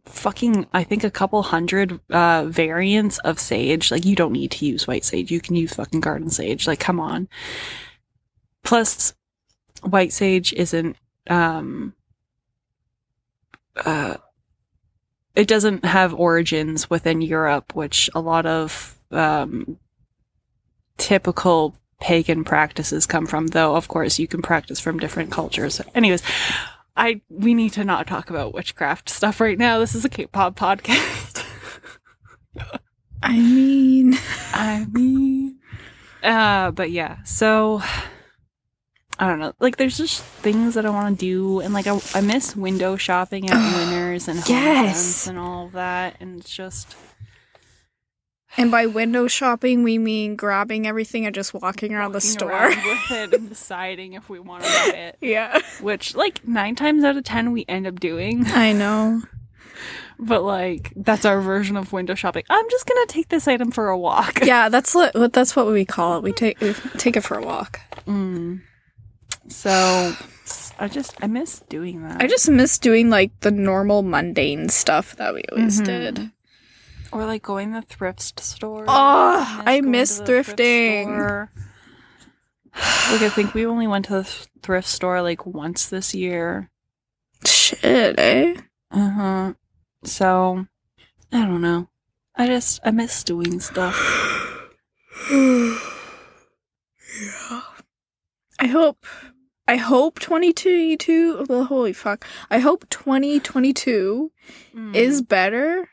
fucking, 0.04 0.66
I 0.74 0.84
think, 0.84 1.04
a 1.04 1.10
couple 1.10 1.42
hundred 1.42 2.00
uh, 2.10 2.44
variants 2.48 3.18
of 3.20 3.38
sage. 3.40 3.90
Like, 3.90 4.04
you 4.04 4.14
don't 4.16 4.32
need 4.32 4.50
to 4.52 4.66
use 4.66 4.86
white 4.86 5.04
sage. 5.04 5.30
You 5.30 5.40
can 5.40 5.54
use 5.56 5.72
fucking 5.74 6.00
garden 6.00 6.28
sage. 6.28 6.66
Like, 6.66 6.80
come 6.80 7.00
on. 7.00 7.28
Plus, 8.64 9.14
white 9.82 10.12
sage 10.12 10.52
isn't. 10.52 10.96
um 11.30 11.94
uh 13.86 14.16
it 15.36 15.46
doesn't 15.48 15.84
have 15.84 16.12
origins 16.12 16.90
within 16.90 17.22
Europe, 17.22 17.74
which 17.74 18.10
a 18.14 18.20
lot 18.20 18.44
of 18.44 18.98
um, 19.12 19.78
typical 20.96 21.76
pagan 22.00 22.44
practices 22.44 23.06
come 23.06 23.26
from. 23.26 23.48
Though, 23.48 23.76
of 23.76 23.88
course, 23.88 24.18
you 24.18 24.26
can 24.26 24.42
practice 24.42 24.80
from 24.80 24.98
different 24.98 25.30
cultures. 25.30 25.80
Anyways, 25.94 26.22
I 26.96 27.20
we 27.28 27.54
need 27.54 27.72
to 27.74 27.84
not 27.84 28.06
talk 28.06 28.30
about 28.30 28.54
witchcraft 28.54 29.08
stuff 29.08 29.40
right 29.40 29.58
now. 29.58 29.78
This 29.78 29.94
is 29.94 30.04
a 30.04 30.08
K-pop 30.08 30.56
podcast. 30.56 31.44
I 33.22 33.38
mean, 33.38 34.14
I 34.52 34.86
mean, 34.90 35.58
uh, 36.22 36.72
but 36.72 36.90
yeah. 36.90 37.22
So 37.22 37.82
I 39.18 39.28
don't 39.28 39.38
know. 39.38 39.52
Like, 39.60 39.76
there's 39.76 39.96
just 39.96 40.22
things 40.22 40.74
that 40.74 40.84
I 40.84 40.90
want 40.90 41.18
to 41.18 41.24
do, 41.24 41.60
and 41.60 41.72
like 41.72 41.86
I, 41.86 42.00
I 42.14 42.20
miss 42.20 42.56
window 42.56 42.96
shopping 42.96 43.48
at 43.48 43.76
Winners 43.76 44.26
and 44.26 44.46
Yes. 44.48 45.28
And 45.28 45.38
all 45.38 45.66
of 45.66 45.72
that, 45.72 46.16
and 46.20 46.40
it's 46.40 46.54
just. 46.54 46.96
And 48.56 48.70
by 48.70 48.86
window 48.86 49.26
shopping 49.28 49.82
we 49.82 49.98
mean 49.98 50.36
grabbing 50.36 50.86
everything 50.86 51.26
and 51.26 51.34
just 51.34 51.54
walking 51.54 51.94
around 51.94 52.12
the 52.12 52.20
store. 52.20 52.50
around 52.50 52.76
and 53.10 53.48
deciding 53.48 54.12
if 54.14 54.28
we 54.28 54.38
want 54.40 54.64
to 54.64 54.70
buy 54.70 54.96
it. 54.96 55.18
yeah, 55.20 55.60
Which, 55.80 56.14
like, 56.14 56.46
nine 56.46 56.74
times 56.74 57.04
out 57.04 57.16
of 57.16 57.24
ten, 57.24 57.52
we 57.52 57.64
end 57.68 57.86
up 57.86 57.98
doing. 58.00 58.44
I 58.48 58.72
know. 58.72 59.22
But, 60.18 60.44
like, 60.44 60.92
that's 60.94 61.24
our 61.24 61.40
version 61.40 61.76
of 61.76 61.92
window 61.92 62.14
shopping. 62.14 62.44
I'm 62.48 62.70
just 62.70 62.86
gonna 62.86 63.06
take 63.06 63.28
this 63.28 63.48
item 63.48 63.72
for 63.72 63.88
a 63.88 63.98
walk. 63.98 64.44
Yeah, 64.44 64.68
that's 64.68 64.94
what 64.94 65.32
that's 65.32 65.56
what 65.56 65.66
we 65.66 65.84
call 65.84 66.18
it. 66.18 66.22
We 66.22 66.30
take 66.32 66.60
we 66.60 66.74
take 66.96 67.16
it 67.16 67.22
for 67.22 67.36
a 67.36 67.42
walk. 67.42 67.80
Mm. 68.06 68.60
So, 69.48 70.14
I 70.78 70.86
just, 70.86 71.16
I 71.20 71.26
miss 71.26 71.60
doing 71.68 72.02
that. 72.06 72.22
I 72.22 72.28
just 72.28 72.48
miss 72.48 72.78
doing 72.78 73.10
like 73.10 73.32
the 73.40 73.50
normal 73.50 74.02
mundane 74.02 74.68
stuff 74.68 75.16
that 75.16 75.34
we 75.34 75.42
always 75.50 75.80
Mhm. 75.80 75.84
did. 75.86 76.30
Or, 77.12 77.26
like, 77.26 77.42
going 77.42 77.72
to 77.74 77.80
the 77.80 77.86
thrift 77.86 78.40
store. 78.40 78.84
Oh, 78.88 79.62
I 79.66 79.80
miss 79.82 80.18
thrift 80.20 80.56
thrifting. 80.56 81.04
store. 81.04 81.50
like, 82.74 83.22
I 83.22 83.28
think 83.28 83.52
we 83.54 83.66
only 83.66 83.86
went 83.86 84.06
to 84.06 84.14
the 84.22 84.46
thrift 84.62 84.88
store, 84.88 85.20
like, 85.22 85.44
once 85.46 85.86
this 85.86 86.14
year. 86.14 86.70
Shit, 87.44 88.18
eh? 88.18 88.54
Uh 88.90 89.10
huh. 89.10 89.52
So, 90.04 90.66
I 91.32 91.44
don't 91.44 91.60
know. 91.60 91.88
I 92.34 92.46
just 92.46 92.80
I 92.84 92.90
miss 92.92 93.22
doing 93.24 93.60
stuff. 93.60 93.94
yeah. 95.30 95.76
I 98.58 98.66
hope 98.66 99.04
I 99.68 99.76
hope 99.76 100.18
2022 100.20 101.46
well 101.48 101.64
holy 101.64 101.92
fuck. 101.92 102.24
I 102.50 102.58
hope 102.58 102.88
2022 102.90 104.30
Mm. 104.74 104.94
is 104.94 105.20
better 105.22 105.88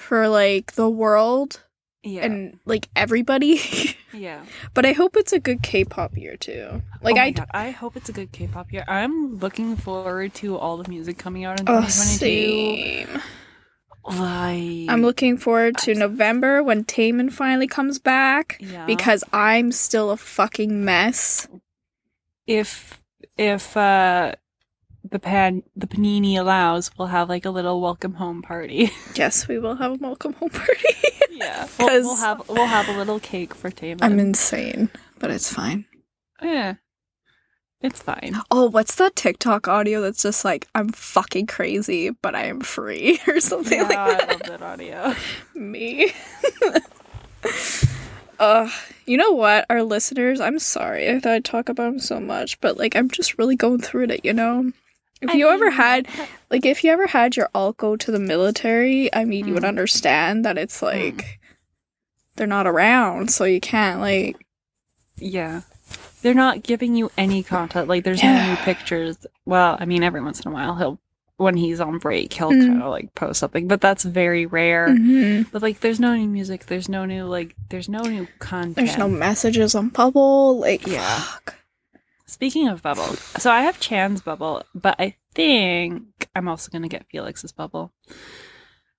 for 0.00 0.28
like 0.28 0.72
the 0.72 0.88
world 0.88 1.62
yeah 2.02 2.24
and 2.24 2.58
like 2.64 2.88
everybody. 2.96 3.60
yeah. 4.12 4.44
but 4.74 4.86
I 4.86 4.92
hope 4.92 5.16
it's 5.16 5.32
a 5.32 5.40
good 5.40 5.62
K-pop 5.62 6.16
year 6.16 6.36
too. 6.36 6.82
Like 7.02 7.16
oh 7.16 7.20
I 7.20 7.30
God, 7.30 7.48
I 7.52 7.70
hope 7.70 7.96
it's 7.96 8.08
a 8.08 8.12
good 8.12 8.32
K-pop 8.32 8.72
year. 8.72 8.84
I'm 8.88 9.38
looking 9.38 9.76
forward 9.76 10.34
to 10.34 10.56
all 10.56 10.76
the 10.76 10.88
music 10.88 11.18
coming 11.18 11.44
out 11.44 11.60
in 11.60 11.68
oh, 11.68 11.80
2022. 11.82 12.18
same. 12.18 13.22
Like 14.04 14.88
I'm 14.88 15.02
looking 15.02 15.36
forward 15.36 15.76
to 15.78 15.94
November 15.94 16.62
when 16.62 16.84
Taemin 16.84 17.30
finally 17.30 17.66
comes 17.66 17.98
back 17.98 18.56
yeah. 18.58 18.86
because 18.86 19.22
I'm 19.32 19.72
still 19.72 20.10
a 20.10 20.16
fucking 20.16 20.84
mess. 20.84 21.46
if 22.46 22.98
if 23.36 23.76
uh 23.76 24.34
the 25.10 25.18
pan 25.18 25.62
the 25.76 25.86
panini 25.86 26.38
allows, 26.38 26.90
we'll 26.96 27.08
have 27.08 27.28
like 27.28 27.44
a 27.44 27.50
little 27.50 27.80
welcome 27.80 28.14
home 28.14 28.42
party. 28.42 28.90
Yes, 29.14 29.46
we 29.48 29.58
will 29.58 29.74
have 29.76 29.92
a 29.92 29.96
welcome 29.96 30.32
home 30.34 30.50
party. 30.50 30.94
yeah, 31.30 31.68
we'll, 31.78 32.02
we'll 32.02 32.16
have 32.26 32.48
we'll 32.48 32.66
have 32.66 32.88
a 32.88 32.96
little 32.96 33.20
cake 33.20 33.54
for 33.54 33.70
Taemin. 33.70 33.98
I'm 34.02 34.18
insane, 34.18 34.88
but 35.18 35.30
it's 35.30 35.52
fine. 35.52 35.84
yeah, 36.42 36.74
it's 37.80 38.00
fine. 38.02 38.36
Oh, 38.50 38.68
what's 38.68 38.94
that 38.96 39.16
TikTok 39.16 39.66
audio 39.66 40.02
that's 40.02 40.22
just 40.22 40.44
like, 40.44 40.68
I'm 40.74 40.90
fucking 40.90 41.46
crazy, 41.46 42.10
but 42.10 42.34
I 42.34 42.44
am 42.44 42.60
free 42.60 43.20
or 43.28 43.40
something 43.40 43.80
yeah, 43.80 43.88
like 43.88 43.98
I 43.98 44.26
love 44.26 44.42
that 44.42 44.62
audio. 44.62 45.14
Me. 45.54 46.12
uh, 48.38 48.70
you 49.06 49.16
know 49.16 49.32
what? 49.32 49.64
Our 49.70 49.82
listeners, 49.82 50.40
I'm 50.40 50.58
sorry. 50.58 51.08
I 51.10 51.20
thought 51.20 51.32
I'd 51.32 51.44
talk 51.44 51.68
about 51.70 51.90
them 51.92 51.98
so 52.00 52.20
much, 52.20 52.60
but 52.60 52.76
like, 52.76 52.94
I'm 52.94 53.10
just 53.10 53.38
really 53.38 53.56
going 53.56 53.80
through 53.80 54.04
it, 54.10 54.24
you 54.24 54.34
know? 54.34 54.72
If 55.22 55.30
I 55.30 55.34
you 55.34 55.48
ever 55.48 55.70
had, 55.70 56.08
like, 56.50 56.64
if 56.64 56.82
you 56.82 56.90
ever 56.92 57.06
had 57.06 57.36
your 57.36 57.48
ult 57.54 57.76
go 57.76 57.96
to 57.96 58.10
the 58.10 58.18
military, 58.18 59.12
I 59.14 59.24
mean, 59.24 59.46
you 59.46 59.54
would 59.54 59.62
Mm. 59.64 59.68
understand 59.68 60.44
that 60.44 60.56
it's 60.58 60.82
like, 60.82 61.38
they're 62.36 62.46
not 62.46 62.66
around, 62.66 63.30
so 63.30 63.44
you 63.44 63.60
can't, 63.60 64.00
like, 64.00 64.36
Yeah. 65.16 65.62
They're 66.22 66.34
not 66.34 66.62
giving 66.62 66.94
you 66.96 67.10
any 67.18 67.42
content. 67.42 67.88
Like, 67.88 68.04
there's 68.04 68.22
no 68.22 68.46
new 68.50 68.56
pictures. 68.56 69.26
Well, 69.46 69.76
I 69.80 69.84
mean, 69.86 70.02
every 70.02 70.20
once 70.22 70.40
in 70.40 70.50
a 70.50 70.54
while, 70.54 70.76
he'll, 70.76 70.98
when 71.36 71.56
he's 71.56 71.80
on 71.80 71.98
break, 71.98 72.32
he'll 72.32 72.50
Mm. 72.52 72.66
kind 72.68 72.82
of 72.82 72.88
like 72.90 73.14
post 73.14 73.40
something, 73.40 73.66
but 73.68 73.80
that's 73.80 74.04
very 74.04 74.44
rare. 74.46 74.88
mhm. 74.88 75.46
But 75.52 75.62
like, 75.62 75.80
there's 75.80 76.00
no 76.00 76.14
new 76.14 76.28
music. 76.28 76.66
There's 76.66 76.88
no 76.88 77.04
new, 77.06 77.24
like, 77.24 77.54
there's 77.70 77.88
no 77.88 78.00
new 78.02 78.26
content. 78.38 78.76
there's 78.76 78.98
no 78.98 79.08
messages 79.08 79.74
on 79.74 79.88
Bubble. 79.88 80.58
Like, 80.58 80.86
Yeah. 80.86 81.18
fuck. 81.20 81.54
Speaking 82.30 82.68
of 82.68 82.82
bubble, 82.82 83.04
so 83.38 83.50
I 83.50 83.62
have 83.62 83.80
Chan's 83.80 84.20
bubble, 84.22 84.62
but 84.74 84.96
I 84.98 85.16
think 85.34 86.04
I'm 86.34 86.48
also 86.48 86.70
going 86.70 86.82
to 86.82 86.88
get 86.88 87.06
Felix's 87.10 87.52
bubble. 87.52 87.92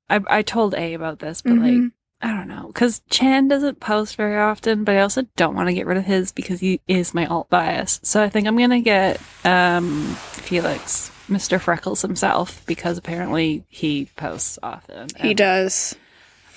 I, 0.09 0.19
I 0.27 0.41
told 0.41 0.73
A 0.75 0.93
about 0.93 1.19
this, 1.19 1.41
but 1.41 1.53
like, 1.53 1.71
Mhm. 1.73 1.91
I 2.21 2.27
don't 2.33 2.47
know, 2.49 2.67
because 2.67 3.01
Chan 3.09 3.47
doesn't 3.47 3.79
post 3.79 4.15
very 4.15 4.37
often, 4.37 4.83
but 4.83 4.95
I 4.95 4.99
also 5.01 5.23
don't 5.37 5.55
want 5.55 5.69
to 5.69 5.73
get 5.73 5.87
rid 5.87 5.97
of 5.97 6.05
his 6.05 6.31
because 6.31 6.59
he 6.59 6.79
is 6.87 7.13
my 7.15 7.25
ult 7.25 7.49
bias. 7.49 7.99
So 8.03 8.21
I 8.21 8.29
think 8.29 8.47
I'm 8.47 8.57
gonna 8.57 8.81
get 8.81 9.19
um, 9.43 10.03
Felix, 10.33 11.09
Mr. 11.29 11.59
Freckles 11.59 12.01
himself, 12.03 12.63
because 12.67 12.97
apparently 12.99 13.63
he 13.69 14.09
posts 14.17 14.59
often. 14.61 15.07
He 15.19 15.33
does. 15.33 15.95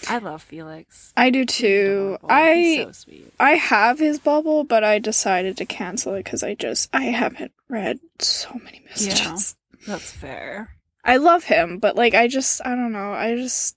I 0.08 0.18
love 0.18 0.42
Felix. 0.42 1.12
I 1.16 1.30
do 1.30 1.44
too. 1.44 2.18
I 2.28 2.82
so 2.84 2.92
sweet. 2.92 3.32
I 3.40 3.52
have 3.52 3.98
his 3.98 4.18
bubble, 4.18 4.64
but 4.64 4.84
I 4.84 4.98
decided 4.98 5.56
to 5.58 5.66
cancel 5.66 6.14
it 6.14 6.24
because 6.24 6.42
I 6.42 6.54
just 6.54 6.90
I 6.94 7.04
haven't 7.04 7.52
read 7.68 8.00
so 8.18 8.60
many 8.62 8.82
messages. 8.86 9.56
That's 9.86 10.10
fair. 10.10 10.70
I 11.04 11.16
love 11.18 11.44
him, 11.44 11.78
but 11.78 11.96
like 11.96 12.14
I 12.14 12.28
just 12.28 12.60
I 12.64 12.70
don't 12.74 12.92
know. 12.92 13.12
I 13.12 13.36
just 13.36 13.76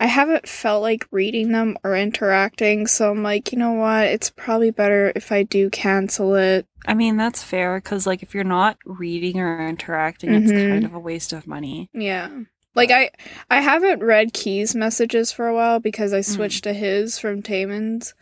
I 0.00 0.06
haven't 0.06 0.48
felt 0.48 0.82
like 0.82 1.06
reading 1.12 1.52
them 1.52 1.76
or 1.84 1.96
interacting, 1.96 2.88
so 2.88 3.10
I'm 3.10 3.22
like, 3.22 3.52
you 3.52 3.58
know 3.58 3.72
what? 3.72 4.06
It's 4.06 4.30
probably 4.30 4.72
better 4.72 5.12
if 5.14 5.30
I 5.30 5.44
do 5.44 5.70
cancel 5.70 6.34
it. 6.34 6.66
I 6.88 6.94
mean, 6.94 7.16
that's 7.16 7.44
fair 7.44 7.76
because, 7.76 8.04
like, 8.04 8.20
if 8.24 8.34
you're 8.34 8.42
not 8.42 8.78
reading 8.84 9.38
or 9.38 9.64
interacting, 9.68 10.34
it's 10.34 10.50
Mhm. 10.50 10.68
kind 10.70 10.84
of 10.84 10.92
a 10.94 10.98
waste 10.98 11.32
of 11.32 11.46
money. 11.46 11.88
Yeah. 11.94 12.30
Like 12.74 12.90
I 12.90 13.10
I 13.50 13.60
haven't 13.60 14.02
read 14.02 14.32
Key's 14.32 14.74
messages 14.74 15.30
for 15.32 15.46
a 15.46 15.54
while 15.54 15.78
because 15.80 16.12
I 16.12 16.20
Mm. 16.20 16.24
switched 16.24 16.64
to 16.64 16.72
his 16.72 17.18
from 17.18 17.42
Taemin's. 17.42 18.14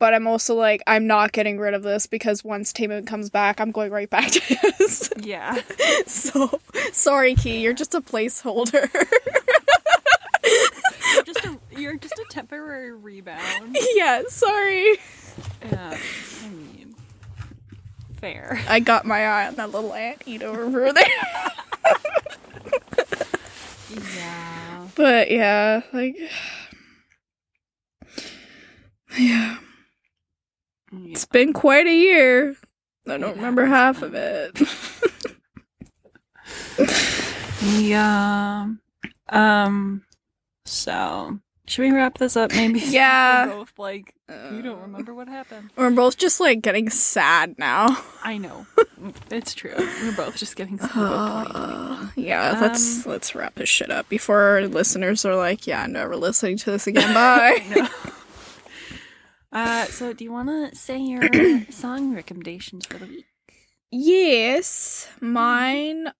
But 0.00 0.14
I'm 0.14 0.26
also 0.28 0.54
like 0.54 0.82
I'm 0.86 1.06
not 1.06 1.32
getting 1.32 1.58
rid 1.58 1.74
of 1.74 1.82
this 1.82 2.06
because 2.06 2.42
once 2.44 2.72
Taman 2.72 3.04
comes 3.06 3.30
back, 3.30 3.60
I'm 3.60 3.70
going 3.72 3.90
right 3.92 4.08
back 4.10 4.30
to 4.30 4.40
his. 4.40 5.10
Yeah. 5.20 5.60
so 6.06 6.60
sorry, 6.92 7.34
Key, 7.34 7.60
you're 7.60 7.72
just 7.74 7.94
a 7.94 8.00
placeholder. 8.00 8.88
you're 11.14 11.24
just 11.24 11.44
a 11.44 11.58
you're 11.76 11.96
just 11.96 12.18
a 12.18 12.24
temporary 12.30 12.92
rebound. 12.92 13.76
yeah, 13.94 14.22
sorry. 14.28 14.98
Yeah. 15.64 15.96
I 16.44 16.48
mean, 16.48 16.94
fair. 18.20 18.60
I 18.68 18.80
got 18.80 19.04
my 19.04 19.26
eye 19.26 19.46
on 19.48 19.54
that 19.56 19.70
little 19.72 19.94
ant 19.94 20.22
eat 20.26 20.42
over 20.42 20.92
there. 20.92 21.04
Yeah. 24.16 24.87
But 24.98 25.30
yeah, 25.30 25.80
like 25.94 26.18
yeah, 29.18 29.58
it's 30.92 31.24
been 31.24 31.54
quite 31.54 31.86
a 31.86 31.94
year. 31.94 32.56
I 33.06 33.16
don't 33.16 33.30
It 33.30 33.36
remember 33.36 33.64
half 33.64 34.02
of 34.02 34.14
it. 34.14 34.60
Yeah. 37.60 38.68
Um. 39.30 40.04
So, 40.64 41.40
should 41.68 41.82
we 41.82 41.90
wrap 41.92 42.18
this 42.18 42.36
up? 42.36 42.50
Maybe. 42.52 42.80
Yeah. 42.88 43.46
We're 43.46 43.54
both 43.56 43.78
like, 43.78 44.14
you 44.28 44.62
don't 44.62 44.80
remember 44.80 45.12
what 45.14 45.28
happened. 45.28 45.70
We're 45.76 45.90
both 45.90 46.16
just 46.16 46.40
like 46.40 46.62
getting 46.62 46.88
sad 46.90 47.58
now. 47.58 48.02
I 48.22 48.38
know. 48.38 48.66
it's 49.30 49.54
true. 49.54 49.74
We're 49.76 50.16
both 50.16 50.36
just 50.36 50.56
getting 50.56 50.74
of 50.74 50.90
2021. 50.90 52.12
yeah, 52.16 52.58
let's 52.60 53.06
Um, 53.06 53.12
let's 53.12 53.34
wrap 53.34 53.54
this 53.56 53.68
shit 53.68 53.90
up 53.90 54.08
before 54.08 54.40
our 54.40 54.66
listeners 54.68 55.24
are 55.24 55.36
like, 55.36 55.66
yeah, 55.66 55.82
I'm 55.82 55.92
never 55.92 56.16
listening 56.16 56.56
to 56.58 56.70
this 56.70 56.86
again. 56.86 57.12
Bye. 57.14 57.88
Uh, 59.52 59.84
so 59.86 60.12
do 60.12 60.24
you 60.24 60.32
want 60.32 60.48
to 60.48 60.76
say 60.76 60.98
your 60.98 61.22
song 61.70 62.14
recommendations 62.14 62.86
for 62.86 62.98
the 62.98 63.06
week? 63.06 63.26
yes, 63.90 65.08
mine. 65.20 66.12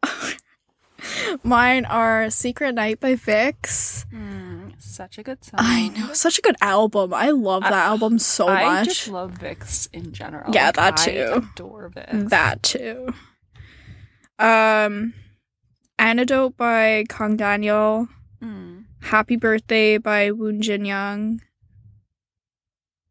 Mine 1.43 1.85
are 1.85 2.29
Secret 2.31 2.75
Night 2.75 2.99
by 3.01 3.15
VIXX. 3.15 4.07
Mm, 4.13 4.48
such 4.79 5.19
a 5.19 5.23
good 5.23 5.45
song. 5.45 5.61
I 5.61 5.89
know, 5.89 6.13
such 6.13 6.39
a 6.39 6.43
good 6.43 6.57
album. 6.61 7.13
I 7.15 7.31
love 7.31 7.63
that 7.63 7.73
I- 7.73 7.85
album 7.87 8.19
so 8.19 8.49
I 8.49 8.65
much. 8.65 8.81
I 8.81 8.85
just 8.85 9.09
love 9.09 9.33
VIXX 9.39 9.89
in 9.93 10.13
general. 10.13 10.55
Yeah, 10.55 10.67
Like, 10.67 10.75
that 10.77 10.97
too. 10.99 11.11
I 11.11 11.37
adore 11.53 11.91
VIXX. 11.91 12.29
That 12.31 12.63
too. 12.63 13.15
Um, 14.39 15.15
Antidote 15.99 16.57
by 16.57 17.05
Kang 17.09 17.37
Daniel. 17.37 18.09
Mm. 18.43 18.85
Happy 19.03 19.37
Birthday 19.37 19.99
by 19.99 20.31
Woon 20.31 20.63
Jin 20.63 20.85
Young. 20.85 21.41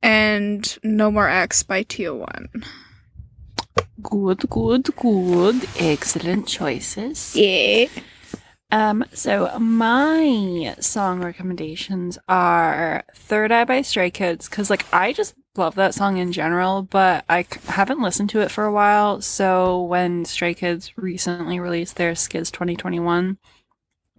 And 0.01 0.77
No 0.83 1.11
More 1.11 1.27
X 1.27 1.63
by 1.63 1.83
TO1. 1.83 2.63
Good, 4.01 4.49
good, 4.49 4.95
good. 4.95 5.67
Excellent 5.79 6.47
choices. 6.47 7.35
Yeah. 7.35 7.87
Um, 8.69 9.05
so 9.13 9.57
my 9.59 10.75
song 10.79 11.23
recommendations 11.23 12.17
are 12.27 13.03
Third 13.15 13.51
Eye 13.51 13.63
by 13.63 13.81
Stray 13.81 14.11
Kids, 14.11 14.49
because 14.49 14.69
like 14.69 14.85
I 14.93 15.13
just 15.13 15.35
love 15.55 15.75
that 15.75 15.93
song 15.93 16.17
in 16.17 16.31
general, 16.33 16.83
but 16.83 17.23
I 17.29 17.43
c- 17.43 17.59
haven't 17.67 18.01
listened 18.01 18.29
to 18.31 18.41
it 18.41 18.51
for 18.51 18.65
a 18.65 18.71
while. 18.71 19.21
So 19.21 19.81
when 19.83 20.25
Stray 20.25 20.53
Kids 20.53 20.91
recently 20.97 21.59
released 21.59 21.95
their 21.95 22.11
SKZ 22.11 22.51
2021, 22.51 23.37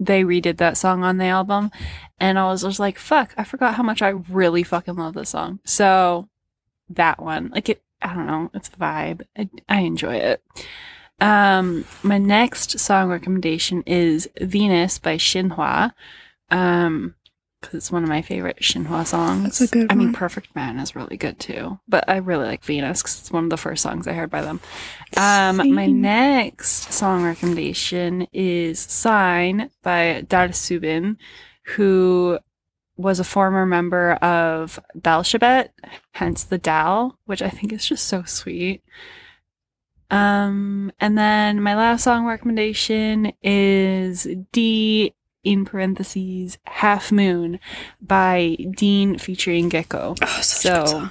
they 0.00 0.22
redid 0.24 0.56
that 0.58 0.78
song 0.78 1.04
on 1.04 1.18
the 1.18 1.26
album, 1.26 1.70
and 2.18 2.38
I 2.38 2.46
was 2.46 2.62
just 2.62 2.78
like, 2.80 2.98
fuck, 2.98 3.34
I 3.36 3.44
forgot 3.44 3.74
how 3.74 3.82
much 3.82 4.00
I 4.00 4.08
really 4.08 4.62
fucking 4.62 4.96
love 4.96 5.14
this 5.14 5.30
song. 5.30 5.60
So 5.64 6.28
that 6.90 7.20
one, 7.22 7.50
like 7.50 7.68
it, 7.68 7.82
I 8.00 8.14
don't 8.14 8.26
know, 8.26 8.50
it's 8.54 8.68
a 8.68 8.72
vibe. 8.72 9.22
I, 9.36 9.48
I 9.68 9.80
enjoy 9.80 10.16
it. 10.16 10.42
Um, 11.20 11.84
my 12.02 12.18
next 12.18 12.78
song 12.78 13.08
recommendation 13.08 13.82
is 13.86 14.28
Venus 14.40 14.98
by 14.98 15.16
Shinhwa. 15.16 15.92
Um, 16.50 17.14
because 17.60 17.74
it's 17.74 17.92
one 17.92 18.04
of 18.04 18.08
my 18.08 18.22
favorite 18.22 18.58
Shinhwa 18.60 19.06
songs. 19.06 19.42
That's 19.42 19.60
a 19.62 19.66
good 19.66 19.90
I 19.90 19.94
mean. 19.94 20.12
Perfect 20.12 20.54
Man 20.54 20.78
is 20.78 20.94
really 20.94 21.16
good 21.16 21.40
too, 21.40 21.78
but 21.88 22.08
I 22.08 22.18
really 22.18 22.46
like 22.46 22.62
Venus 22.62 23.02
because 23.02 23.18
it's 23.20 23.32
one 23.32 23.44
of 23.44 23.50
the 23.50 23.56
first 23.56 23.82
songs 23.82 24.06
I 24.06 24.12
heard 24.12 24.30
by 24.30 24.42
them. 24.42 24.60
Um, 25.16 25.74
my 25.74 25.86
next 25.86 26.92
song 26.92 27.24
recommendation 27.24 28.28
is 28.32 28.78
Sign 28.78 29.70
by 29.82 30.24
Dalsooobin, 30.28 31.16
who 31.64 32.38
was 32.96 33.20
a 33.20 33.24
former 33.24 33.66
member 33.66 34.12
of 34.14 34.78
Dalshabet, 34.96 35.70
hence 36.12 36.44
the 36.44 36.58
Dal, 36.58 37.18
which 37.26 37.42
I 37.42 37.48
think 37.48 37.72
is 37.72 37.86
just 37.86 38.06
so 38.06 38.22
sweet. 38.24 38.82
Um, 40.10 40.90
and 41.00 41.18
then 41.18 41.62
my 41.62 41.76
last 41.76 42.04
song 42.04 42.24
recommendation 42.24 43.32
is 43.42 44.26
D 44.52 45.14
in 45.44 45.64
parentheses 45.64 46.58
Half 46.64 47.12
Moon 47.12 47.60
by 48.00 48.56
Dean 48.76 49.18
featuring 49.18 49.70
Gaeko. 49.70 50.16
Oh, 50.20 50.40
So- 50.40 50.74
a 50.74 50.78
good 50.80 50.88
song. 50.88 51.10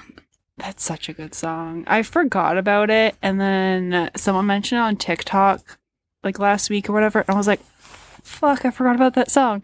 That's 0.59 0.83
such 0.83 1.07
a 1.07 1.13
good 1.13 1.35
song. 1.35 1.83
I 1.85 2.01
forgot 2.01 2.57
about 2.57 2.89
it, 2.89 3.15
and 3.21 3.39
then 3.39 4.09
someone 4.15 4.47
mentioned 4.47 4.79
it 4.79 4.81
on 4.81 4.95
TikTok 4.95 5.77
like 6.23 6.39
last 6.39 6.71
week 6.71 6.89
or 6.89 6.93
whatever, 6.93 7.19
and 7.19 7.29
I 7.29 7.37
was 7.37 7.45
like, 7.45 7.61
"Fuck, 8.23 8.65
I 8.65 8.71
forgot 8.71 8.95
about 8.95 9.13
that 9.13 9.29
song." 9.29 9.63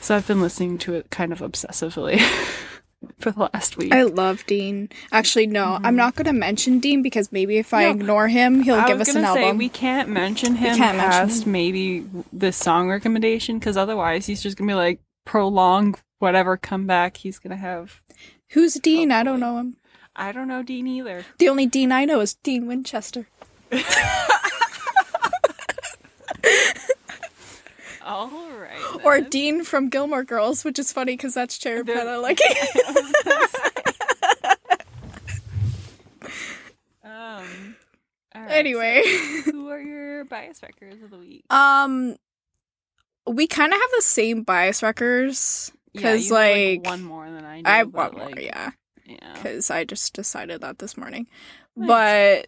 So 0.00 0.16
I've 0.16 0.26
been 0.26 0.40
listening 0.40 0.78
to 0.78 0.94
it 0.94 1.10
kind 1.10 1.32
of 1.34 1.40
obsessively 1.40 2.18
for 3.18 3.30
the 3.30 3.48
last 3.52 3.76
week. 3.76 3.92
I 3.92 4.02
love 4.02 4.44
Dean. 4.46 4.88
Actually, 5.10 5.46
no, 5.46 5.64
I'm 5.64 5.82
mm-hmm. 5.82 5.96
not 5.96 6.14
going 6.14 6.26
to 6.26 6.32
mention 6.32 6.78
Dean 6.78 7.02
because 7.02 7.32
maybe 7.32 7.58
if 7.58 7.72
I 7.72 7.84
No. 7.84 7.90
ignore 7.90 8.28
him, 8.28 8.62
he'll 8.62 8.76
I 8.76 8.86
give 8.86 9.00
us 9.00 9.08
an 9.14 9.22
say 9.22 9.44
album. 9.44 9.58
we 9.58 9.68
can't 9.68 10.08
mention 10.08 10.56
him 10.56 10.76
can't 10.76 10.96
mention 10.96 11.28
past 11.28 11.46
maybe 11.46 12.06
the 12.32 12.52
song 12.52 12.88
recommendation 12.88 13.58
because 13.58 13.76
otherwise 13.76 14.26
he's 14.26 14.42
just 14.42 14.56
gonna 14.56 14.70
be 14.70 14.74
like 14.74 15.00
prolong 15.24 15.94
whatever 16.18 16.56
comeback 16.56 17.18
he's 17.18 17.38
gonna 17.38 17.56
have. 17.56 18.00
Who's 18.50 18.74
Dean? 18.74 19.10
I 19.10 19.22
don't 19.22 19.40
know 19.40 19.58
him. 19.58 19.76
I 20.14 20.32
don't 20.32 20.48
know 20.48 20.62
Dean 20.62 20.86
either. 20.86 21.24
The 21.38 21.48
only 21.48 21.66
Dean 21.66 21.90
I 21.92 22.04
know 22.04 22.20
is 22.20 22.34
Dean 22.34 22.66
Winchester. 22.66 23.26
All 28.04 28.30
right. 28.50 29.04
Or. 29.04 29.20
Dean 29.20 29.64
from 29.64 29.88
Gilmore 29.88 30.24
Girls, 30.24 30.64
which 30.64 30.78
is 30.78 30.92
funny 30.92 31.14
because 31.14 31.34
that's 31.34 31.56
Cherry 31.58 31.84
Pena. 31.84 32.18
Like, 32.18 32.40
um. 37.04 37.76
right, 38.34 38.50
anyway. 38.50 39.02
so 39.44 39.50
who 39.52 39.68
are 39.68 39.80
your 39.80 40.24
bias 40.24 40.62
records 40.62 41.02
of 41.02 41.10
the 41.10 41.18
week? 41.18 41.44
Um, 41.50 42.16
we 43.26 43.46
kind 43.46 43.72
of 43.72 43.78
have 43.80 43.90
the 43.96 44.02
same 44.02 44.42
bias 44.42 44.82
records 44.82 45.72
because 45.92 46.28
you 46.28 46.34
have, 46.34 46.48
like, 46.48 46.86
one 46.86 47.02
more 47.02 47.30
than 47.30 47.44
I 47.44 47.58
do. 47.58 47.62
I 47.66 47.76
have 47.78 47.94
one 47.94 48.16
more, 48.16 48.30
yeah, 48.38 48.70
Yeah. 49.06 49.32
because 49.34 49.70
I 49.70 49.84
just 49.84 50.12
decided 50.14 50.60
that 50.62 50.78
this 50.78 50.96
morning. 50.96 51.26
Nice. 51.76 52.46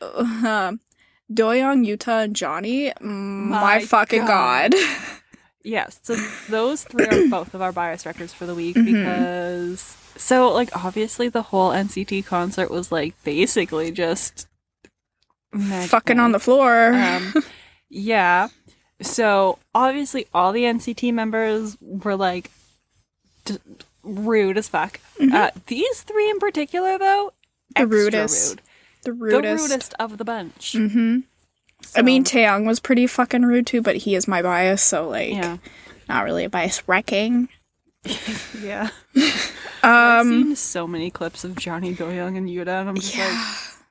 But 0.00 0.16
um, 0.46 0.80
Doyoung, 1.34 1.86
Yuta, 1.86 2.24
and 2.24 2.36
Johnny, 2.36 2.92
my, 3.00 3.60
My 3.60 3.80
fucking 3.84 4.26
God. 4.26 4.72
god. 4.72 4.80
Yes, 5.64 6.00
so 6.02 6.16
those 6.48 6.82
three 6.82 7.06
are 7.06 7.28
both 7.30 7.54
of 7.54 7.62
our 7.62 7.70
bias 7.70 8.04
records 8.04 8.32
for 8.34 8.46
the 8.46 8.54
week 8.54 8.74
Mhm. 8.74 8.84
because 8.84 9.96
so 10.16 10.52
like 10.52 10.76
obviously 10.76 11.28
the 11.28 11.42
whole 11.42 11.70
NCT 11.70 12.26
concert 12.26 12.68
was 12.68 12.90
like 12.90 13.14
basically 13.22 13.92
just 13.92 14.48
Fucking 15.86 16.18
on 16.18 16.32
the 16.32 16.40
floor. 16.40 16.92
um 16.94 17.32
yeah. 17.88 18.48
So 19.02 19.58
obviously 19.74 20.26
all 20.34 20.50
the 20.50 20.64
NCT 20.64 21.12
members 21.14 21.76
were 21.80 22.16
like 22.16 22.50
d- 23.44 23.58
rude 24.02 24.58
as 24.58 24.68
fuck. 24.68 24.98
Uh, 25.20 25.50
these 25.68 26.02
three 26.02 26.28
in 26.30 26.40
particular, 26.40 26.98
though, 26.98 27.32
Mm-hmm. 27.76 27.88
The 27.90 27.96
extra 27.96 28.04
rudest. 28.04 28.50
rude. 28.50 28.62
The 29.02 29.10
The 29.10 29.12
rudest. 29.12 29.62
rudest 29.70 29.94
of 29.98 30.18
the 30.18 30.24
bunch. 30.24 30.72
Mm-hmm. 30.72 31.20
I 31.96 32.02
mean, 32.02 32.22
Taeyong 32.24 32.64
was 32.66 32.78
pretty 32.80 33.06
fucking 33.06 33.42
rude 33.42 33.66
too, 33.66 33.82
but 33.82 33.96
he 33.96 34.14
is 34.14 34.28
my 34.28 34.40
bias, 34.42 34.82
so 34.82 35.08
like, 35.08 35.32
yeah, 35.32 35.56
not 36.08 36.24
really 36.24 36.44
a 36.44 36.48
bias 36.50 36.86
wrecking. 36.88 37.48
yeah. 38.60 38.90
I've 39.82 40.20
Um, 40.26 40.28
seen 40.44 40.56
so 40.56 40.86
many 40.86 41.10
clips 41.10 41.42
of 41.44 41.56
Johnny 41.56 41.94
Doyoung 41.94 42.36
and 42.36 42.48
Yuta, 42.48 42.80
and 42.80 42.88
I'm 42.88 42.94
just 42.96 43.16
like, 43.18 43.36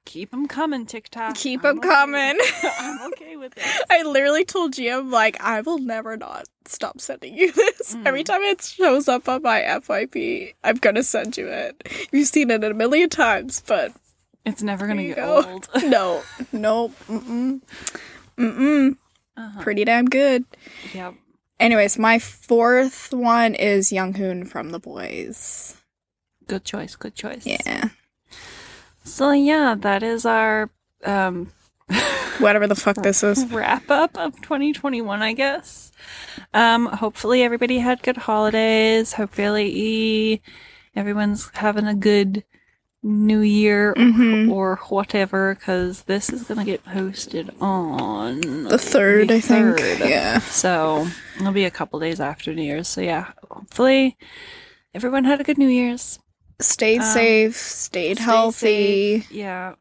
keep 0.06 0.32
them 0.32 0.48
coming, 0.48 0.86
TikTok. 0.86 1.36
keep 1.36 1.66
I'm 1.66 1.76
them 1.76 1.80
okay- 1.80 1.90
coming. 1.90 2.38
I'm 2.80 3.12
okay 3.12 3.36
with 3.36 3.58
it. 3.58 3.64
I 3.90 4.04
literally 4.04 4.46
told 4.46 4.74
Jim 4.74 5.12
like 5.12 5.42
I 5.42 5.60
will 5.62 5.78
never 5.80 6.16
not 6.16 6.46
stop 6.66 7.02
sending 7.02 7.38
you 7.38 7.52
this. 7.52 7.96
Mm. 7.96 8.06
Every 8.06 8.24
time 8.24 8.42
it 8.44 8.62
shows 8.62 9.10
up 9.10 9.28
on 9.28 9.42
my 9.42 9.60
FYP, 9.62 10.54
I'm 10.64 10.78
gonna 10.78 11.04
send 11.04 11.36
you 11.38 11.48
it. 11.50 12.08
You've 12.14 12.28
seen 12.30 12.52
it 12.52 12.64
a 12.64 12.74
million 12.74 13.10
times, 13.10 13.62
but 13.68 13.92
It's 14.46 14.64
never 14.64 14.88
gonna 14.88 15.04
get 15.04 15.18
go. 15.18 15.44
old. 15.44 15.70
no, 15.84 16.24
nope, 16.52 16.94
mm-mm, 17.08 17.62
mm-mm. 18.38 18.98
Uh-huh. 19.38 19.62
Pretty 19.62 19.86
damn 19.86 20.06
good. 20.06 20.46
Yep. 20.94 21.16
Anyways, 21.60 21.98
my 22.00 22.18
fourth 22.20 23.14
one 23.14 23.54
is 23.56 23.92
Young 23.92 24.14
Hoon 24.16 24.46
from 24.46 24.72
The 24.72 24.80
Boyz. 24.80 25.76
Good 26.48 26.66
choice. 26.66 26.96
Good 26.96 27.16
choice. 27.16 27.46
Yeah, 27.46 27.90
So 29.04 29.32
yeah, 29.32 29.76
that 29.80 30.04
is 30.04 30.26
our 30.26 30.70
um 31.06 31.52
whatever 32.40 32.68
the 32.68 32.76
fuck 32.76 32.96
this 32.98 33.24
is. 33.24 33.46
wrap 33.52 33.90
up 33.92 34.18
of 34.18 34.36
2021, 34.42 35.22
I 35.22 35.34
guess. 35.34 35.92
Um, 36.54 36.88
hopefully 36.88 37.44
everybody 37.44 37.80
had 37.80 38.02
good 38.04 38.18
holidays. 38.18 39.14
Hopefully 39.14 40.42
everyone's 40.96 41.50
having 41.54 41.88
a 41.88 41.96
good 41.96 42.44
new 43.04 43.40
year 43.40 43.94
Mhm. 43.98 44.52
or 44.52 44.76
whatever, 44.90 45.56
because 45.56 46.04
this 46.04 46.30
is 46.30 46.44
gonna 46.44 46.64
get 46.66 46.84
posted 46.86 47.50
on 47.60 48.42
The 48.66 48.78
third, 48.78 49.32
I 49.32 49.40
think. 49.40 49.78
third. 49.80 50.00
Yeah. 50.08 50.40
So 50.40 51.08
it'll 51.40 51.52
be 51.52 51.66
a 51.66 51.72
couple 51.72 52.00
days 52.00 52.20
after 52.20 52.54
New 52.54 52.62
Year's. 52.64 52.88
So 52.88 53.02
yeah, 53.02 53.32
hopefully 53.50 54.18
everyone 54.94 55.24
had 55.24 55.42
a 55.42 55.44
good 55.44 55.58
New 55.58 55.68
Year's. 55.70 56.20
Stayed 56.60 57.00
Um, 57.02 57.06
safe, 57.14 57.56
stayed 57.58 58.18
Stay 58.18 58.24
healthy. 58.24 59.20
safe. 59.22 59.32
Yeah. 59.32 59.74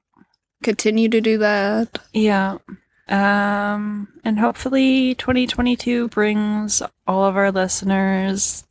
Continue 0.63 1.09
to 1.11 1.21
do 1.21 1.37
that. 1.39 1.99
Yeah. 2.15 2.57
Um, 3.09 4.09
and 4.25 4.39
hopefully 4.39 5.15
2022 5.17 6.09
brings 6.09 6.81
all 7.07 7.25
of 7.25 7.37
our 7.37 7.51
listeners 7.51 8.65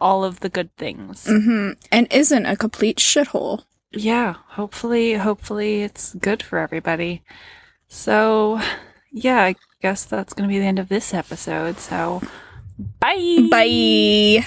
all 0.00 0.24
of 0.24 0.40
the 0.40 0.48
good 0.48 0.74
things. 0.76 1.26
hmm 1.26 1.72
And 1.90 2.12
isn't 2.12 2.46
a 2.46 2.56
complete 2.56 2.98
shithole. 2.98 3.64
Yeah, 3.92 4.34
hopefully, 4.48 5.14
hopefully 5.14 5.82
it's 5.82 6.14
good 6.14 6.42
for 6.42 6.58
everybody. 6.58 7.22
So, 7.88 8.60
yeah, 9.12 9.42
I 9.42 9.56
guess 9.80 10.04
that's 10.04 10.34
going 10.34 10.48
to 10.48 10.52
be 10.52 10.58
the 10.58 10.66
end 10.66 10.78
of 10.78 10.88
this 10.88 11.14
episode. 11.14 11.78
So, 11.78 12.22
bye. 13.00 13.48
Bye. 13.50 14.44